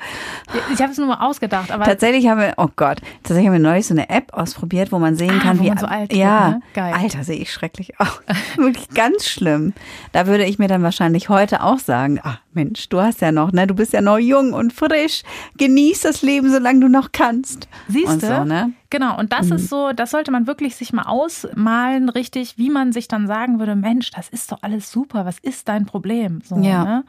Ich 0.72 0.80
habe 0.80 0.92
es 0.92 0.98
nur 0.98 1.06
mal 1.06 1.26
ausgedacht. 1.26 1.70
Aber 1.70 1.84
tatsächlich 1.84 2.28
haben 2.28 2.40
wir, 2.40 2.54
oh 2.56 2.68
Gott, 2.76 3.00
tatsächlich 3.22 3.46
haben 3.46 3.54
wir 3.54 3.60
neulich 3.60 3.86
so 3.86 3.94
eine 3.94 4.10
App 4.10 4.32
ausprobiert, 4.32 4.92
wo 4.92 4.98
man 4.98 5.16
sehen 5.16 5.38
ah, 5.38 5.42
kann, 5.42 5.60
wie. 5.60 5.72
So 5.78 5.86
alt 5.86 6.12
ja, 6.12 6.48
wird, 6.48 6.54
ne? 6.54 6.62
Geil. 6.74 6.94
Alter, 6.94 7.24
sehe 7.24 7.36
ich 7.36 7.52
schrecklich 7.52 7.92
aus. 8.00 8.20
Wirklich 8.56 8.88
ganz 8.90 9.26
schlimm. 9.26 9.72
Da 10.12 10.26
würde 10.26 10.44
ich 10.44 10.58
mir 10.58 10.68
dann 10.68 10.82
wahrscheinlich 10.82 11.28
heute 11.28 11.62
auch 11.62 11.78
sagen, 11.78 12.20
ach 12.22 12.40
Mensch, 12.58 12.88
du 12.88 13.00
hast 13.00 13.20
ja 13.20 13.30
noch, 13.30 13.52
ne? 13.52 13.68
Du 13.68 13.74
bist 13.74 13.92
ja 13.92 14.00
noch 14.00 14.18
jung 14.18 14.52
und 14.52 14.72
frisch. 14.72 15.22
Genieß 15.58 16.00
das 16.00 16.22
Leben, 16.22 16.50
solange 16.50 16.80
du 16.80 16.88
noch 16.88 17.12
kannst. 17.12 17.68
Siehst 17.86 18.20
du? 18.20 18.26
So, 18.26 18.44
ne? 18.44 18.72
Genau, 18.90 19.16
und 19.16 19.32
das 19.32 19.46
mhm. 19.46 19.56
ist 19.56 19.68
so, 19.68 19.92
das 19.92 20.10
sollte 20.10 20.32
man 20.32 20.48
wirklich 20.48 20.74
sich 20.74 20.92
mal 20.92 21.04
ausmalen, 21.04 22.08
richtig, 22.08 22.58
wie 22.58 22.68
man 22.68 22.90
sich 22.90 23.06
dann 23.06 23.28
sagen 23.28 23.60
würde, 23.60 23.76
Mensch, 23.76 24.10
das 24.10 24.28
ist 24.28 24.50
doch 24.50 24.58
alles 24.62 24.90
super, 24.90 25.24
was 25.24 25.38
ist 25.38 25.68
dein 25.68 25.86
Problem? 25.86 26.40
So, 26.42 26.56
ja. 26.56 26.84
Ne? 26.84 27.04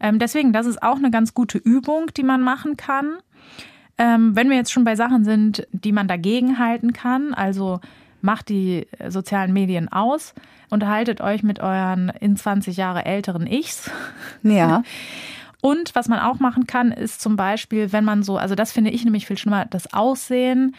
Ähm, 0.00 0.18
deswegen, 0.18 0.52
das 0.52 0.66
ist 0.66 0.82
auch 0.82 0.96
eine 0.96 1.10
ganz 1.10 1.32
gute 1.32 1.56
Übung, 1.56 2.10
die 2.14 2.24
man 2.24 2.42
machen 2.42 2.76
kann. 2.76 3.14
Ähm, 3.96 4.36
wenn 4.36 4.50
wir 4.50 4.56
jetzt 4.56 4.72
schon 4.72 4.84
bei 4.84 4.94
Sachen 4.94 5.24
sind, 5.24 5.66
die 5.72 5.92
man 5.92 6.06
dagegen 6.06 6.58
halten 6.58 6.92
kann, 6.92 7.32
also 7.32 7.80
macht 8.22 8.48
die 8.48 8.86
sozialen 9.08 9.52
Medien 9.52 9.90
aus, 9.90 10.34
unterhaltet 10.70 11.20
euch 11.20 11.42
mit 11.42 11.60
euren 11.60 12.10
in 12.20 12.36
20 12.36 12.76
Jahre 12.76 13.04
älteren 13.04 13.46
Ichs. 13.46 13.90
Ja. 14.42 14.82
Und 15.60 15.94
was 15.94 16.08
man 16.08 16.18
auch 16.18 16.40
machen 16.40 16.66
kann, 16.66 16.90
ist 16.90 17.20
zum 17.20 17.36
Beispiel, 17.36 17.92
wenn 17.92 18.04
man 18.04 18.24
so, 18.24 18.36
also 18.36 18.56
das 18.56 18.72
finde 18.72 18.90
ich 18.90 19.04
nämlich 19.04 19.26
viel 19.26 19.38
schlimmer, 19.38 19.64
das 19.66 19.92
Aussehen 19.94 20.74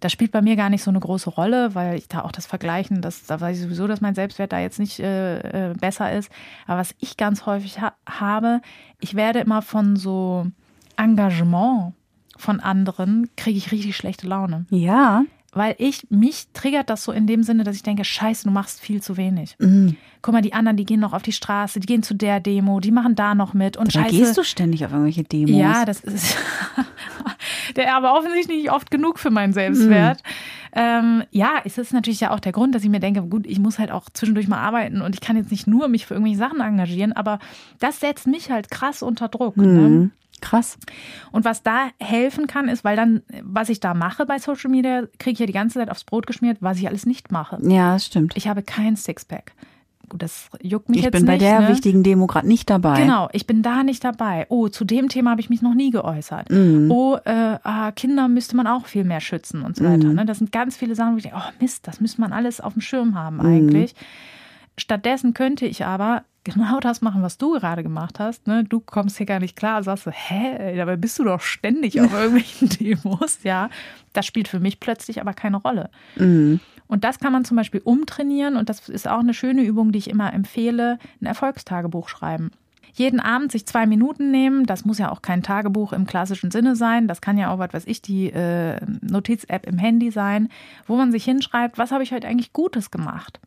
das 0.00 0.12
spielt 0.12 0.32
bei 0.32 0.42
mir 0.42 0.56
gar 0.56 0.68
nicht 0.68 0.82
so 0.82 0.90
eine 0.90 1.00
große 1.00 1.30
Rolle, 1.30 1.74
weil 1.74 1.96
ich 1.96 2.08
da 2.08 2.22
auch 2.22 2.32
das 2.32 2.46
Vergleichen, 2.46 3.00
das, 3.00 3.24
da 3.26 3.40
weiß 3.40 3.56
ich 3.56 3.62
sowieso, 3.62 3.86
dass 3.86 4.00
mein 4.00 4.14
Selbstwert 4.14 4.52
da 4.52 4.58
jetzt 4.58 4.78
nicht 4.78 5.00
äh, 5.00 5.70
äh, 5.70 5.74
besser 5.74 6.12
ist. 6.12 6.30
Aber 6.66 6.80
was 6.80 6.94
ich 7.00 7.16
ganz 7.16 7.46
häufig 7.46 7.80
ha 7.80 7.94
habe, 8.06 8.60
ich 9.00 9.14
werde 9.14 9.40
immer 9.40 9.62
von 9.62 9.96
so 9.96 10.46
Engagement 10.96 11.94
von 12.36 12.60
anderen, 12.60 13.30
kriege 13.36 13.56
ich 13.56 13.72
richtig 13.72 13.96
schlechte 13.96 14.26
Laune. 14.26 14.66
Ja 14.68 15.24
weil 15.56 15.74
ich, 15.78 16.06
mich 16.10 16.48
triggert 16.52 16.90
das 16.90 17.02
so 17.02 17.12
in 17.12 17.26
dem 17.26 17.42
Sinne, 17.42 17.64
dass 17.64 17.76
ich 17.76 17.82
denke, 17.82 18.04
scheiße, 18.04 18.44
du 18.44 18.50
machst 18.50 18.78
viel 18.78 19.02
zu 19.02 19.16
wenig. 19.16 19.56
Mhm. 19.58 19.96
Guck 20.20 20.34
mal, 20.34 20.42
die 20.42 20.52
anderen, 20.52 20.76
die 20.76 20.84
gehen 20.84 21.00
noch 21.00 21.14
auf 21.14 21.22
die 21.22 21.32
Straße, 21.32 21.80
die 21.80 21.86
gehen 21.86 22.02
zu 22.02 22.14
der 22.14 22.40
Demo, 22.40 22.78
die 22.80 22.90
machen 22.90 23.14
da 23.14 23.34
noch 23.34 23.54
mit 23.54 23.78
und 23.78 23.94
da 23.94 24.02
scheiße. 24.02 24.16
gehst 24.16 24.36
du 24.36 24.44
ständig 24.44 24.84
auf 24.84 24.92
irgendwelche 24.92 25.24
Demos. 25.24 25.56
Ja, 25.56 25.86
das 25.86 26.00
ist 26.00 26.36
der 27.76 27.96
aber 27.96 28.14
offensichtlich 28.18 28.64
nicht 28.64 28.70
oft 28.70 28.90
genug 28.90 29.18
für 29.18 29.30
meinen 29.30 29.54
Selbstwert. 29.54 30.22
Mhm. 30.22 30.30
Ähm, 30.78 31.22
ja, 31.30 31.52
es 31.64 31.78
ist 31.78 31.94
natürlich 31.94 32.20
ja 32.20 32.32
auch 32.32 32.40
der 32.40 32.52
Grund, 32.52 32.74
dass 32.74 32.84
ich 32.84 32.90
mir 32.90 33.00
denke, 33.00 33.22
gut, 33.22 33.46
ich 33.46 33.58
muss 33.58 33.78
halt 33.78 33.90
auch 33.90 34.10
zwischendurch 34.12 34.48
mal 34.48 34.58
arbeiten 34.58 35.00
und 35.00 35.14
ich 35.14 35.22
kann 35.22 35.36
jetzt 35.38 35.50
nicht 35.50 35.66
nur 35.66 35.88
mich 35.88 36.04
für 36.04 36.12
irgendwelche 36.12 36.38
Sachen 36.38 36.60
engagieren, 36.60 37.14
aber 37.14 37.38
das 37.78 38.00
setzt 38.00 38.26
mich 38.26 38.50
halt 38.50 38.70
krass 38.70 39.02
unter 39.02 39.28
Druck. 39.28 39.56
Ne? 39.56 39.66
Mhm. 39.66 39.98
Ne? 40.00 40.10
Krass. 40.40 40.78
Und 41.32 41.44
was 41.44 41.62
da 41.62 41.88
helfen 41.98 42.46
kann, 42.46 42.68
ist, 42.68 42.84
weil 42.84 42.96
dann, 42.96 43.22
was 43.42 43.68
ich 43.68 43.80
da 43.80 43.94
mache 43.94 44.26
bei 44.26 44.38
Social 44.38 44.70
Media, 44.70 45.04
kriege 45.18 45.32
ich 45.34 45.38
ja 45.38 45.46
die 45.46 45.52
ganze 45.52 45.78
Zeit 45.78 45.90
aufs 45.90 46.04
Brot 46.04 46.26
geschmiert, 46.26 46.58
was 46.60 46.78
ich 46.78 46.86
alles 46.86 47.06
nicht 47.06 47.32
mache. 47.32 47.58
Ja, 47.62 47.94
das 47.94 48.06
stimmt. 48.06 48.36
Ich 48.36 48.48
habe 48.48 48.62
kein 48.62 48.96
Sixpack. 48.96 49.52
Gut, 50.08 50.22
das 50.22 50.50
juckt 50.62 50.88
mich 50.88 50.98
ich 50.98 51.04
jetzt 51.04 51.14
nicht. 51.14 51.22
Ich 51.22 51.26
bin 51.26 51.34
bei 51.34 51.38
der 51.38 51.60
ne? 51.62 51.68
wichtigen 51.68 52.02
Demo 52.02 52.26
gerade 52.26 52.46
nicht 52.46 52.70
dabei. 52.70 53.00
Genau, 53.00 53.28
ich 53.32 53.46
bin 53.46 53.62
da 53.62 53.82
nicht 53.82 54.04
dabei. 54.04 54.46
Oh, 54.50 54.68
zu 54.68 54.84
dem 54.84 55.08
Thema 55.08 55.32
habe 55.32 55.40
ich 55.40 55.50
mich 55.50 55.62
noch 55.62 55.74
nie 55.74 55.90
geäußert. 55.90 56.50
Mhm. 56.50 56.90
Oh, 56.90 57.16
äh, 57.24 57.58
ah, 57.62 57.90
Kinder 57.92 58.28
müsste 58.28 58.56
man 58.56 58.66
auch 58.68 58.86
viel 58.86 59.04
mehr 59.04 59.20
schützen 59.20 59.62
und 59.62 59.76
so 59.76 59.84
weiter. 59.84 60.06
Mhm. 60.06 60.14
Ne? 60.14 60.24
Das 60.24 60.38
sind 60.38 60.52
ganz 60.52 60.76
viele 60.76 60.94
Sachen, 60.94 61.14
wo 61.14 61.16
ich 61.16 61.24
denke, 61.24 61.38
oh 61.40 61.52
Mist, 61.60 61.88
das 61.88 62.00
müsste 62.00 62.20
man 62.20 62.32
alles 62.32 62.60
auf 62.60 62.74
dem 62.74 62.82
Schirm 62.82 63.16
haben 63.16 63.38
mhm. 63.38 63.46
eigentlich. 63.46 63.94
Mhm. 63.94 64.35
Stattdessen 64.78 65.34
könnte 65.34 65.66
ich 65.66 65.84
aber 65.84 66.24
genau 66.44 66.78
das 66.80 67.02
machen, 67.02 67.22
was 67.22 67.38
du 67.38 67.52
gerade 67.52 67.82
gemacht 67.82 68.20
hast. 68.20 68.46
Ne? 68.46 68.64
Du 68.64 68.80
kommst 68.80 69.16
hier 69.16 69.26
gar 69.26 69.40
nicht 69.40 69.56
klar, 69.56 69.82
sagst 69.82 70.06
du, 70.06 70.10
hä, 70.10 70.76
dabei 70.76 70.96
bist 70.96 71.18
du 71.18 71.24
doch 71.24 71.40
ständig 71.40 72.00
auf 72.00 72.12
irgendwelchen 72.14 72.68
Demos. 72.68 73.40
Ja, 73.42 73.68
das 74.12 74.26
spielt 74.26 74.48
für 74.48 74.60
mich 74.60 74.80
plötzlich 74.80 75.20
aber 75.20 75.34
keine 75.34 75.56
Rolle. 75.56 75.90
Mhm. 76.16 76.60
Und 76.86 77.02
das 77.02 77.18
kann 77.18 77.32
man 77.32 77.44
zum 77.44 77.56
Beispiel 77.56 77.80
umtrainieren 77.82 78.56
und 78.56 78.68
das 78.68 78.88
ist 78.88 79.08
auch 79.08 79.18
eine 79.18 79.34
schöne 79.34 79.62
Übung, 79.62 79.90
die 79.90 79.98
ich 79.98 80.08
immer 80.08 80.32
empfehle, 80.32 80.98
ein 81.20 81.26
Erfolgstagebuch 81.26 82.08
schreiben. 82.08 82.52
Jeden 82.92 83.20
Abend 83.20 83.52
sich 83.52 83.66
zwei 83.66 83.84
Minuten 83.86 84.30
nehmen, 84.30 84.64
das 84.64 84.84
muss 84.84 84.98
ja 84.98 85.10
auch 85.10 85.20
kein 85.20 85.42
Tagebuch 85.42 85.92
im 85.92 86.06
klassischen 86.06 86.50
Sinne 86.50 86.76
sein, 86.76 87.08
das 87.08 87.20
kann 87.20 87.36
ja 87.36 87.52
auch, 87.52 87.58
was 87.58 87.74
weiß 87.74 87.86
ich, 87.86 88.00
die 88.00 88.28
äh, 88.30 88.80
Notiz-App 89.02 89.66
im 89.66 89.78
Handy 89.78 90.10
sein, 90.10 90.48
wo 90.86 90.96
man 90.96 91.12
sich 91.12 91.24
hinschreibt, 91.24 91.76
was 91.76 91.90
habe 91.90 92.04
ich 92.04 92.12
heute 92.12 92.28
eigentlich 92.28 92.52
Gutes 92.52 92.90
gemacht? 92.90 93.40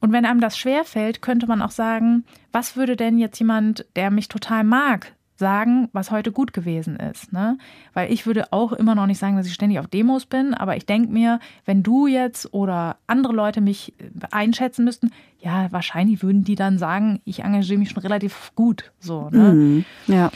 Und 0.00 0.12
wenn 0.12 0.24
einem 0.24 0.40
das 0.40 0.58
schwerfällt, 0.58 1.22
könnte 1.22 1.46
man 1.46 1.62
auch 1.62 1.70
sagen, 1.70 2.24
was 2.52 2.76
würde 2.76 2.96
denn 2.96 3.18
jetzt 3.18 3.38
jemand, 3.38 3.86
der 3.96 4.10
mich 4.10 4.28
total 4.28 4.64
mag, 4.64 5.14
sagen, 5.38 5.88
was 5.92 6.10
heute 6.10 6.32
gut 6.32 6.52
gewesen 6.52 6.96
ist. 6.96 7.32
Ne? 7.32 7.58
Weil 7.94 8.12
ich 8.12 8.26
würde 8.26 8.52
auch 8.52 8.72
immer 8.72 8.94
noch 8.94 9.06
nicht 9.06 9.18
sagen, 9.18 9.36
dass 9.36 9.46
ich 9.46 9.54
ständig 9.54 9.78
auf 9.78 9.86
Demos 9.86 10.26
bin, 10.26 10.52
aber 10.52 10.76
ich 10.76 10.84
denke 10.84 11.12
mir, 11.12 11.38
wenn 11.64 11.82
du 11.82 12.08
jetzt 12.08 12.52
oder 12.52 12.96
andere 13.06 13.32
Leute 13.32 13.60
mich 13.60 13.94
einschätzen 14.32 14.84
müssten, 14.84 15.12
ja, 15.38 15.70
wahrscheinlich 15.70 16.22
würden 16.22 16.42
die 16.42 16.56
dann 16.56 16.78
sagen, 16.78 17.20
ich 17.24 17.44
engagiere 17.44 17.78
mich 17.78 17.90
schon 17.90 18.02
relativ 18.02 18.50
gut. 18.56 18.90
So, 18.98 19.30
ne? 19.30 19.52
Mhm. 19.52 19.84
Ja. 20.08 20.30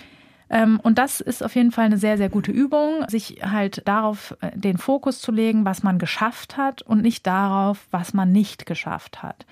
Ähm, 0.53 0.79
und 0.83 0.99
das 0.99 1.21
ist 1.23 1.43
auf 1.43 1.57
jeden 1.57 1.73
Fall 1.73 1.87
eine 1.87 1.97
sehr, 1.97 2.19
sehr 2.19 2.29
gute 2.29 2.53
Übung, 2.53 3.09
sich 3.09 3.38
halt 3.43 3.88
darauf 3.88 4.37
äh, 4.43 4.57
den 4.57 4.77
Fokus 4.77 5.19
zu 5.19 5.33
legen, 5.33 5.65
was 5.65 5.83
man 5.83 5.99
geschafft 5.99 6.59
hat 6.59 6.83
und 6.83 7.01
nicht 7.01 7.27
darauf, 7.27 7.88
was 7.91 8.12
man 8.12 8.31
nicht 8.31 8.67
geschafft 8.67 9.23
hat. 9.23 9.47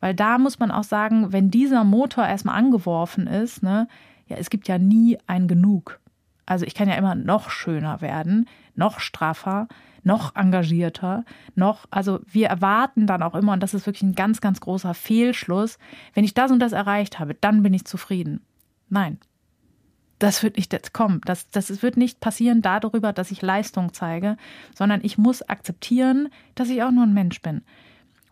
Weil 0.00 0.14
da 0.14 0.38
muss 0.38 0.58
man 0.58 0.70
auch 0.70 0.82
sagen, 0.82 1.30
wenn 1.32 1.50
dieser 1.50 1.84
Motor 1.84 2.26
erstmal 2.26 2.56
angeworfen 2.56 3.26
ist, 3.26 3.62
ne, 3.62 3.86
ja, 4.28 4.36
es 4.38 4.48
gibt 4.48 4.66
ja 4.66 4.78
nie 4.78 5.18
ein 5.26 5.46
Genug. 5.46 6.00
Also 6.46 6.64
ich 6.64 6.74
kann 6.74 6.88
ja 6.88 6.94
immer 6.94 7.14
noch 7.14 7.50
schöner 7.50 8.00
werden, 8.00 8.48
noch 8.74 8.98
straffer, 8.98 9.68
noch 10.04 10.36
engagierter, 10.36 11.24
noch, 11.54 11.84
also 11.90 12.20
wir 12.24 12.46
erwarten 12.48 13.06
dann 13.06 13.22
auch 13.22 13.34
immer, 13.34 13.52
und 13.52 13.62
das 13.62 13.74
ist 13.74 13.86
wirklich 13.86 14.04
ein 14.04 14.14
ganz, 14.14 14.40
ganz 14.40 14.60
großer 14.60 14.94
Fehlschluss, 14.94 15.78
wenn 16.14 16.24
ich 16.24 16.32
das 16.32 16.50
und 16.50 16.60
das 16.60 16.72
erreicht 16.72 17.18
habe, 17.18 17.34
dann 17.34 17.62
bin 17.62 17.74
ich 17.74 17.84
zufrieden. 17.84 18.40
Nein, 18.88 19.18
das 20.18 20.42
wird 20.42 20.56
nicht 20.56 20.72
jetzt 20.72 20.92
kommen. 20.92 21.20
Das, 21.24 21.48
das 21.50 21.82
wird 21.82 21.96
nicht 21.96 22.20
passieren 22.20 22.62
darüber, 22.62 23.12
dass 23.12 23.30
ich 23.30 23.42
Leistung 23.42 23.92
zeige, 23.92 24.36
sondern 24.74 25.00
ich 25.02 25.18
muss 25.18 25.42
akzeptieren, 25.42 26.28
dass 26.54 26.70
ich 26.70 26.82
auch 26.82 26.90
nur 26.90 27.04
ein 27.04 27.14
Mensch 27.14 27.42
bin. 27.42 27.62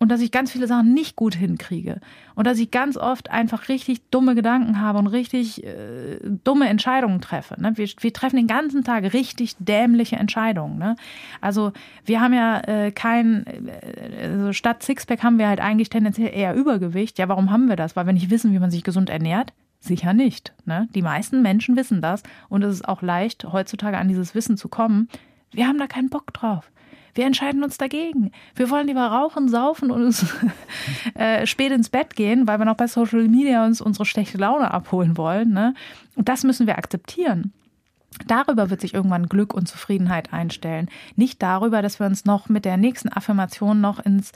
Und 0.00 0.08
dass 0.08 0.20
ich 0.20 0.32
ganz 0.32 0.50
viele 0.50 0.66
Sachen 0.66 0.92
nicht 0.92 1.14
gut 1.14 1.34
hinkriege. 1.36 2.00
Und 2.34 2.46
dass 2.46 2.58
ich 2.58 2.70
ganz 2.70 2.96
oft 2.96 3.30
einfach 3.30 3.68
richtig 3.68 4.02
dumme 4.10 4.34
Gedanken 4.34 4.80
habe 4.80 4.98
und 4.98 5.06
richtig 5.06 5.64
äh, 5.64 6.18
dumme 6.42 6.68
Entscheidungen 6.68 7.20
treffe. 7.20 7.58
Ne? 7.60 7.72
Wir, 7.76 7.88
wir, 8.00 8.12
treffen 8.12 8.36
den 8.36 8.48
ganzen 8.48 8.82
Tag 8.82 9.14
richtig 9.14 9.54
dämliche 9.58 10.16
Entscheidungen. 10.16 10.78
Ne? 10.78 10.96
Also 11.40 11.72
wir 12.04 12.20
haben 12.20 12.34
ja 12.34 12.60
äh, 12.66 12.90
kein, 12.90 13.46
äh, 13.46 14.26
also 14.26 14.52
statt 14.52 14.82
Sixpack 14.82 15.22
haben 15.22 15.38
wir 15.38 15.48
halt 15.48 15.60
eigentlich 15.60 15.90
tendenziell 15.90 16.34
eher 16.34 16.54
Übergewicht. 16.54 17.18
Ja, 17.18 17.28
warum 17.28 17.50
haben 17.50 17.68
wir 17.68 17.76
das? 17.76 17.94
Weil 17.94 18.04
wir 18.04 18.12
nicht 18.12 18.30
wissen, 18.30 18.52
wie 18.52 18.58
man 18.58 18.72
sich 18.72 18.82
gesund 18.82 19.08
ernährt. 19.08 19.52
Sicher 19.84 20.14
nicht. 20.14 20.54
Ne? 20.64 20.88
Die 20.94 21.02
meisten 21.02 21.42
Menschen 21.42 21.76
wissen 21.76 22.00
das 22.00 22.22
und 22.48 22.62
es 22.62 22.76
ist 22.76 22.88
auch 22.88 23.02
leicht, 23.02 23.44
heutzutage 23.52 23.98
an 23.98 24.08
dieses 24.08 24.34
Wissen 24.34 24.56
zu 24.56 24.68
kommen. 24.68 25.08
Wir 25.50 25.66
haben 25.66 25.78
da 25.78 25.86
keinen 25.86 26.08
Bock 26.08 26.32
drauf. 26.32 26.70
Wir 27.14 27.26
entscheiden 27.26 27.62
uns 27.62 27.76
dagegen. 27.76 28.32
Wir 28.56 28.70
wollen 28.70 28.86
lieber 28.86 29.06
rauchen, 29.06 29.46
saufen 29.48 29.90
und 29.90 30.02
uns 30.02 30.24
äh, 31.14 31.46
spät 31.46 31.70
ins 31.70 31.90
Bett 31.90 32.16
gehen, 32.16 32.48
weil 32.48 32.58
wir 32.58 32.64
noch 32.64 32.78
bei 32.78 32.86
Social 32.86 33.28
Media 33.28 33.66
uns 33.66 33.82
unsere 33.82 34.06
schlechte 34.06 34.38
Laune 34.38 34.70
abholen 34.70 35.18
wollen. 35.18 35.52
Ne? 35.52 35.74
Und 36.16 36.30
das 36.30 36.44
müssen 36.44 36.66
wir 36.66 36.78
akzeptieren. 36.78 37.52
Darüber 38.26 38.70
wird 38.70 38.80
sich 38.80 38.94
irgendwann 38.94 39.28
Glück 39.28 39.52
und 39.52 39.68
Zufriedenheit 39.68 40.32
einstellen. 40.32 40.88
Nicht 41.14 41.42
darüber, 41.42 41.82
dass 41.82 42.00
wir 42.00 42.06
uns 42.06 42.24
noch 42.24 42.48
mit 42.48 42.64
der 42.64 42.78
nächsten 42.78 43.10
Affirmation 43.10 43.82
noch 43.82 43.98
ins 43.98 44.32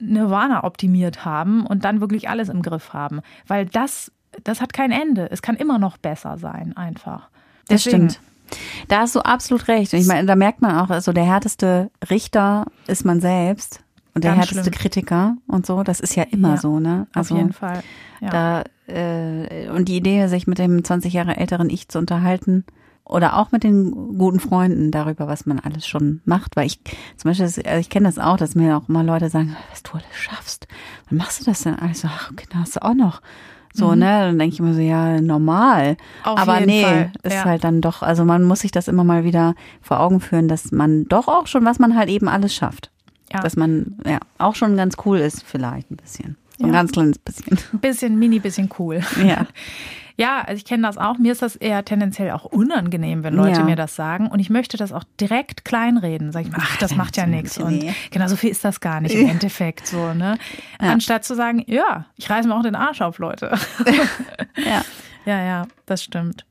Nirvana 0.00 0.64
optimiert 0.64 1.24
haben 1.24 1.66
und 1.66 1.84
dann 1.84 2.00
wirklich 2.00 2.28
alles 2.28 2.48
im 2.48 2.62
Griff 2.62 2.92
haben. 2.92 3.20
Weil 3.46 3.66
das 3.66 4.10
das 4.44 4.60
hat 4.60 4.72
kein 4.72 4.90
Ende. 4.90 5.28
Es 5.30 5.42
kann 5.42 5.56
immer 5.56 5.78
noch 5.78 5.96
besser 5.96 6.38
sein, 6.38 6.76
einfach. 6.76 7.28
Das 7.68 7.82
stimmt. 7.82 8.20
Da 8.88 9.00
hast 9.00 9.14
du 9.14 9.20
absolut 9.20 9.68
recht. 9.68 9.92
ich 9.92 10.06
meine, 10.06 10.26
da 10.26 10.34
merkt 10.34 10.62
man 10.62 10.78
auch, 10.78 10.90
also 10.90 11.12
der 11.12 11.24
härteste 11.24 11.90
Richter 12.08 12.66
ist 12.86 13.04
man 13.04 13.20
selbst 13.20 13.80
und 14.14 14.24
der 14.24 14.32
Ganz 14.32 14.46
härteste 14.46 14.70
schlimm. 14.70 14.80
Kritiker 14.80 15.36
und 15.46 15.66
so. 15.66 15.82
Das 15.82 16.00
ist 16.00 16.16
ja 16.16 16.22
immer 16.22 16.50
ja, 16.50 16.56
so, 16.56 16.80
ne? 16.80 17.06
Also 17.12 17.34
auf 17.34 17.40
jeden 17.40 17.52
Fall. 17.52 17.82
Ja. 18.20 18.30
Da, 18.30 18.64
äh, 18.92 19.68
und 19.68 19.88
die 19.88 19.96
Idee, 19.96 20.26
sich 20.28 20.46
mit 20.46 20.58
dem 20.58 20.82
20 20.82 21.12
Jahre 21.12 21.36
älteren 21.36 21.68
Ich 21.68 21.88
zu 21.88 21.98
unterhalten, 21.98 22.64
oder 23.08 23.38
auch 23.38 23.52
mit 23.52 23.64
den 23.64 24.18
guten 24.18 24.38
Freunden 24.38 24.90
darüber, 24.90 25.26
was 25.26 25.46
man 25.46 25.58
alles 25.58 25.86
schon 25.86 26.20
macht. 26.26 26.56
Weil 26.56 26.66
ich 26.66 26.80
zum 27.16 27.30
Beispiel, 27.30 27.46
also 27.46 27.80
ich 27.80 27.88
kenne 27.88 28.06
das 28.06 28.18
auch, 28.18 28.36
dass 28.36 28.54
mir 28.54 28.76
auch 28.76 28.88
immer 28.88 29.02
Leute 29.02 29.30
sagen, 29.30 29.56
was 29.70 29.82
du 29.82 29.92
alles 29.92 30.06
schaffst. 30.12 30.68
Wann 31.08 31.18
machst 31.18 31.40
du 31.40 31.44
das 31.46 31.62
denn? 31.62 31.74
Also, 31.74 32.08
ach, 32.08 32.30
da 32.50 32.58
hast 32.58 32.76
du 32.76 32.82
auch 32.82 32.94
noch. 32.94 33.22
So, 33.78 33.92
mhm. 33.92 34.00
ne? 34.00 34.20
Dann 34.22 34.38
denke 34.38 34.54
ich 34.54 34.60
immer 34.60 34.74
so, 34.74 34.80
ja, 34.80 35.20
normal. 35.20 35.96
Auf 36.24 36.38
Aber 36.38 36.60
nee, 36.60 36.82
Fall. 36.82 37.12
ist 37.22 37.34
ja. 37.34 37.44
halt 37.44 37.62
dann 37.62 37.80
doch, 37.80 38.02
also 38.02 38.24
man 38.24 38.42
muss 38.42 38.60
sich 38.60 38.72
das 38.72 38.88
immer 38.88 39.04
mal 39.04 39.22
wieder 39.22 39.54
vor 39.80 40.00
Augen 40.00 40.20
führen, 40.20 40.48
dass 40.48 40.72
man 40.72 41.04
doch 41.04 41.28
auch 41.28 41.46
schon, 41.46 41.64
was 41.64 41.78
man 41.78 41.96
halt 41.96 42.08
eben 42.08 42.28
alles 42.28 42.52
schafft. 42.52 42.90
Ja. 43.32 43.40
Dass 43.40 43.56
man 43.56 43.96
ja 44.04 44.18
auch 44.38 44.56
schon 44.56 44.76
ganz 44.76 44.96
cool 45.04 45.18
ist, 45.18 45.44
vielleicht 45.44 45.90
ein 45.92 45.96
bisschen. 45.96 46.36
So 46.58 46.66
ein 46.66 46.72
ganz 46.72 46.90
kleines 46.90 47.18
bisschen. 47.18 47.56
Ein 47.72 47.78
bisschen, 47.78 48.18
mini 48.18 48.40
bisschen 48.40 48.68
cool. 48.78 49.00
Ja. 49.24 49.46
Ja, 50.18 50.40
also 50.40 50.58
ich 50.58 50.64
kenne 50.64 50.82
das 50.82 50.98
auch. 50.98 51.16
Mir 51.18 51.30
ist 51.30 51.42
das 51.42 51.54
eher 51.54 51.84
tendenziell 51.84 52.32
auch 52.32 52.44
unangenehm, 52.44 53.22
wenn 53.22 53.34
Leute 53.34 53.60
ja. 53.60 53.64
mir 53.64 53.76
das 53.76 53.94
sagen. 53.94 54.26
Und 54.26 54.40
ich 54.40 54.50
möchte 54.50 54.76
das 54.76 54.92
auch 54.92 55.04
direkt 55.20 55.64
kleinreden. 55.64 56.32
Sag 56.32 56.42
ich 56.42 56.50
mal, 56.50 56.58
ach, 56.60 56.76
das 56.78 56.96
macht 56.96 57.16
ja 57.16 57.26
nichts. 57.26 57.56
Und 57.56 57.84
genau 58.10 58.26
so 58.26 58.34
viel 58.34 58.50
ist 58.50 58.64
das 58.64 58.80
gar 58.80 59.00
nicht 59.00 59.14
im 59.14 59.28
Endeffekt 59.28 59.86
so, 59.86 60.14
ne? 60.14 60.36
Anstatt 60.78 61.24
zu 61.24 61.36
sagen, 61.36 61.62
ja, 61.66 62.06
ich 62.16 62.28
reiße 62.28 62.48
mir 62.48 62.56
auch 62.56 62.62
den 62.62 62.74
Arsch 62.74 63.00
auf, 63.00 63.18
Leute. 63.18 63.56
ja. 64.56 64.82
Ja, 65.24 65.44
ja, 65.44 65.66
das 65.84 66.02
stimmt. 66.02 66.46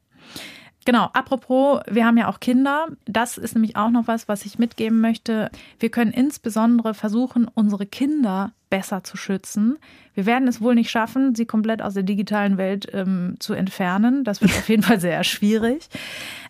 Genau, 0.87 1.09
apropos, 1.11 1.81
wir 1.89 2.05
haben 2.05 2.15
ja 2.15 2.29
auch 2.29 2.39
Kinder. 2.39 2.87
Das 3.03 3.37
ist 3.37 3.55
nämlich 3.55 3.75
auch 3.75 3.89
noch 3.89 4.07
was, 4.07 4.29
was 4.29 4.45
ich 4.45 4.57
mitgeben 4.57 5.01
möchte. 5.01 5.51
Wir 5.79 5.89
können 5.89 6.13
insbesondere 6.13 6.93
versuchen, 6.93 7.45
unsere 7.53 7.85
Kinder 7.85 8.53
besser 8.69 9.03
zu 9.03 9.17
schützen. 9.17 9.79
Wir 10.13 10.25
werden 10.25 10.47
es 10.47 10.61
wohl 10.61 10.75
nicht 10.75 10.89
schaffen, 10.89 11.35
sie 11.35 11.45
komplett 11.45 11.81
aus 11.81 11.93
der 11.93 12.03
digitalen 12.03 12.57
Welt 12.57 12.87
ähm, 12.93 13.35
zu 13.39 13.53
entfernen. 13.53 14.23
Das 14.23 14.41
wird 14.41 14.51
auf 14.51 14.69
jeden 14.69 14.83
Fall 14.83 15.01
sehr 15.01 15.25
schwierig. 15.25 15.89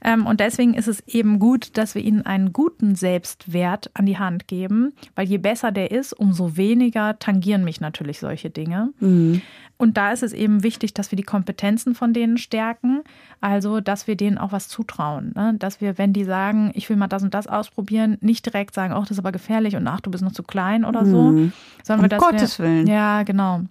Ähm, 0.04 0.28
und 0.28 0.40
deswegen 0.40 0.76
ist 0.76 0.88
es 0.88 1.02
eben 1.08 1.40
gut, 1.40 1.76
dass 1.76 1.96
wir 1.96 2.04
ihnen 2.04 2.24
einen 2.24 2.54
guten 2.54 2.94
Selbstwert 2.94 3.90
an 3.96 4.06
die 4.06 4.20
Hand 4.20 4.48
geben, 4.48 4.94
weil 5.16 5.28
je 5.28 5.40
besser 5.40 5.72
der 5.72 5.90
ist, 5.90 6.14
umso 6.14 6.58
weniger 6.58 7.18
tangieren 7.18 7.64
mich 7.64 7.82
natürlich 7.82 8.20
solche 8.20 8.52
Dinge. 8.52 8.94
Mhm. 9.00 9.42
Und 9.78 9.96
da 9.96 10.12
ist 10.12 10.24
es 10.24 10.34
eben 10.34 10.64
wichtig, 10.64 10.94
dass 10.94 11.12
wir 11.12 11.18
die 11.18 11.24
Kompetenzen 11.24 11.94
von 11.94 12.12
denen 12.12 12.38
stärken, 12.38 13.04
also 13.42 13.80
dass 13.80 14.08
wir 14.08 14.16
denen 14.16 14.38
auch 14.38 14.52
was 14.52 14.68
zutrauen. 14.68 15.34
Ne? 15.36 15.54
Dass 15.60 15.82
wir, 15.82 15.98
wenn 16.00 16.14
die 16.14 16.24
sagen, 16.24 16.72
ich 16.74 16.90
will 16.90 16.98
mal 16.98 17.08
das 17.08 17.22
und 17.22 17.34
das 17.34 17.48
ausprobieren, 17.48 18.18
nicht 18.22 18.46
direkt 18.46 18.74
sagen, 18.74 18.94
ach, 18.94 19.02
das 19.02 19.12
ist 19.12 19.20
aber 19.20 19.32
gefährlich 19.32 19.76
und 19.76 19.88
ach, 19.88 20.02
du 20.02 20.10
bist 20.10 20.24
noch 20.24 20.32
zu 20.32 20.44
klein 20.44 20.84
oder 20.84 21.06
so. 21.06 21.32
Mhm. 21.32 21.52
Sondern 21.84 22.06
um 22.06 22.12
wir, 22.12 22.18
Gottes 22.18 22.58
wir, 22.58 22.66
Willen. 22.66 22.88
Ja, 22.88 23.24
genau 23.24 23.62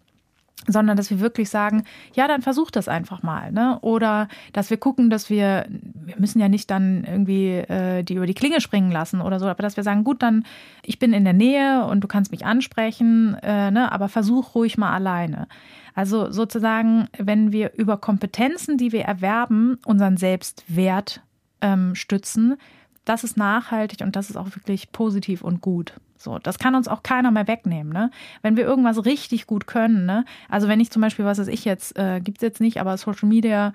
sondern 0.66 0.96
dass 0.96 1.10
wir 1.10 1.20
wirklich 1.20 1.50
sagen, 1.50 1.84
ja, 2.14 2.26
dann 2.26 2.42
versuch 2.42 2.70
das 2.70 2.88
einfach 2.88 3.22
mal, 3.22 3.52
ne? 3.52 3.78
Oder 3.82 4.28
dass 4.52 4.70
wir 4.70 4.78
gucken, 4.78 5.10
dass 5.10 5.28
wir, 5.28 5.66
wir 5.68 6.16
müssen 6.18 6.40
ja 6.40 6.48
nicht 6.48 6.70
dann 6.70 7.04
irgendwie 7.04 7.50
äh, 7.50 8.02
die 8.02 8.14
über 8.14 8.26
die 8.26 8.34
Klinge 8.34 8.60
springen 8.60 8.90
lassen 8.90 9.20
oder 9.20 9.38
so, 9.38 9.46
aber 9.46 9.62
dass 9.62 9.76
wir 9.76 9.84
sagen, 9.84 10.02
gut, 10.02 10.22
dann 10.22 10.44
ich 10.82 10.98
bin 10.98 11.12
in 11.12 11.24
der 11.24 11.34
Nähe 11.34 11.84
und 11.84 12.00
du 12.00 12.08
kannst 12.08 12.32
mich 12.32 12.44
ansprechen, 12.44 13.36
äh, 13.42 13.70
ne? 13.70 13.92
Aber 13.92 14.08
versuch 14.08 14.54
ruhig 14.54 14.78
mal 14.78 14.92
alleine. 14.92 15.46
Also 15.94 16.30
sozusagen, 16.30 17.08
wenn 17.16 17.52
wir 17.52 17.72
über 17.74 17.96
Kompetenzen, 17.96 18.76
die 18.76 18.92
wir 18.92 19.04
erwerben, 19.04 19.78
unseren 19.86 20.16
Selbstwert 20.16 21.22
ähm, 21.60 21.94
stützen, 21.94 22.56
das 23.04 23.24
ist 23.24 23.36
nachhaltig 23.36 24.00
und 24.02 24.16
das 24.16 24.30
ist 24.30 24.36
auch 24.36 24.54
wirklich 24.56 24.92
positiv 24.92 25.42
und 25.42 25.60
gut. 25.60 25.94
So, 26.26 26.40
das 26.40 26.58
kann 26.58 26.74
uns 26.74 26.88
auch 26.88 27.04
keiner 27.04 27.30
mehr 27.30 27.46
wegnehmen, 27.46 27.92
ne? 27.92 28.10
Wenn 28.42 28.56
wir 28.56 28.64
irgendwas 28.64 29.04
richtig 29.04 29.46
gut 29.46 29.68
können, 29.68 30.06
ne? 30.06 30.24
Also 30.48 30.66
wenn 30.66 30.80
ich 30.80 30.90
zum 30.90 31.00
Beispiel, 31.00 31.24
was 31.24 31.38
weiß 31.38 31.46
ich 31.46 31.64
jetzt, 31.64 31.96
äh, 31.96 32.20
gibt 32.20 32.38
es 32.38 32.42
jetzt 32.42 32.60
nicht, 32.60 32.80
aber 32.80 32.96
Social 32.96 33.28
Media 33.28 33.72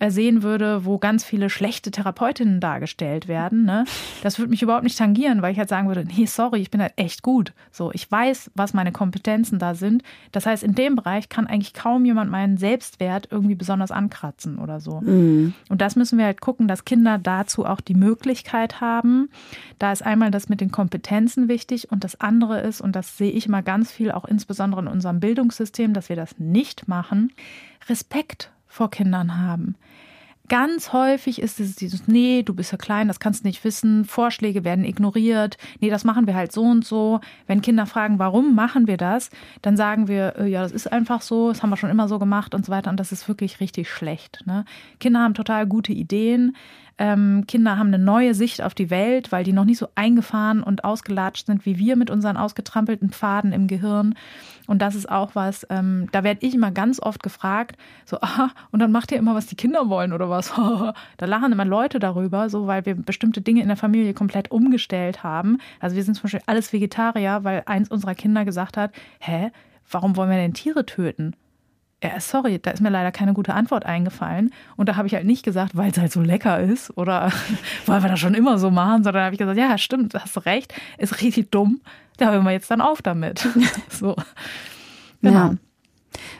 äh, 0.00 0.10
sehen 0.10 0.42
würde, 0.42 0.84
wo 0.84 0.98
ganz 0.98 1.22
viele 1.22 1.48
schlechte 1.48 1.92
Therapeutinnen 1.92 2.58
dargestellt 2.58 3.28
werden, 3.28 3.64
ne? 3.64 3.84
Das 4.24 4.40
würde 4.40 4.50
mich 4.50 4.62
überhaupt 4.62 4.82
nicht 4.82 4.98
tangieren, 4.98 5.42
weil 5.42 5.52
ich 5.52 5.58
halt 5.58 5.68
sagen 5.68 5.86
würde, 5.86 6.04
nee, 6.04 6.26
sorry, 6.26 6.58
ich 6.58 6.72
bin 6.72 6.82
halt 6.82 6.94
echt 6.96 7.22
gut. 7.22 7.52
So, 7.70 7.92
ich 7.92 8.10
weiß, 8.10 8.50
was 8.56 8.74
meine 8.74 8.90
Kompetenzen 8.90 9.60
da 9.60 9.76
sind. 9.76 10.02
Das 10.32 10.44
heißt, 10.44 10.64
in 10.64 10.74
dem 10.74 10.96
Bereich 10.96 11.28
kann 11.28 11.46
eigentlich 11.46 11.72
kaum 11.72 12.04
jemand 12.04 12.32
meinen 12.32 12.56
Selbstwert 12.56 13.28
irgendwie 13.30 13.54
besonders 13.54 13.92
ankratzen 13.92 14.58
oder 14.58 14.80
so. 14.80 15.02
Mhm. 15.02 15.54
Und 15.68 15.80
das 15.80 15.94
müssen 15.94 16.18
wir 16.18 16.24
halt 16.24 16.40
gucken, 16.40 16.66
dass 16.66 16.84
Kinder 16.84 17.18
dazu 17.18 17.64
auch 17.64 17.80
die 17.80 17.94
Möglichkeit 17.94 18.80
haben. 18.80 19.30
Da 19.78 19.92
ist 19.92 20.04
einmal 20.04 20.32
das 20.32 20.48
mit 20.48 20.60
den 20.60 20.72
Kompetenzen 20.72 21.46
wichtig 21.46 21.91
und 21.92 22.04
das 22.04 22.18
andere 22.20 22.60
ist, 22.60 22.80
und 22.80 22.96
das 22.96 23.18
sehe 23.18 23.30
ich 23.30 23.44
immer 23.46 23.62
ganz 23.62 23.92
viel, 23.92 24.10
auch 24.10 24.24
insbesondere 24.24 24.80
in 24.80 24.88
unserem 24.88 25.20
Bildungssystem, 25.20 25.92
dass 25.92 26.08
wir 26.08 26.16
das 26.16 26.38
nicht 26.38 26.88
machen, 26.88 27.32
Respekt 27.86 28.50
vor 28.66 28.90
Kindern 28.90 29.38
haben. 29.38 29.76
Ganz 30.48 30.94
häufig 30.94 31.40
ist 31.40 31.60
es 31.60 31.76
dieses, 31.76 32.08
nee, 32.08 32.42
du 32.42 32.54
bist 32.54 32.72
ja 32.72 32.78
klein, 32.78 33.08
das 33.08 33.20
kannst 33.20 33.44
du 33.44 33.48
nicht 33.48 33.62
wissen, 33.62 34.06
Vorschläge 34.06 34.64
werden 34.64 34.86
ignoriert, 34.86 35.58
nee, 35.80 35.90
das 35.90 36.04
machen 36.04 36.26
wir 36.26 36.34
halt 36.34 36.50
so 36.50 36.62
und 36.62 36.84
so. 36.84 37.20
Wenn 37.46 37.60
Kinder 37.60 37.84
fragen, 37.84 38.18
warum 38.18 38.54
machen 38.54 38.86
wir 38.86 38.96
das, 38.96 39.28
dann 39.60 39.76
sagen 39.76 40.08
wir, 40.08 40.36
äh, 40.38 40.48
ja, 40.48 40.62
das 40.62 40.72
ist 40.72 40.90
einfach 40.90 41.20
so, 41.20 41.50
das 41.50 41.62
haben 41.62 41.70
wir 41.70 41.76
schon 41.76 41.90
immer 41.90 42.08
so 42.08 42.18
gemacht 42.18 42.54
und 42.54 42.64
so 42.64 42.72
weiter 42.72 42.90
und 42.90 42.98
das 42.98 43.12
ist 43.12 43.28
wirklich 43.28 43.60
richtig 43.60 43.90
schlecht. 43.90 44.42
Ne? 44.46 44.64
Kinder 44.98 45.20
haben 45.20 45.34
total 45.34 45.66
gute 45.66 45.92
Ideen, 45.92 46.56
ähm, 46.98 47.44
Kinder 47.46 47.78
haben 47.78 47.88
eine 47.88 47.98
neue 47.98 48.34
Sicht 48.34 48.62
auf 48.62 48.74
die 48.74 48.90
Welt, 48.90 49.32
weil 49.32 49.44
die 49.44 49.52
noch 49.52 49.64
nicht 49.64 49.78
so 49.78 49.88
eingefahren 49.94 50.62
und 50.62 50.84
ausgelatscht 50.84 51.46
sind 51.46 51.66
wie 51.66 51.78
wir 51.78 51.96
mit 51.96 52.10
unseren 52.10 52.36
ausgetrampelten 52.36 53.10
Pfaden 53.10 53.52
im 53.52 53.66
Gehirn. 53.66 54.14
Und 54.66 54.80
das 54.80 54.94
ist 54.94 55.10
auch 55.10 55.34
was, 55.34 55.66
ähm, 55.70 56.08
da 56.12 56.24
werde 56.24 56.46
ich 56.46 56.54
immer 56.54 56.70
ganz 56.70 57.00
oft 57.00 57.22
gefragt, 57.22 57.76
so, 58.04 58.20
aha, 58.20 58.50
und 58.70 58.80
dann 58.80 58.92
macht 58.92 59.10
ihr 59.10 59.18
immer, 59.18 59.34
was 59.34 59.46
die 59.46 59.56
Kinder 59.56 59.88
wollen 59.88 60.12
oder 60.12 60.30
was? 60.30 60.52
da 61.16 61.26
lachen 61.26 61.52
immer 61.52 61.64
Leute 61.64 61.98
darüber, 61.98 62.48
so, 62.48 62.66
weil 62.66 62.86
wir 62.86 62.94
bestimmte 62.94 63.40
Dinge 63.40 63.62
in 63.62 63.68
der 63.68 63.76
Familie 63.76 64.14
komplett 64.14 64.50
umgestellt 64.50 65.22
haben. 65.22 65.58
Also 65.80 65.96
wir 65.96 66.04
sind 66.04 66.14
zum 66.14 66.24
Beispiel 66.24 66.42
alles 66.46 66.72
Vegetarier, 66.72 67.40
weil 67.42 67.62
eins 67.66 67.90
unserer 67.90 68.14
Kinder 68.14 68.44
gesagt 68.44 68.76
hat, 68.76 68.92
hä, 69.18 69.50
warum 69.90 70.16
wollen 70.16 70.30
wir 70.30 70.36
denn 70.36 70.54
Tiere 70.54 70.86
töten? 70.86 71.34
Ja, 72.02 72.18
sorry, 72.20 72.58
da 72.58 72.72
ist 72.72 72.80
mir 72.80 72.90
leider 72.90 73.12
keine 73.12 73.32
gute 73.32 73.54
Antwort 73.54 73.86
eingefallen. 73.86 74.52
Und 74.76 74.88
da 74.88 74.96
habe 74.96 75.06
ich 75.06 75.14
halt 75.14 75.24
nicht 75.24 75.44
gesagt, 75.44 75.76
weil 75.76 75.90
es 75.90 75.98
halt 75.98 76.12
so 76.12 76.20
lecker 76.20 76.60
ist 76.60 76.96
oder 76.96 77.32
weil 77.86 78.02
wir 78.02 78.08
das 78.08 78.20
schon 78.20 78.34
immer 78.34 78.58
so 78.58 78.70
machen, 78.70 79.04
sondern 79.04 79.24
habe 79.24 79.34
ich 79.34 79.38
gesagt, 79.38 79.58
ja, 79.58 79.78
stimmt, 79.78 80.14
hast 80.14 80.44
recht, 80.44 80.74
ist 80.98 81.20
richtig 81.22 81.50
dumm. 81.50 81.80
Da 82.16 82.32
hören 82.32 82.44
wir 82.44 82.50
jetzt 82.50 82.70
dann 82.70 82.80
auf 82.80 83.02
damit. 83.02 83.46
so. 83.88 84.16
Genau. 85.22 85.52
Ja. 85.52 85.54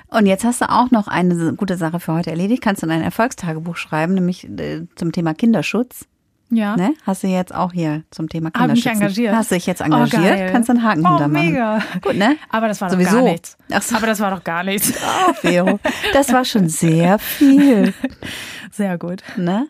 Und 0.08 0.26
jetzt 0.26 0.44
hast 0.44 0.60
du 0.60 0.68
auch 0.68 0.90
noch 0.90 1.08
eine 1.08 1.54
gute 1.54 1.76
Sache 1.76 1.98
für 1.98 2.12
heute 2.12 2.30
erledigt. 2.30 2.62
Kannst 2.62 2.82
du 2.82 2.86
in 2.86 2.92
ein 2.92 3.02
Erfolgstagebuch 3.02 3.76
schreiben, 3.76 4.14
nämlich 4.14 4.46
äh, 4.48 4.86
zum 4.96 5.12
Thema 5.12 5.32
Kinderschutz. 5.32 6.06
Ja. 6.52 6.76
Ne? 6.76 6.94
Hast 7.06 7.22
du 7.22 7.28
jetzt 7.28 7.54
auch 7.54 7.72
hier 7.72 8.02
zum 8.10 8.28
Thema 8.28 8.50
Kinderschutz. 8.50 8.84
Hab 8.84 8.92
mich 8.92 9.02
engagiert. 9.02 9.34
Hast 9.34 9.50
du 9.50 9.54
dich 9.54 9.66
jetzt 9.66 9.80
oh, 9.80 9.84
engagiert? 9.84 10.48
Oh, 10.48 10.52
Kannst 10.52 10.68
du 10.68 10.74
einen 10.74 10.82
Haken 10.82 11.06
oh, 11.06 11.08
hintermachen. 11.08 11.46
mega. 11.46 11.82
Gut, 12.02 12.16
ne? 12.16 12.36
Aber 12.50 12.68
das 12.68 12.80
war 12.82 12.90
Sowieso. 12.90 13.10
doch 13.10 13.16
gar 13.16 13.30
nichts. 13.30 13.56
Ach 13.72 13.82
so. 13.82 13.96
Aber 13.96 14.06
das 14.06 14.20
war 14.20 14.30
doch 14.30 14.44
gar 14.44 14.62
nichts. 14.62 14.92
Oh, 15.28 15.32
Vero. 15.34 15.80
Das 16.12 16.32
war 16.32 16.44
schon 16.44 16.68
sehr 16.68 17.18
viel. 17.18 17.94
Sehr 18.70 18.96
gut. 18.98 19.22
Ne? 19.36 19.68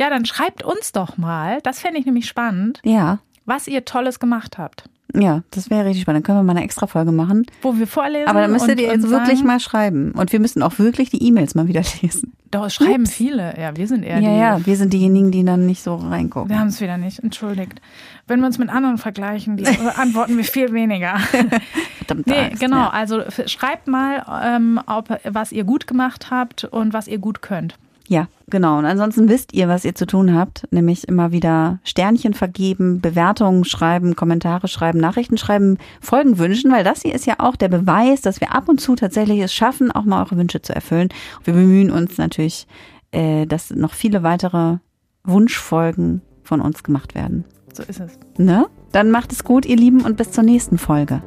Ja, 0.00 0.10
dann 0.10 0.24
schreibt 0.24 0.62
uns 0.62 0.92
doch 0.92 1.16
mal, 1.16 1.60
das 1.62 1.80
fände 1.80 1.98
ich 1.98 2.06
nämlich 2.06 2.26
spannend, 2.26 2.80
ja. 2.84 3.18
was 3.44 3.66
ihr 3.66 3.84
Tolles 3.84 4.20
gemacht 4.20 4.58
habt. 4.58 4.88
Ja, 5.16 5.42
das 5.50 5.70
wäre 5.70 5.84
richtig 5.84 6.02
spannend. 6.02 6.18
Dann 6.18 6.22
können 6.24 6.38
wir 6.38 6.42
mal 6.42 6.56
eine 6.56 6.64
extra 6.64 6.86
Folge 6.86 7.12
machen. 7.12 7.46
Wo 7.62 7.76
wir 7.78 7.86
vorlesen. 7.86 8.28
Aber 8.28 8.40
dann 8.40 8.52
müsstet 8.52 8.80
ihr 8.80 8.88
jetzt 8.88 9.08
wirklich 9.08 9.44
mal 9.44 9.60
schreiben. 9.60 10.12
Und 10.12 10.32
wir 10.32 10.40
müssen 10.40 10.62
auch 10.62 10.78
wirklich 10.78 11.10
die 11.10 11.22
E-Mails 11.22 11.54
mal 11.54 11.68
wieder 11.68 11.82
lesen. 12.02 12.32
Doch, 12.50 12.68
schreiben 12.70 13.04
Ups. 13.04 13.12
viele. 13.14 13.54
Ja, 13.58 13.76
wir 13.76 13.86
sind 13.86 14.02
eher 14.02 14.20
ja, 14.20 14.30
die. 14.30 14.38
Ja, 14.38 14.66
wir 14.66 14.76
sind 14.76 14.92
diejenigen, 14.92 15.30
die 15.30 15.44
dann 15.44 15.66
nicht 15.66 15.82
so 15.82 15.96
reingucken. 15.96 16.50
Wir 16.50 16.58
haben 16.58 16.68
es 16.68 16.80
wieder 16.80 16.96
nicht. 16.96 17.20
Entschuldigt. 17.20 17.80
Wenn 18.26 18.40
wir 18.40 18.46
uns 18.46 18.58
mit 18.58 18.70
anderen 18.70 18.98
vergleichen, 18.98 19.56
die 19.56 19.66
antworten 19.96 20.36
wir 20.36 20.44
viel 20.44 20.72
weniger. 20.72 21.18
Verdammt. 21.18 22.26
Nee, 22.26 22.46
Angst, 22.46 22.60
genau. 22.60 22.76
Ja. 22.76 22.90
Also 22.90 23.22
schreibt 23.46 23.86
mal, 23.86 24.24
ähm, 24.44 24.80
ob, 24.86 25.08
was 25.24 25.52
ihr 25.52 25.64
gut 25.64 25.86
gemacht 25.86 26.30
habt 26.30 26.64
und 26.64 26.92
was 26.92 27.08
ihr 27.08 27.18
gut 27.18 27.42
könnt. 27.42 27.76
Ja, 28.06 28.28
genau. 28.54 28.78
Und 28.78 28.84
ansonsten 28.84 29.28
wisst 29.28 29.52
ihr, 29.52 29.66
was 29.66 29.84
ihr 29.84 29.96
zu 29.96 30.06
tun 30.06 30.32
habt, 30.32 30.62
nämlich 30.70 31.08
immer 31.08 31.32
wieder 31.32 31.80
Sternchen 31.82 32.34
vergeben, 32.34 33.00
Bewertungen 33.00 33.64
schreiben, 33.64 34.14
Kommentare 34.14 34.68
schreiben, 34.68 35.00
Nachrichten 35.00 35.36
schreiben, 35.38 35.76
Folgen 36.00 36.38
wünschen, 36.38 36.70
weil 36.70 36.84
das 36.84 37.02
hier 37.02 37.16
ist 37.16 37.26
ja 37.26 37.34
auch 37.38 37.56
der 37.56 37.68
Beweis, 37.68 38.20
dass 38.20 38.40
wir 38.40 38.54
ab 38.54 38.68
und 38.68 38.80
zu 38.80 38.94
tatsächlich 38.94 39.40
es 39.40 39.52
schaffen, 39.52 39.90
auch 39.90 40.04
mal 40.04 40.22
eure 40.22 40.36
Wünsche 40.36 40.62
zu 40.62 40.72
erfüllen. 40.72 41.08
Und 41.38 41.46
wir 41.48 41.54
bemühen 41.54 41.90
uns 41.90 42.16
natürlich, 42.16 42.68
äh, 43.10 43.44
dass 43.44 43.70
noch 43.70 43.92
viele 43.92 44.22
weitere 44.22 44.76
Wunschfolgen 45.24 46.22
von 46.44 46.60
uns 46.60 46.84
gemacht 46.84 47.16
werden. 47.16 47.44
So 47.72 47.82
ist 47.82 47.98
es. 47.98 48.12
Ne? 48.38 48.66
Dann 48.92 49.10
macht 49.10 49.32
es 49.32 49.42
gut, 49.42 49.66
ihr 49.66 49.76
Lieben, 49.76 50.02
und 50.02 50.16
bis 50.16 50.30
zur 50.30 50.44
nächsten 50.44 50.78
Folge. 50.78 51.24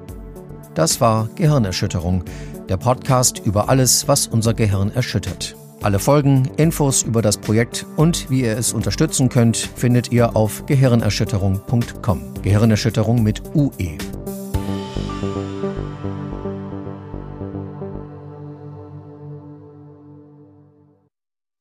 Das 0.76 1.02
war 1.02 1.28
Gehirnerschütterung, 1.36 2.24
der 2.70 2.78
Podcast 2.78 3.42
über 3.44 3.68
alles, 3.68 4.08
was 4.08 4.28
unser 4.28 4.54
Gehirn 4.54 4.92
erschüttert. 4.92 5.58
Alle 5.82 6.00
Folgen, 6.00 6.50
Infos 6.58 7.04
über 7.04 7.22
das 7.22 7.38
Projekt 7.38 7.86
und 7.96 8.30
wie 8.30 8.42
ihr 8.42 8.58
es 8.58 8.74
unterstützen 8.74 9.30
könnt, 9.30 9.58
findet 9.58 10.12
ihr 10.12 10.36
auf 10.36 10.66
gehirnerschütterung.com. 10.66 12.22
Gehirnerschütterung 12.42 13.22
mit 13.22 13.44
UE. 13.56 13.98